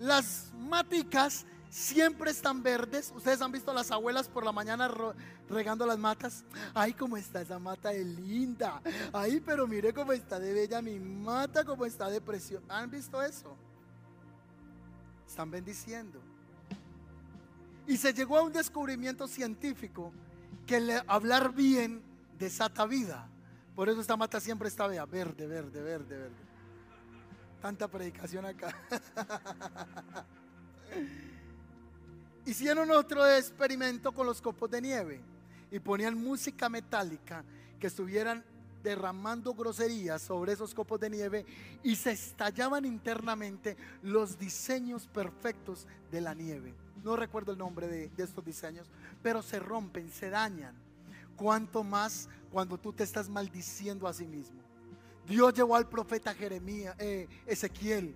Las 0.00 0.50
maticas 0.58 1.46
siempre 1.70 2.32
están 2.32 2.60
verdes. 2.60 3.12
Ustedes 3.14 3.40
han 3.40 3.52
visto 3.52 3.70
a 3.70 3.74
las 3.74 3.92
abuelas 3.92 4.26
por 4.26 4.44
la 4.44 4.50
mañana 4.50 4.90
regando 5.48 5.86
las 5.86 5.96
matas. 5.96 6.44
Ay, 6.74 6.92
cómo 6.92 7.16
está 7.16 7.40
esa 7.40 7.60
mata 7.60 7.90
de 7.90 8.04
linda. 8.04 8.82
Ay, 9.12 9.38
pero 9.38 9.68
mire 9.68 9.94
cómo 9.94 10.12
está 10.12 10.40
de 10.40 10.52
bella 10.52 10.82
mi 10.82 10.98
mata, 10.98 11.64
cómo 11.64 11.86
está 11.86 12.10
de 12.10 12.20
preciosa. 12.20 12.66
¿Han 12.68 12.90
visto 12.90 13.22
eso? 13.22 13.56
Están 15.24 15.52
bendiciendo. 15.52 16.25
Y 17.86 17.96
se 17.96 18.12
llegó 18.12 18.38
a 18.38 18.42
un 18.42 18.52
descubrimiento 18.52 19.28
científico 19.28 20.12
que 20.66 21.00
hablar 21.06 21.54
bien 21.54 22.02
desata 22.38 22.86
vida. 22.86 23.28
Por 23.74 23.88
eso 23.88 24.00
esta 24.00 24.16
mata 24.16 24.40
siempre 24.40 24.68
está 24.68 24.86
verde, 24.86 25.46
verde, 25.46 25.82
verde, 25.82 26.18
verde. 26.18 26.46
Tanta 27.60 27.88
predicación 27.88 28.44
acá. 28.44 28.74
Hicieron 32.46 32.90
otro 32.90 33.26
experimento 33.28 34.12
con 34.12 34.26
los 34.26 34.40
copos 34.40 34.70
de 34.70 34.80
nieve 34.80 35.20
y 35.70 35.80
ponían 35.80 36.16
música 36.16 36.68
metálica 36.68 37.44
que 37.78 37.88
estuvieran 37.88 38.44
derramando 38.82 39.52
groserías 39.52 40.22
sobre 40.22 40.52
esos 40.52 40.72
copos 40.72 41.00
de 41.00 41.10
nieve 41.10 41.44
y 41.82 41.96
se 41.96 42.12
estallaban 42.12 42.84
internamente 42.84 43.76
los 44.02 44.38
diseños 44.38 45.08
perfectos 45.08 45.88
de 46.12 46.20
la 46.20 46.34
nieve. 46.34 46.72
No 47.06 47.14
recuerdo 47.14 47.52
el 47.52 47.58
nombre 47.58 47.86
de, 47.86 48.10
estos 48.18 48.44
diseños, 48.44 48.88
pero 49.22 49.40
se 49.40 49.60
rompen, 49.60 50.10
se 50.10 50.28
dañan. 50.28 50.74
Cuanto 51.36 51.84
más 51.84 52.28
cuando 52.50 52.78
tú 52.78 52.92
te 52.92 53.04
estás 53.04 53.28
maldiciendo 53.28 54.08
a 54.08 54.12
sí 54.12 54.26
mismo. 54.26 54.60
Dios 55.24 55.54
llevó 55.54 55.76
al 55.76 55.88
profeta 55.88 56.34
Jeremías, 56.34 56.96
eh, 56.98 57.28
Ezequiel, 57.46 58.12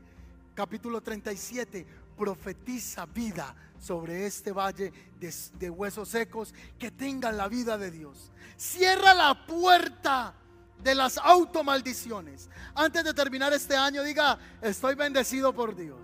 capítulo 0.57 1.01
37, 1.01 1.87
profetiza 2.19 3.07
vida 3.07 3.55
sobre 3.79 4.27
este 4.27 4.51
valle 4.51 4.93
de, 5.21 5.33
de 5.61 5.71
huesos 5.71 6.09
secos 6.09 6.53
que 6.77 6.91
tengan 6.91 7.37
la 7.37 7.47
vida 7.47 7.79
de 7.79 7.93
Dios. 7.93 8.33
Cierra 8.57 9.15
la 9.15 9.47
puerta 9.47 10.35
de 10.83 10.97
las 10.97 11.17
automaldiciones. 11.19 12.49
Antes 12.75 13.05
de 13.05 13.15
terminar 13.15 13.53
este 13.53 13.77
año, 13.77 14.03
diga, 14.03 14.37
estoy 14.61 14.97
bendecido 14.97 15.53
por 15.53 15.77
Dios. 15.77 16.01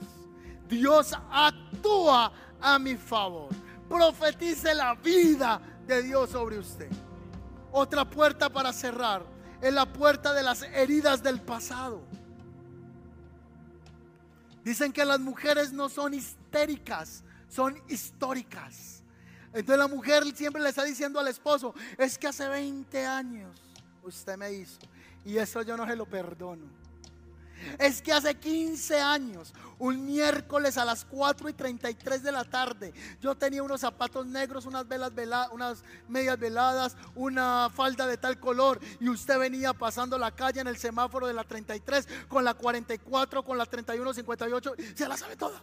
Dios 0.69 1.13
actúa 1.31 2.33
a 2.61 2.79
mi 2.79 2.97
favor. 2.97 3.49
Profetice 3.89 4.75
la 4.75 4.95
vida 4.95 5.61
de 5.87 6.03
Dios 6.03 6.31
sobre 6.31 6.59
usted. 6.59 6.91
Otra 7.73 8.05
puerta 8.05 8.49
para 8.49 8.73
cerrar 8.73 9.23
es 9.61 9.73
la 9.73 9.87
puerta 9.87 10.33
de 10.33 10.43
las 10.43 10.63
heridas 10.63 11.23
del 11.23 11.41
pasado. 11.41 12.01
Dicen 14.65 14.93
que 14.93 15.05
las 15.05 15.21
mujeres 15.21 15.73
no 15.73 15.89
son 15.89 16.15
histéricas, 16.15 17.23
son 17.49 17.81
históricas. 17.89 19.03
Entonces 19.53 19.79
la 19.79 19.89
mujer 19.89 20.25
siempre 20.35 20.61
le 20.61 20.71
está 20.71 20.85
diciendo 20.85 21.21
al 21.21 21.29
esposo, 21.29 21.75
es 21.97 22.19
que 22.19 22.27
hace 22.27 22.49
20 22.49 23.07
años 23.07 23.61
usted 24.03 24.37
me 24.37 24.53
hizo 24.53 24.81
y 25.25 25.39
eso 25.39 25.63
yo 25.63 25.77
no 25.77 25.87
se 25.87 25.97
lo 25.97 26.07
perdono. 26.07 26.67
Es 27.79 28.03
que 28.03 28.13
hace 28.13 28.35
15 28.35 29.01
años, 29.01 29.53
un 29.79 30.07
miércoles 30.07 30.79
a 30.79 30.85
las 30.85 31.05
4 31.05 31.49
y 31.49 31.53
33 31.53 32.23
de 32.23 32.33
la 32.33 32.45
tarde, 32.45 32.93
yo 33.21 33.35
tenía 33.35 33.63
unos 33.63 33.81
zapatos 33.81 34.27
negros, 34.27 34.67
unas, 34.67 34.87
velas 34.87 35.49
unas 35.53 35.83
medias 36.09 36.39
veladas, 36.39 36.97
una 37.15 37.71
falda 37.75 38.07
de 38.07 38.17
tal 38.17 38.39
color, 38.39 38.81
y 39.01 39.09
usted 39.09 39.39
venía 39.39 39.73
pasando 39.73 40.19
la 40.19 40.31
calle 40.31 40.61
en 40.61 40.69
el 40.69 40.77
semáforo 40.77 41.27
de 41.27 41.35
la 41.35 41.45
33, 41.45 42.09
con 42.29 42.45
la 42.45 42.55
44, 42.55 43.43
con 43.43 43.59
la 43.59 43.67
31, 43.67 44.15
58, 44.15 44.75
se 44.95 45.09
la 45.09 45.17
sabe 45.17 45.37
toda. 45.37 45.63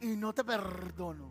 Y 0.00 0.16
no 0.16 0.32
te 0.32 0.44
perdono 0.44 1.30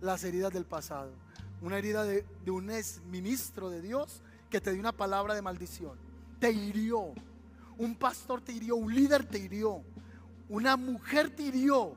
las 0.00 0.24
heridas 0.24 0.52
del 0.52 0.64
pasado. 0.64 1.12
Una 1.60 1.78
herida 1.78 2.04
de, 2.04 2.26
de 2.44 2.50
un 2.50 2.70
ex 2.70 3.00
ministro 3.02 3.70
de 3.70 3.80
Dios 3.80 4.22
que 4.50 4.60
te 4.60 4.72
dio 4.72 4.80
una 4.80 4.92
palabra 4.92 5.34
de 5.34 5.42
maldición, 5.42 5.96
te 6.38 6.50
hirió 6.50 7.14
un 7.82 7.96
pastor 7.96 8.40
te 8.40 8.52
hirió, 8.52 8.76
un 8.76 8.94
líder 8.94 9.24
te 9.24 9.38
hirió, 9.38 9.82
una 10.48 10.76
mujer 10.76 11.30
te 11.30 11.42
hirió, 11.42 11.96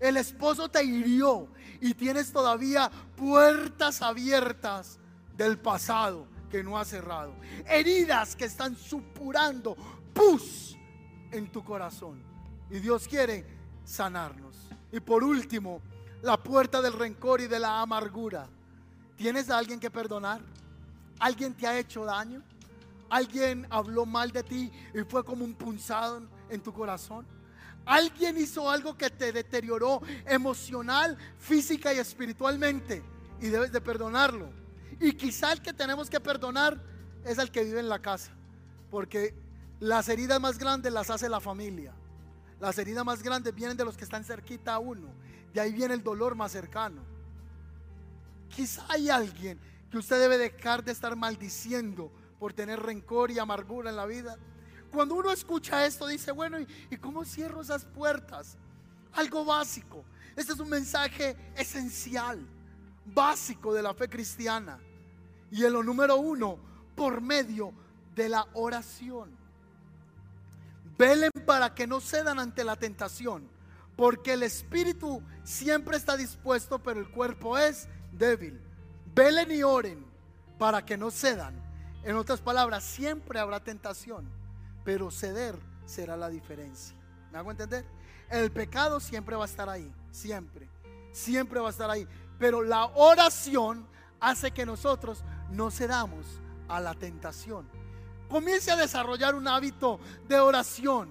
el 0.00 0.16
esposo 0.16 0.70
te 0.70 0.82
hirió 0.82 1.48
y 1.80 1.92
tienes 1.92 2.32
todavía 2.32 2.90
puertas 3.14 4.00
abiertas 4.00 4.98
del 5.36 5.58
pasado 5.58 6.26
que 6.50 6.64
no 6.64 6.78
ha 6.78 6.86
cerrado. 6.86 7.34
Heridas 7.66 8.34
que 8.34 8.46
están 8.46 8.76
supurando 8.76 9.76
pus 10.14 10.76
en 11.30 11.52
tu 11.52 11.62
corazón. 11.62 12.22
Y 12.70 12.78
Dios 12.78 13.06
quiere 13.06 13.44
sanarnos. 13.84 14.56
Y 14.90 15.00
por 15.00 15.22
último, 15.22 15.82
la 16.22 16.42
puerta 16.42 16.80
del 16.80 16.94
rencor 16.94 17.42
y 17.42 17.46
de 17.46 17.58
la 17.58 17.82
amargura. 17.82 18.48
¿Tienes 19.16 19.50
a 19.50 19.58
alguien 19.58 19.78
que 19.78 19.90
perdonar? 19.90 20.40
¿Alguien 21.18 21.52
te 21.54 21.66
ha 21.66 21.78
hecho 21.78 22.04
daño? 22.04 22.42
Alguien 23.14 23.64
habló 23.70 24.04
mal 24.06 24.32
de 24.32 24.42
ti 24.42 24.72
y 24.92 25.02
fue 25.04 25.22
como 25.22 25.44
un 25.44 25.54
punzado 25.54 26.20
en 26.48 26.60
tu 26.60 26.72
corazón. 26.72 27.24
Alguien 27.86 28.36
hizo 28.36 28.68
algo 28.68 28.98
que 28.98 29.08
te 29.08 29.30
deterioró 29.30 30.02
emocional, 30.26 31.16
física 31.38 31.94
y 31.94 31.98
espiritualmente 31.98 33.04
y 33.40 33.50
debes 33.50 33.70
de 33.70 33.80
perdonarlo. 33.80 34.50
Y 34.98 35.12
quizá 35.12 35.52
el 35.52 35.62
que 35.62 35.72
tenemos 35.72 36.10
que 36.10 36.18
perdonar 36.18 36.82
es 37.24 37.38
el 37.38 37.52
que 37.52 37.62
vive 37.62 37.78
en 37.78 37.88
la 37.88 38.00
casa, 38.00 38.32
porque 38.90 39.32
las 39.78 40.08
heridas 40.08 40.40
más 40.40 40.58
grandes 40.58 40.92
las 40.92 41.08
hace 41.08 41.28
la 41.28 41.38
familia. 41.38 41.92
Las 42.58 42.76
heridas 42.78 43.04
más 43.04 43.22
grandes 43.22 43.54
vienen 43.54 43.76
de 43.76 43.84
los 43.84 43.96
que 43.96 44.02
están 44.02 44.24
cerquita 44.24 44.74
a 44.74 44.80
uno. 44.80 45.06
De 45.52 45.60
ahí 45.60 45.72
viene 45.72 45.94
el 45.94 46.02
dolor 46.02 46.34
más 46.34 46.50
cercano. 46.50 47.00
Quizá 48.48 48.84
hay 48.88 49.08
alguien 49.08 49.60
que 49.88 49.98
usted 49.98 50.18
debe 50.18 50.36
dejar 50.36 50.82
de 50.82 50.90
estar 50.90 51.14
maldiciendo 51.14 52.10
por 52.44 52.52
tener 52.52 52.78
rencor 52.78 53.30
y 53.30 53.38
amargura 53.38 53.88
en 53.88 53.96
la 53.96 54.04
vida. 54.04 54.36
Cuando 54.92 55.14
uno 55.14 55.32
escucha 55.32 55.86
esto, 55.86 56.06
dice, 56.06 56.30
bueno, 56.30 56.58
¿y, 56.60 56.96
cómo 56.98 57.24
cierro 57.24 57.62
esas 57.62 57.86
puertas? 57.86 58.58
Algo 59.14 59.46
básico. 59.46 60.04
Este 60.36 60.52
es 60.52 60.60
un 60.60 60.68
mensaje 60.68 61.38
esencial, 61.56 62.46
básico 63.06 63.72
de 63.72 63.82
la 63.82 63.94
fe 63.94 64.10
cristiana. 64.10 64.78
Y 65.50 65.64
en 65.64 65.72
lo 65.72 65.82
número 65.82 66.16
uno, 66.16 66.58
por 66.94 67.22
medio 67.22 67.72
de 68.14 68.28
la 68.28 68.46
oración. 68.52 69.34
Velen 70.98 71.30
para 71.46 71.74
que 71.74 71.86
no 71.86 71.98
cedan 71.98 72.38
ante 72.38 72.62
la 72.62 72.76
tentación, 72.76 73.48
porque 73.96 74.34
el 74.34 74.42
espíritu 74.42 75.22
siempre 75.44 75.96
está 75.96 76.14
dispuesto, 76.14 76.78
pero 76.78 77.00
el 77.00 77.08
cuerpo 77.08 77.56
es 77.56 77.88
débil. 78.12 78.60
Velen 79.14 79.50
y 79.50 79.62
oren 79.62 80.04
para 80.58 80.84
que 80.84 80.98
no 80.98 81.10
cedan 81.10 81.63
en 82.04 82.16
otras 82.16 82.40
palabras, 82.40 82.84
siempre 82.84 83.38
habrá 83.38 83.60
tentación, 83.60 84.28
pero 84.84 85.10
ceder 85.10 85.58
será 85.86 86.16
la 86.16 86.28
diferencia. 86.28 86.94
¿Me 87.32 87.38
hago 87.38 87.50
entender? 87.50 87.84
El 88.30 88.50
pecado 88.52 89.00
siempre 89.00 89.36
va 89.36 89.44
a 89.44 89.46
estar 89.46 89.68
ahí, 89.68 89.92
siempre, 90.10 90.68
siempre 91.12 91.60
va 91.60 91.68
a 91.68 91.70
estar 91.70 91.90
ahí. 91.90 92.06
Pero 92.38 92.62
la 92.62 92.86
oración 92.86 93.86
hace 94.20 94.50
que 94.50 94.66
nosotros 94.66 95.24
no 95.50 95.70
cedamos 95.70 96.26
a 96.68 96.80
la 96.80 96.94
tentación. 96.94 97.66
Comience 98.28 98.70
a 98.70 98.76
desarrollar 98.76 99.34
un 99.34 99.46
hábito 99.48 100.00
de 100.28 100.38
oración. 100.40 101.10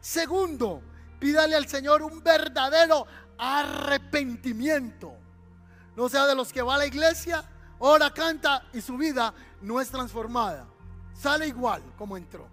Segundo, 0.00 0.82
pídale 1.18 1.54
al 1.54 1.68
Señor 1.68 2.02
un 2.02 2.22
verdadero 2.22 3.06
arrepentimiento. 3.38 5.14
No 5.96 6.08
sea 6.08 6.26
de 6.26 6.34
los 6.34 6.52
que 6.52 6.62
va 6.62 6.74
a 6.74 6.78
la 6.78 6.86
iglesia, 6.86 7.44
ora, 7.78 8.12
canta 8.12 8.68
y 8.72 8.80
su 8.80 8.96
vida 8.96 9.32
no 9.62 9.80
es 9.80 9.90
transformada. 9.90 10.66
Sale 11.14 11.48
igual 11.48 11.82
como 11.96 12.16
entró. 12.16 12.46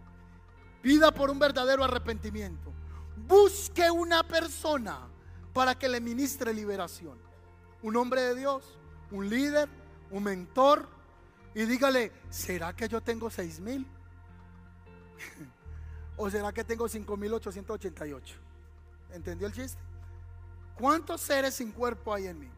Pida 0.81 1.11
por 1.11 1.29
un 1.29 1.39
verdadero 1.39 1.83
arrepentimiento. 1.83 2.71
Busque 3.15 3.89
una 3.89 4.23
persona 4.23 4.99
para 5.53 5.75
que 5.75 5.87
le 5.87 6.01
ministre 6.01 6.53
liberación. 6.53 7.17
Un 7.81 7.95
hombre 7.95 8.21
de 8.21 8.35
Dios, 8.35 8.77
un 9.11 9.29
líder, 9.29 9.69
un 10.11 10.23
mentor. 10.23 10.87
Y 11.53 11.65
dígale, 11.65 12.11
¿será 12.29 12.75
que 12.75 12.87
yo 12.87 13.01
tengo 13.01 13.29
seis 13.29 13.59
mil? 13.59 13.87
¿O 16.17 16.29
será 16.29 16.51
que 16.51 16.63
tengo 16.63 16.87
cinco 16.87 17.17
mil 17.17 17.33
ochocientos 17.33 17.79
ocho 17.79 18.35
¿Entendió 19.11 19.47
el 19.47 19.53
chiste? 19.53 19.81
¿Cuántos 20.75 21.21
seres 21.21 21.55
sin 21.55 21.71
cuerpo 21.71 22.13
hay 22.13 22.27
en 22.27 22.39
mí? 22.39 22.49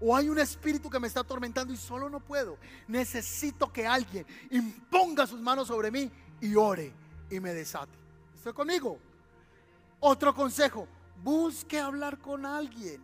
O 0.00 0.14
hay 0.14 0.28
un 0.28 0.38
espíritu 0.38 0.90
que 0.90 1.00
me 1.00 1.08
está 1.08 1.20
atormentando 1.20 1.72
y 1.72 1.76
solo 1.76 2.10
no 2.10 2.20
puedo. 2.20 2.58
Necesito 2.86 3.72
que 3.72 3.86
alguien 3.86 4.26
imponga 4.50 5.26
sus 5.26 5.40
manos 5.40 5.68
sobre 5.68 5.90
mí 5.90 6.10
y 6.40 6.54
ore 6.54 6.92
y 7.30 7.40
me 7.40 7.54
desate. 7.54 7.96
¿Estoy 8.34 8.52
conmigo? 8.52 8.98
Otro 10.00 10.34
consejo, 10.34 10.86
busque 11.22 11.80
hablar 11.80 12.18
con 12.18 12.44
alguien. 12.44 13.02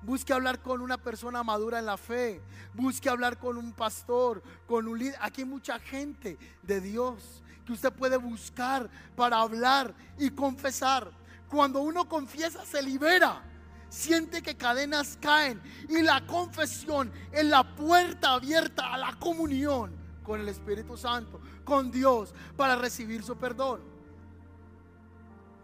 Busque 0.00 0.32
hablar 0.32 0.62
con 0.62 0.80
una 0.80 0.96
persona 0.96 1.42
madura 1.42 1.80
en 1.80 1.86
la 1.86 1.96
fe. 1.96 2.40
Busque 2.72 3.08
hablar 3.08 3.38
con 3.38 3.56
un 3.56 3.72
pastor, 3.72 4.42
con 4.66 4.86
un 4.86 4.98
líder. 4.98 5.16
Aquí 5.20 5.40
hay 5.40 5.48
mucha 5.48 5.80
gente 5.80 6.38
de 6.62 6.80
Dios 6.80 7.42
que 7.66 7.72
usted 7.72 7.92
puede 7.92 8.16
buscar 8.16 8.88
para 9.16 9.40
hablar 9.40 9.92
y 10.18 10.30
confesar. 10.30 11.10
Cuando 11.50 11.80
uno 11.80 12.08
confiesa 12.08 12.64
se 12.64 12.80
libera 12.80 13.42
siente 13.88 14.42
que 14.42 14.56
cadenas 14.56 15.18
caen 15.20 15.60
y 15.88 16.02
la 16.02 16.26
confesión 16.26 17.12
es 17.32 17.44
la 17.44 17.74
puerta 17.74 18.34
abierta 18.34 18.92
a 18.92 18.98
la 18.98 19.14
comunión 19.18 19.96
con 20.22 20.40
el 20.40 20.48
Espíritu 20.48 20.96
Santo, 20.96 21.40
con 21.64 21.90
Dios, 21.90 22.34
para 22.56 22.76
recibir 22.76 23.22
su 23.22 23.36
perdón. 23.36 23.80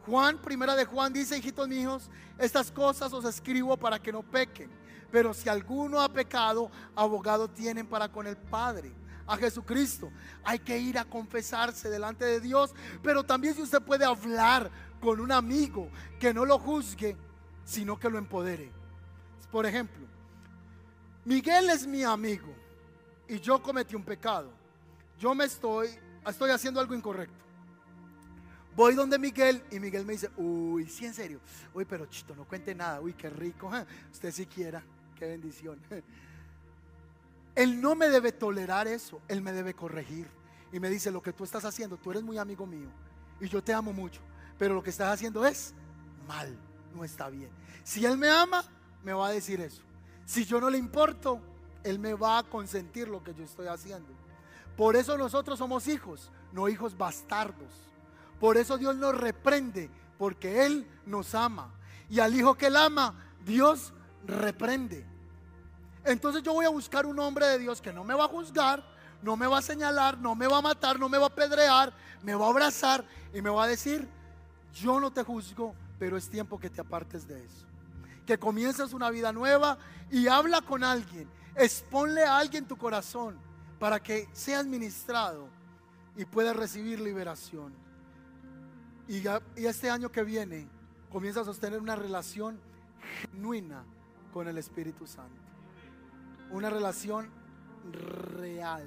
Juan, 0.07 0.39
primera 0.39 0.75
de 0.75 0.85
Juan 0.85 1.13
dice, 1.13 1.39
hijitos 1.39 1.69
míos, 1.69 2.11
estas 2.39 2.71
cosas 2.71 3.13
os 3.13 3.25
escribo 3.25 3.77
para 3.77 3.99
que 3.99 4.13
no 4.13 4.23
pequen. 4.23 4.71
Pero 5.11 5.33
si 5.33 5.49
alguno 5.49 6.01
ha 6.01 6.13
pecado, 6.13 6.71
abogado 6.95 7.49
tienen 7.49 7.87
para 7.87 8.09
con 8.09 8.27
el 8.27 8.37
Padre, 8.37 8.93
a 9.27 9.37
Jesucristo. 9.37 10.11
Hay 10.43 10.59
que 10.59 10.79
ir 10.79 10.99
a 10.99 11.05
confesarse 11.05 11.89
delante 11.89 12.25
de 12.25 12.41
Dios, 12.41 12.75
pero 13.03 13.23
también 13.23 13.55
si 13.55 13.63
usted 13.63 13.81
puede 13.81 14.05
hablar 14.05 14.71
con 15.01 15.21
un 15.21 15.33
amigo 15.33 15.89
que 16.19 16.35
no 16.35 16.45
lo 16.45 16.59
juzgue, 16.59 17.17
sino 17.65 17.99
que 17.99 18.11
lo 18.11 18.19
empodere. 18.19 18.71
Por 19.51 19.67
ejemplo, 19.67 20.07
Miguel 21.25 21.71
es 21.71 21.87
mi 21.87 22.03
amigo 22.03 22.53
y 23.29 23.41
yo 23.41 23.63
cometí 23.63 23.95
un 23.95 24.05
pecado. 24.05 24.51
Yo 25.19 25.35
me 25.35 25.45
estoy, 25.45 25.89
estoy 26.27 26.51
haciendo 26.51 26.81
algo 26.81 26.95
incorrecto. 26.95 27.45
Voy 28.77 28.95
donde 28.95 29.19
Miguel 29.19 29.63
y 29.71 29.79
Miguel 29.79 30.05
me 30.05 30.15
dice, 30.15 30.31
uy, 30.37 30.89
sí, 30.89 31.07
en 31.07 31.15
serio. 31.15 31.41
Uy, 31.73 31.85
pero 31.85 32.07
chito, 32.07 32.35
no 32.35 32.45
cuente 32.45 32.75
nada. 32.75 33.01
Uy, 33.01 33.13
qué 33.13 33.31
rico. 33.31 33.71
Usted 34.13 34.33
si 34.33 34.47
quiera, 34.47 34.83
qué 35.17 35.27
bendición. 35.27 35.81
Él 37.55 37.81
no 37.81 37.95
me 37.95 38.09
debe 38.09 38.33
tolerar 38.33 38.89
eso, 38.89 39.21
Él 39.29 39.41
me 39.41 39.53
debe 39.53 39.75
corregir. 39.75 40.27
Y 40.73 40.81
me 40.81 40.91
dice, 40.91 41.13
lo 41.13 41.23
que 41.23 41.33
tú 41.33 41.45
estás 41.45 41.65
haciendo, 41.65 41.97
tú 41.97 42.11
eres 42.11 42.25
muy 42.25 42.37
amigo 42.37 42.67
mío 42.67 42.89
y 43.41 43.49
yo 43.49 43.63
te 43.63 43.73
amo 43.73 43.93
mucho, 43.93 44.21
pero 44.59 44.75
lo 44.75 44.83
que 44.83 44.91
estás 44.91 45.13
haciendo 45.13 45.45
es 45.47 45.75
mal, 46.27 46.57
no 46.95 47.05
está 47.05 47.29
bien. 47.29 47.51
Si 47.83 48.05
Él 48.05 48.17
me 48.17 48.31
ama, 48.31 48.65
me 49.03 49.13
va 49.13 49.29
a 49.29 49.31
decir 49.31 49.61
eso. 49.61 49.83
Si 50.25 50.45
yo 50.45 50.61
no 50.61 50.71
le 50.71 50.79
importo, 50.79 51.41
Él 51.83 51.99
me 51.99 52.15
va 52.15 52.39
a 52.39 52.43
consentir 52.43 53.09
lo 53.09 53.23
que 53.23 53.35
yo 53.35 53.45
estoy 53.45 53.67
haciendo. 53.67 54.09
Por 54.77 54.97
eso 54.97 55.17
nosotros 55.17 55.59
somos 55.59 55.87
hijos, 55.89 56.31
no 56.53 56.69
hijos 56.69 56.97
bastardos. 56.97 57.73
Por 58.41 58.57
eso 58.57 58.79
Dios 58.79 58.97
nos 58.97 59.17
reprende, 59.17 59.91
porque 60.19 60.65
Él 60.65 60.87
nos 61.07 61.35
ama. 61.35 61.73
Y 62.09 62.21
al 62.21 62.35
hijo 62.35 62.55
que 62.55 62.67
Él 62.67 62.77
ama, 62.77 63.15
Dios 63.45 63.93
reprende. 64.27 65.07
Entonces 66.05 66.43
yo 66.43 66.53
voy 66.53 66.67
a 66.67 66.71
buscar 66.71 67.07
un 67.07 67.19
hombre 67.19 67.47
de 67.47 67.59
Dios 67.59 67.81
que 67.81 67.93
no 67.93 68.05
me 68.05 68.15
va 68.15 68.25
a 68.25 68.29
juzgar, 68.29 68.85
no 69.23 69.37
me 69.37 69.47
va 69.47 69.59
a 69.59 69.63
señalar, 69.63 70.19
no 70.19 70.35
me 70.35 70.47
va 70.47 70.59
a 70.59 70.63
matar, 70.63 70.99
no 70.99 71.09
me 71.09 71.17
va 71.17 71.27
a 71.27 71.35
pedrear, 71.35 71.95
me 72.23 72.35
va 72.35 72.47
a 72.47 72.51
abrazar 72.51 73.05
y 73.33 73.41
me 73.41 73.49
va 73.49 73.65
a 73.65 73.67
decir, 73.67 74.07
yo 74.75 74.99
no 75.01 75.13
te 75.13 75.23
juzgo, 75.23 75.75
pero 75.99 76.17
es 76.17 76.29
tiempo 76.29 76.59
que 76.59 76.69
te 76.69 76.81
apartes 76.81 77.27
de 77.27 77.45
eso. 77.45 77.67
Que 78.27 78.39
comiences 78.39 78.93
una 78.93 79.11
vida 79.11 79.33
nueva 79.33 79.79
y 80.11 80.27
habla 80.27 80.61
con 80.63 80.83
alguien, 80.83 81.29
exponle 81.55 82.25
a 82.25 82.39
alguien 82.39 82.67
tu 82.67 82.77
corazón 82.77 83.39
para 83.79 84.03
que 84.03 84.29
seas 84.33 84.67
ministrado 84.67 85.49
y 86.17 86.25
puedas 86.25 86.57
recibir 86.57 87.01
liberación. 87.01 87.73
Y, 89.07 89.23
y 89.57 89.67
este 89.67 89.91
año 89.91 90.11
que 90.11 90.25
viene 90.25 90.69
comienza 91.11 91.43
a 91.43 91.45
sostener 91.45 91.81
una 91.81 91.95
relación 91.95 92.59
genuina 93.21 93.85
con 94.33 94.49
el 94.49 94.59
Espíritu 94.59 95.07
Santo. 95.07 95.41
Una 96.51 96.71
relación 96.71 97.31
real. 97.93 98.87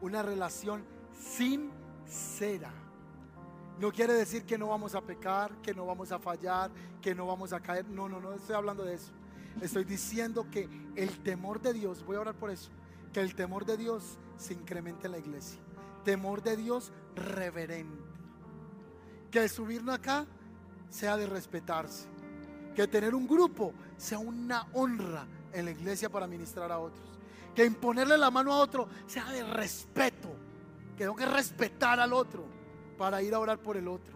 Una 0.00 0.22
relación 0.22 0.84
sincera. 1.18 2.72
No 3.80 3.90
quiere 3.90 4.12
decir 4.12 4.44
que 4.44 4.58
no 4.58 4.68
vamos 4.68 4.94
a 4.94 5.00
pecar, 5.00 5.56
que 5.62 5.72
no 5.72 5.86
vamos 5.86 6.12
a 6.12 6.18
fallar, 6.18 6.70
que 7.00 7.14
no 7.14 7.26
vamos 7.26 7.54
a 7.54 7.60
caer. 7.60 7.88
No, 7.88 8.10
no, 8.10 8.20
no 8.20 8.34
estoy 8.34 8.54
hablando 8.54 8.84
de 8.84 8.92
eso. 8.92 9.10
Estoy 9.62 9.84
diciendo 9.84 10.46
que 10.50 10.68
el 10.96 11.22
temor 11.22 11.62
de 11.62 11.72
Dios, 11.72 12.04
voy 12.04 12.16
a 12.16 12.20
orar 12.20 12.34
por 12.34 12.50
eso, 12.50 12.70
que 13.10 13.20
el 13.20 13.34
temor 13.34 13.64
de 13.64 13.78
Dios 13.78 14.18
se 14.36 14.52
incremente 14.52 15.06
en 15.06 15.12
la 15.12 15.18
iglesia. 15.18 15.58
Temor 16.04 16.42
de 16.42 16.58
Dios 16.58 16.92
reverente. 17.16 18.04
Que 19.30 19.48
subirnos 19.48 19.94
acá 19.94 20.26
sea 20.90 21.16
de 21.16 21.24
respetarse. 21.24 22.06
Que 22.76 22.86
tener 22.86 23.14
un 23.14 23.26
grupo 23.26 23.72
sea 23.96 24.18
una 24.18 24.68
honra 24.74 25.26
en 25.54 25.64
la 25.64 25.70
iglesia 25.70 26.10
para 26.10 26.26
ministrar 26.26 26.70
a 26.70 26.78
otros. 26.78 27.18
Que 27.54 27.64
imponerle 27.64 28.18
la 28.18 28.30
mano 28.30 28.52
a 28.52 28.58
otro 28.58 28.88
sea 29.06 29.30
de 29.30 29.42
respeto. 29.42 30.28
Que 30.98 31.04
tengo 31.04 31.16
que 31.16 31.24
respetar 31.24 31.98
al 31.98 32.12
otro 32.12 32.59
para 33.00 33.22
ir 33.22 33.32
a 33.32 33.38
orar 33.38 33.58
por 33.58 33.78
el 33.78 33.88
otro. 33.88 34.12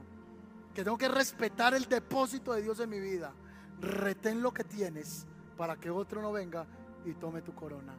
Que 0.74 0.84
tengo 0.84 0.98
que 0.98 1.08
respetar 1.08 1.72
el 1.72 1.86
depósito 1.86 2.52
de 2.52 2.60
Dios 2.60 2.78
en 2.80 2.90
mi 2.90 3.00
vida. 3.00 3.32
Retén 3.80 4.42
lo 4.42 4.52
que 4.52 4.62
tienes 4.62 5.24
para 5.56 5.76
que 5.76 5.88
otro 5.88 6.20
no 6.20 6.32
venga 6.32 6.66
y 7.06 7.14
tome 7.14 7.40
tu 7.40 7.54
corona. 7.54 7.94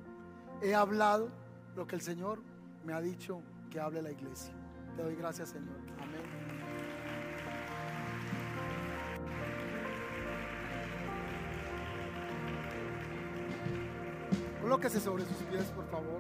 He 0.62 0.76
hablado 0.76 1.30
lo 1.76 1.88
que 1.88 1.96
el 1.96 2.02
Señor 2.02 2.40
me 2.86 2.94
ha 2.94 3.02
dicho 3.02 3.42
que 3.72 3.80
hable 3.80 4.00
la 4.04 4.12
iglesia. 4.12 4.54
Te 4.96 5.02
doy 5.02 5.16
gracias, 5.16 5.50
Señor. 5.50 5.76
Amén. 6.00 6.22
Colóquese 14.62 15.00
sobre 15.00 15.26
sus 15.26 15.38
pies, 15.50 15.66
por 15.72 15.90
favor. 15.90 16.20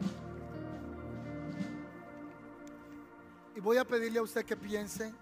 Y 3.56 3.62
voy 3.62 3.78
a 3.78 3.86
pedirle 3.86 4.20
a 4.20 4.24
usted 4.24 4.45
que 4.45 4.58
piense 4.58 5.14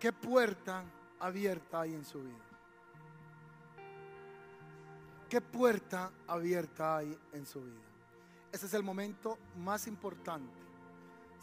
qué 0.00 0.12
puerta 0.12 0.82
abierta 1.20 1.82
hay 1.82 1.94
en 1.94 2.04
su 2.04 2.22
vida. 2.22 2.44
¿Qué 5.28 5.42
puerta 5.42 6.10
abierta 6.26 6.96
hay 6.96 7.18
en 7.34 7.44
su 7.44 7.60
vida? 7.60 7.82
Ese 8.50 8.64
es 8.64 8.72
el 8.72 8.82
momento 8.82 9.38
más 9.58 9.86
importante. 9.86 10.58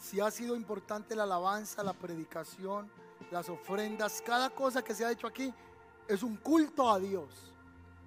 Si 0.00 0.20
ha 0.20 0.30
sido 0.32 0.56
importante 0.56 1.14
la 1.14 1.22
alabanza, 1.22 1.84
la 1.84 1.92
predicación, 1.92 2.90
las 3.30 3.48
ofrendas, 3.48 4.20
cada 4.26 4.50
cosa 4.50 4.82
que 4.82 4.94
se 4.94 5.04
ha 5.04 5.12
hecho 5.12 5.28
aquí 5.28 5.54
es 6.08 6.22
un 6.24 6.36
culto 6.36 6.90
a 6.90 6.98
Dios. 6.98 7.52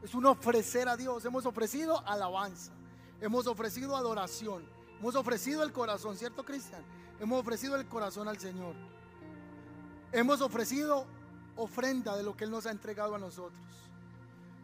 Es 0.03 0.13
un 0.13 0.25
ofrecer 0.25 0.89
a 0.89 0.97
Dios. 0.97 1.23
Hemos 1.23 1.45
ofrecido 1.45 2.05
alabanza. 2.05 2.73
Hemos 3.21 3.47
ofrecido 3.47 3.95
adoración. 3.95 4.78
Hemos 4.99 5.15
ofrecido 5.15 5.63
el 5.63 5.71
corazón, 5.71 6.17
¿cierto, 6.17 6.43
Cristian? 6.43 6.81
Hemos 7.21 7.39
ofrecido 7.39 7.75
el 7.77 7.87
corazón 7.87 8.27
al 8.27 8.37
Señor. 8.37 8.75
Hemos 10.11 10.41
ofrecido 10.41 11.05
ofrenda 11.55 12.17
de 12.17 12.23
lo 12.23 12.35
que 12.35 12.43
Él 12.43 12.51
nos 12.51 12.65
ha 12.65 12.71
entregado 12.71 13.15
a 13.15 13.19
nosotros. 13.19 13.61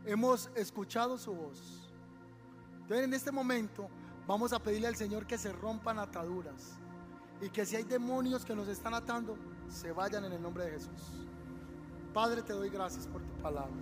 Hemos 0.05 0.49
escuchado 0.55 1.17
su 1.17 1.33
voz. 1.33 1.89
Entonces, 2.81 3.05
en 3.05 3.13
este 3.13 3.31
momento, 3.31 3.88
vamos 4.27 4.51
a 4.51 4.59
pedirle 4.59 4.88
al 4.88 4.97
Señor 4.97 5.25
que 5.25 5.38
se 5.38 5.53
rompan 5.53 5.99
ataduras 5.99 6.73
y 7.41 7.49
que 7.49 7.65
si 7.65 7.77
hay 7.77 7.83
demonios 7.83 8.43
que 8.43 8.55
nos 8.55 8.67
están 8.67 8.93
atando, 8.93 9.38
se 9.69 9.93
vayan 9.93 10.25
en 10.25 10.33
el 10.33 10.41
nombre 10.41 10.65
de 10.65 10.71
Jesús. 10.71 11.13
Padre, 12.13 12.41
te 12.41 12.53
doy 12.53 12.69
gracias 12.69 13.07
por 13.07 13.21
tu 13.21 13.41
palabra. 13.41 13.75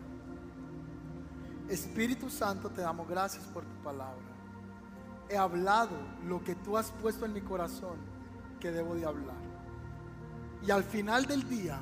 Espíritu 1.67 2.29
Santo, 2.29 2.69
te 2.69 2.81
damos 2.81 3.07
gracias 3.07 3.43
por 3.45 3.63
tu 3.65 3.83
palabra 3.83 4.32
he 5.29 5.37
hablado 5.37 5.95
lo 6.27 6.43
que 6.43 6.55
tú 6.55 6.77
has 6.77 6.91
puesto 6.91 7.25
en 7.25 7.33
mi 7.33 7.41
corazón 7.41 7.97
que 8.59 8.71
debo 8.71 8.95
de 8.95 9.05
hablar. 9.05 9.35
Y 10.65 10.71
al 10.71 10.83
final 10.83 11.25
del 11.25 11.47
día 11.49 11.79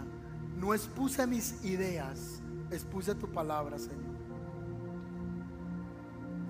no 0.58 0.74
expuse 0.74 1.26
mis 1.28 1.64
ideas, 1.64 2.42
expuse 2.72 3.14
tu 3.16 3.28
palabra, 3.28 3.78
Señor. 3.78 4.12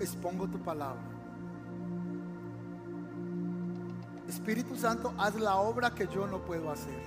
Expongo 0.00 0.48
tu 0.48 0.58
palabra. 0.58 1.02
Espíritu 4.28 4.76
Santo, 4.76 5.12
haz 5.18 5.34
la 5.34 5.56
obra 5.56 5.94
que 5.94 6.06
yo 6.06 6.26
no 6.26 6.38
puedo 6.38 6.70
hacer. 6.70 7.02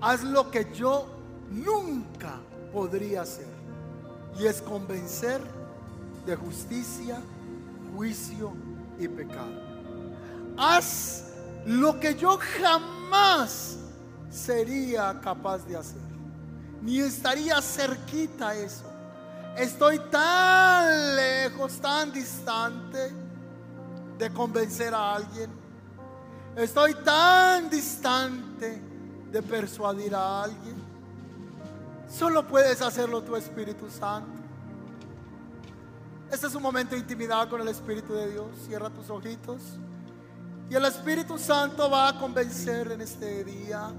Haz 0.00 0.24
lo 0.24 0.50
que 0.50 0.72
yo 0.72 1.06
nunca 1.50 2.40
podría 2.72 3.22
hacer. 3.22 3.48
Y 4.38 4.46
es 4.46 4.60
convencer 4.60 5.40
de 6.26 6.36
justicia, 6.36 7.20
juicio 7.94 8.52
y 8.98 9.08
pecado. 9.08 9.52
Haz 10.56 11.24
lo 11.66 11.98
que 12.00 12.14
yo 12.14 12.38
jamás 12.60 13.78
sería 14.30 15.20
capaz 15.20 15.58
de 15.66 15.76
hacer. 15.76 16.00
Ni 16.82 17.00
estaría 17.00 17.60
cerquita 17.60 18.54
eso. 18.54 18.84
Estoy 19.56 19.98
tan 20.10 21.16
lejos, 21.16 21.80
tan 21.80 22.12
distante 22.12 23.12
de 24.16 24.32
convencer 24.32 24.94
a 24.94 25.14
alguien. 25.14 25.50
Estoy 26.56 26.94
tan 26.94 27.68
distante 27.68 28.82
de 29.30 29.42
persuadir 29.42 30.14
a 30.14 30.44
alguien. 30.44 30.76
Solo 32.08 32.46
puedes 32.46 32.80
hacerlo 32.80 33.22
tu 33.22 33.36
Espíritu 33.36 33.90
Santo. 33.90 34.37
Este 36.30 36.46
es 36.46 36.54
un 36.54 36.62
momento 36.62 36.94
de 36.94 37.00
intimidad 37.00 37.48
con 37.48 37.62
el 37.62 37.68
Espíritu 37.68 38.12
de 38.12 38.30
Dios. 38.30 38.48
Cierra 38.66 38.90
tus 38.90 39.08
ojitos. 39.08 39.62
Y 40.68 40.74
el 40.74 40.84
Espíritu 40.84 41.38
Santo 41.38 41.88
va 41.88 42.08
a 42.08 42.18
convencer 42.18 42.92
en 42.92 43.00
este 43.00 43.44
día. 43.44 43.90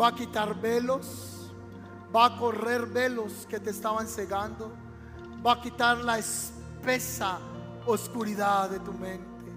Va 0.00 0.08
a 0.08 0.14
quitar 0.14 0.58
velos. 0.58 1.52
Va 2.16 2.26
a 2.26 2.38
correr 2.38 2.86
velos 2.86 3.46
que 3.46 3.60
te 3.60 3.68
estaban 3.68 4.08
cegando. 4.08 4.72
Va 5.46 5.52
a 5.52 5.60
quitar 5.60 5.98
la 5.98 6.18
espesa 6.18 7.38
oscuridad 7.84 8.70
de 8.70 8.80
tu 8.80 8.94
mente. 8.94 9.52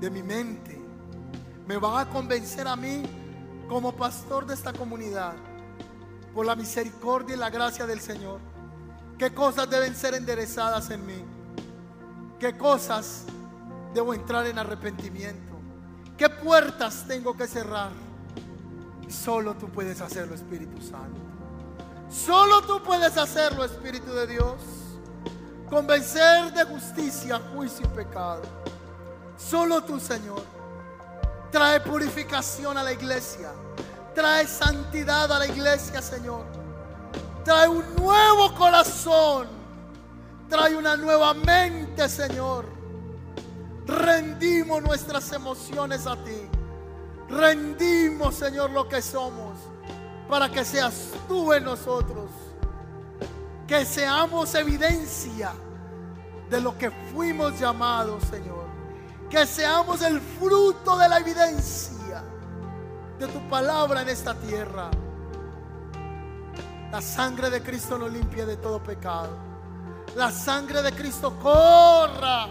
De 0.00 0.10
mi 0.10 0.24
mente. 0.24 0.82
Me 1.64 1.76
va 1.76 2.00
a 2.00 2.10
convencer 2.10 2.66
a 2.66 2.74
mí 2.74 3.04
como 3.68 3.94
pastor 3.94 4.46
de 4.46 4.54
esta 4.54 4.72
comunidad. 4.72 5.34
Por 6.34 6.44
la 6.44 6.56
misericordia 6.56 7.36
y 7.36 7.38
la 7.38 7.50
gracia 7.50 7.86
del 7.86 8.00
Señor 8.00 8.40
¿Qué 9.20 9.34
cosas 9.34 9.68
deben 9.68 9.94
ser 9.94 10.14
enderezadas 10.14 10.88
en 10.88 11.04
mí? 11.04 11.22
¿Qué 12.38 12.56
cosas 12.56 13.24
debo 13.92 14.14
entrar 14.14 14.46
en 14.46 14.58
arrepentimiento? 14.58 15.58
¿Qué 16.16 16.30
puertas 16.30 17.04
tengo 17.06 17.36
que 17.36 17.46
cerrar? 17.46 17.90
Solo 19.10 19.52
tú 19.56 19.68
puedes 19.68 20.00
hacerlo, 20.00 20.34
Espíritu 20.34 20.80
Santo. 20.80 21.20
Solo 22.08 22.62
tú 22.62 22.82
puedes 22.82 23.14
hacerlo, 23.18 23.62
Espíritu 23.62 24.10
de 24.10 24.26
Dios. 24.26 24.54
Convencer 25.68 26.54
de 26.54 26.64
justicia, 26.64 27.38
juicio 27.54 27.84
y 27.84 27.94
pecado. 27.94 28.40
Solo 29.36 29.84
tú, 29.84 30.00
Señor. 30.00 30.42
Trae 31.52 31.78
purificación 31.80 32.78
a 32.78 32.82
la 32.82 32.94
iglesia. 32.94 33.50
Trae 34.14 34.46
santidad 34.46 35.30
a 35.30 35.40
la 35.40 35.46
iglesia, 35.46 36.00
Señor. 36.00 36.59
Trae 37.44 37.68
un 37.68 37.84
nuevo 37.96 38.54
corazón. 38.54 39.48
Trae 40.48 40.76
una 40.76 40.96
nueva 40.96 41.34
mente, 41.34 42.08
Señor. 42.08 42.66
Rendimos 43.86 44.82
nuestras 44.82 45.32
emociones 45.32 46.06
a 46.06 46.16
ti. 46.16 46.48
Rendimos, 47.28 48.34
Señor, 48.34 48.70
lo 48.70 48.88
que 48.88 49.00
somos 49.00 49.58
para 50.28 50.48
que 50.48 50.64
seas 50.64 51.10
tú 51.28 51.52
en 51.52 51.64
nosotros. 51.64 52.30
Que 53.66 53.84
seamos 53.84 54.54
evidencia 54.54 55.52
de 56.48 56.60
lo 56.60 56.76
que 56.76 56.90
fuimos 56.90 57.58
llamados, 57.58 58.24
Señor. 58.24 58.66
Que 59.28 59.46
seamos 59.46 60.02
el 60.02 60.20
fruto 60.20 60.96
de 60.98 61.08
la 61.08 61.18
evidencia 61.18 62.24
de 63.18 63.26
tu 63.28 63.48
palabra 63.48 64.02
en 64.02 64.08
esta 64.08 64.34
tierra. 64.34 64.90
La 66.92 67.00
sangre 67.00 67.50
de 67.50 67.62
Cristo 67.62 67.96
nos 67.96 68.12
limpia 68.12 68.44
de 68.44 68.56
todo 68.56 68.82
pecado. 68.82 69.30
La 70.16 70.32
sangre 70.32 70.82
de 70.82 70.90
Cristo 70.92 71.38
corra 71.38 72.48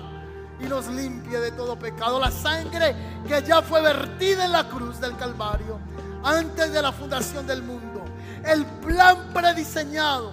y 0.62 0.64
nos 0.64 0.88
limpia 0.88 1.42
de 1.42 1.52
todo 1.52 1.78
pecado. 1.78 2.22
La 2.22 2.32
sangre 2.32 2.96
que 3.28 3.44
ya 3.44 3.62
fue 3.62 3.82
vertida 3.82 4.46
en 4.46 4.54
la 4.54 4.70
cruz 4.70 4.98
del 5.02 5.18
Calvario 5.18 5.78
antes 6.24 6.72
de 6.72 6.82
la 6.82 6.94
fundación 6.94 7.46
del 7.46 7.64
mundo. 7.64 8.06
El 8.46 8.66
plan 8.66 9.30
prediseñado, 9.34 10.32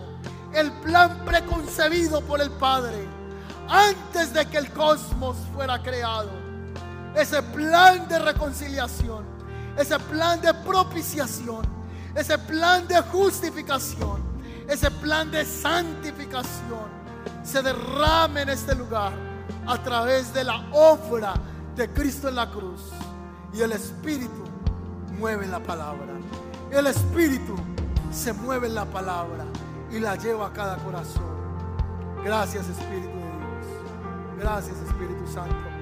el 0.54 0.70
plan 0.70 1.24
preconcebido 1.24 2.20
por 2.20 2.40
el 2.40 2.52
Padre 2.52 3.08
antes 3.68 4.32
de 4.32 4.46
que 4.46 4.58
el 4.58 4.70
cosmos 4.70 5.36
fuera 5.52 5.82
creado. 5.82 6.30
Ese 7.16 7.42
plan 7.42 8.06
de 8.06 8.20
reconciliación, 8.20 9.24
ese 9.76 9.98
plan 9.98 10.40
de 10.40 10.54
propiciación 10.54 11.75
ese 12.16 12.38
plan 12.38 12.88
de 12.88 13.00
justificación, 13.02 14.22
ese 14.68 14.90
plan 14.90 15.30
de 15.30 15.44
santificación 15.44 16.96
se 17.44 17.62
derrame 17.62 18.42
en 18.42 18.48
este 18.48 18.74
lugar 18.74 19.12
a 19.66 19.78
través 19.82 20.32
de 20.32 20.42
la 20.42 20.66
obra 20.72 21.34
de 21.76 21.88
Cristo 21.90 22.28
en 22.28 22.36
la 22.36 22.50
cruz. 22.50 22.90
Y 23.52 23.60
el 23.60 23.72
Espíritu 23.72 24.44
mueve 25.18 25.46
la 25.46 25.60
palabra. 25.60 26.06
El 26.70 26.86
Espíritu 26.86 27.54
se 28.10 28.32
mueve 28.32 28.66
en 28.66 28.74
la 28.74 28.86
palabra 28.86 29.44
y 29.90 30.00
la 30.00 30.16
lleva 30.16 30.48
a 30.48 30.52
cada 30.52 30.76
corazón. 30.78 31.36
Gracias 32.24 32.66
Espíritu 32.68 33.08
de 33.08 33.14
Dios. 33.14 34.38
Gracias 34.38 34.76
Espíritu 34.78 35.26
Santo. 35.32 35.75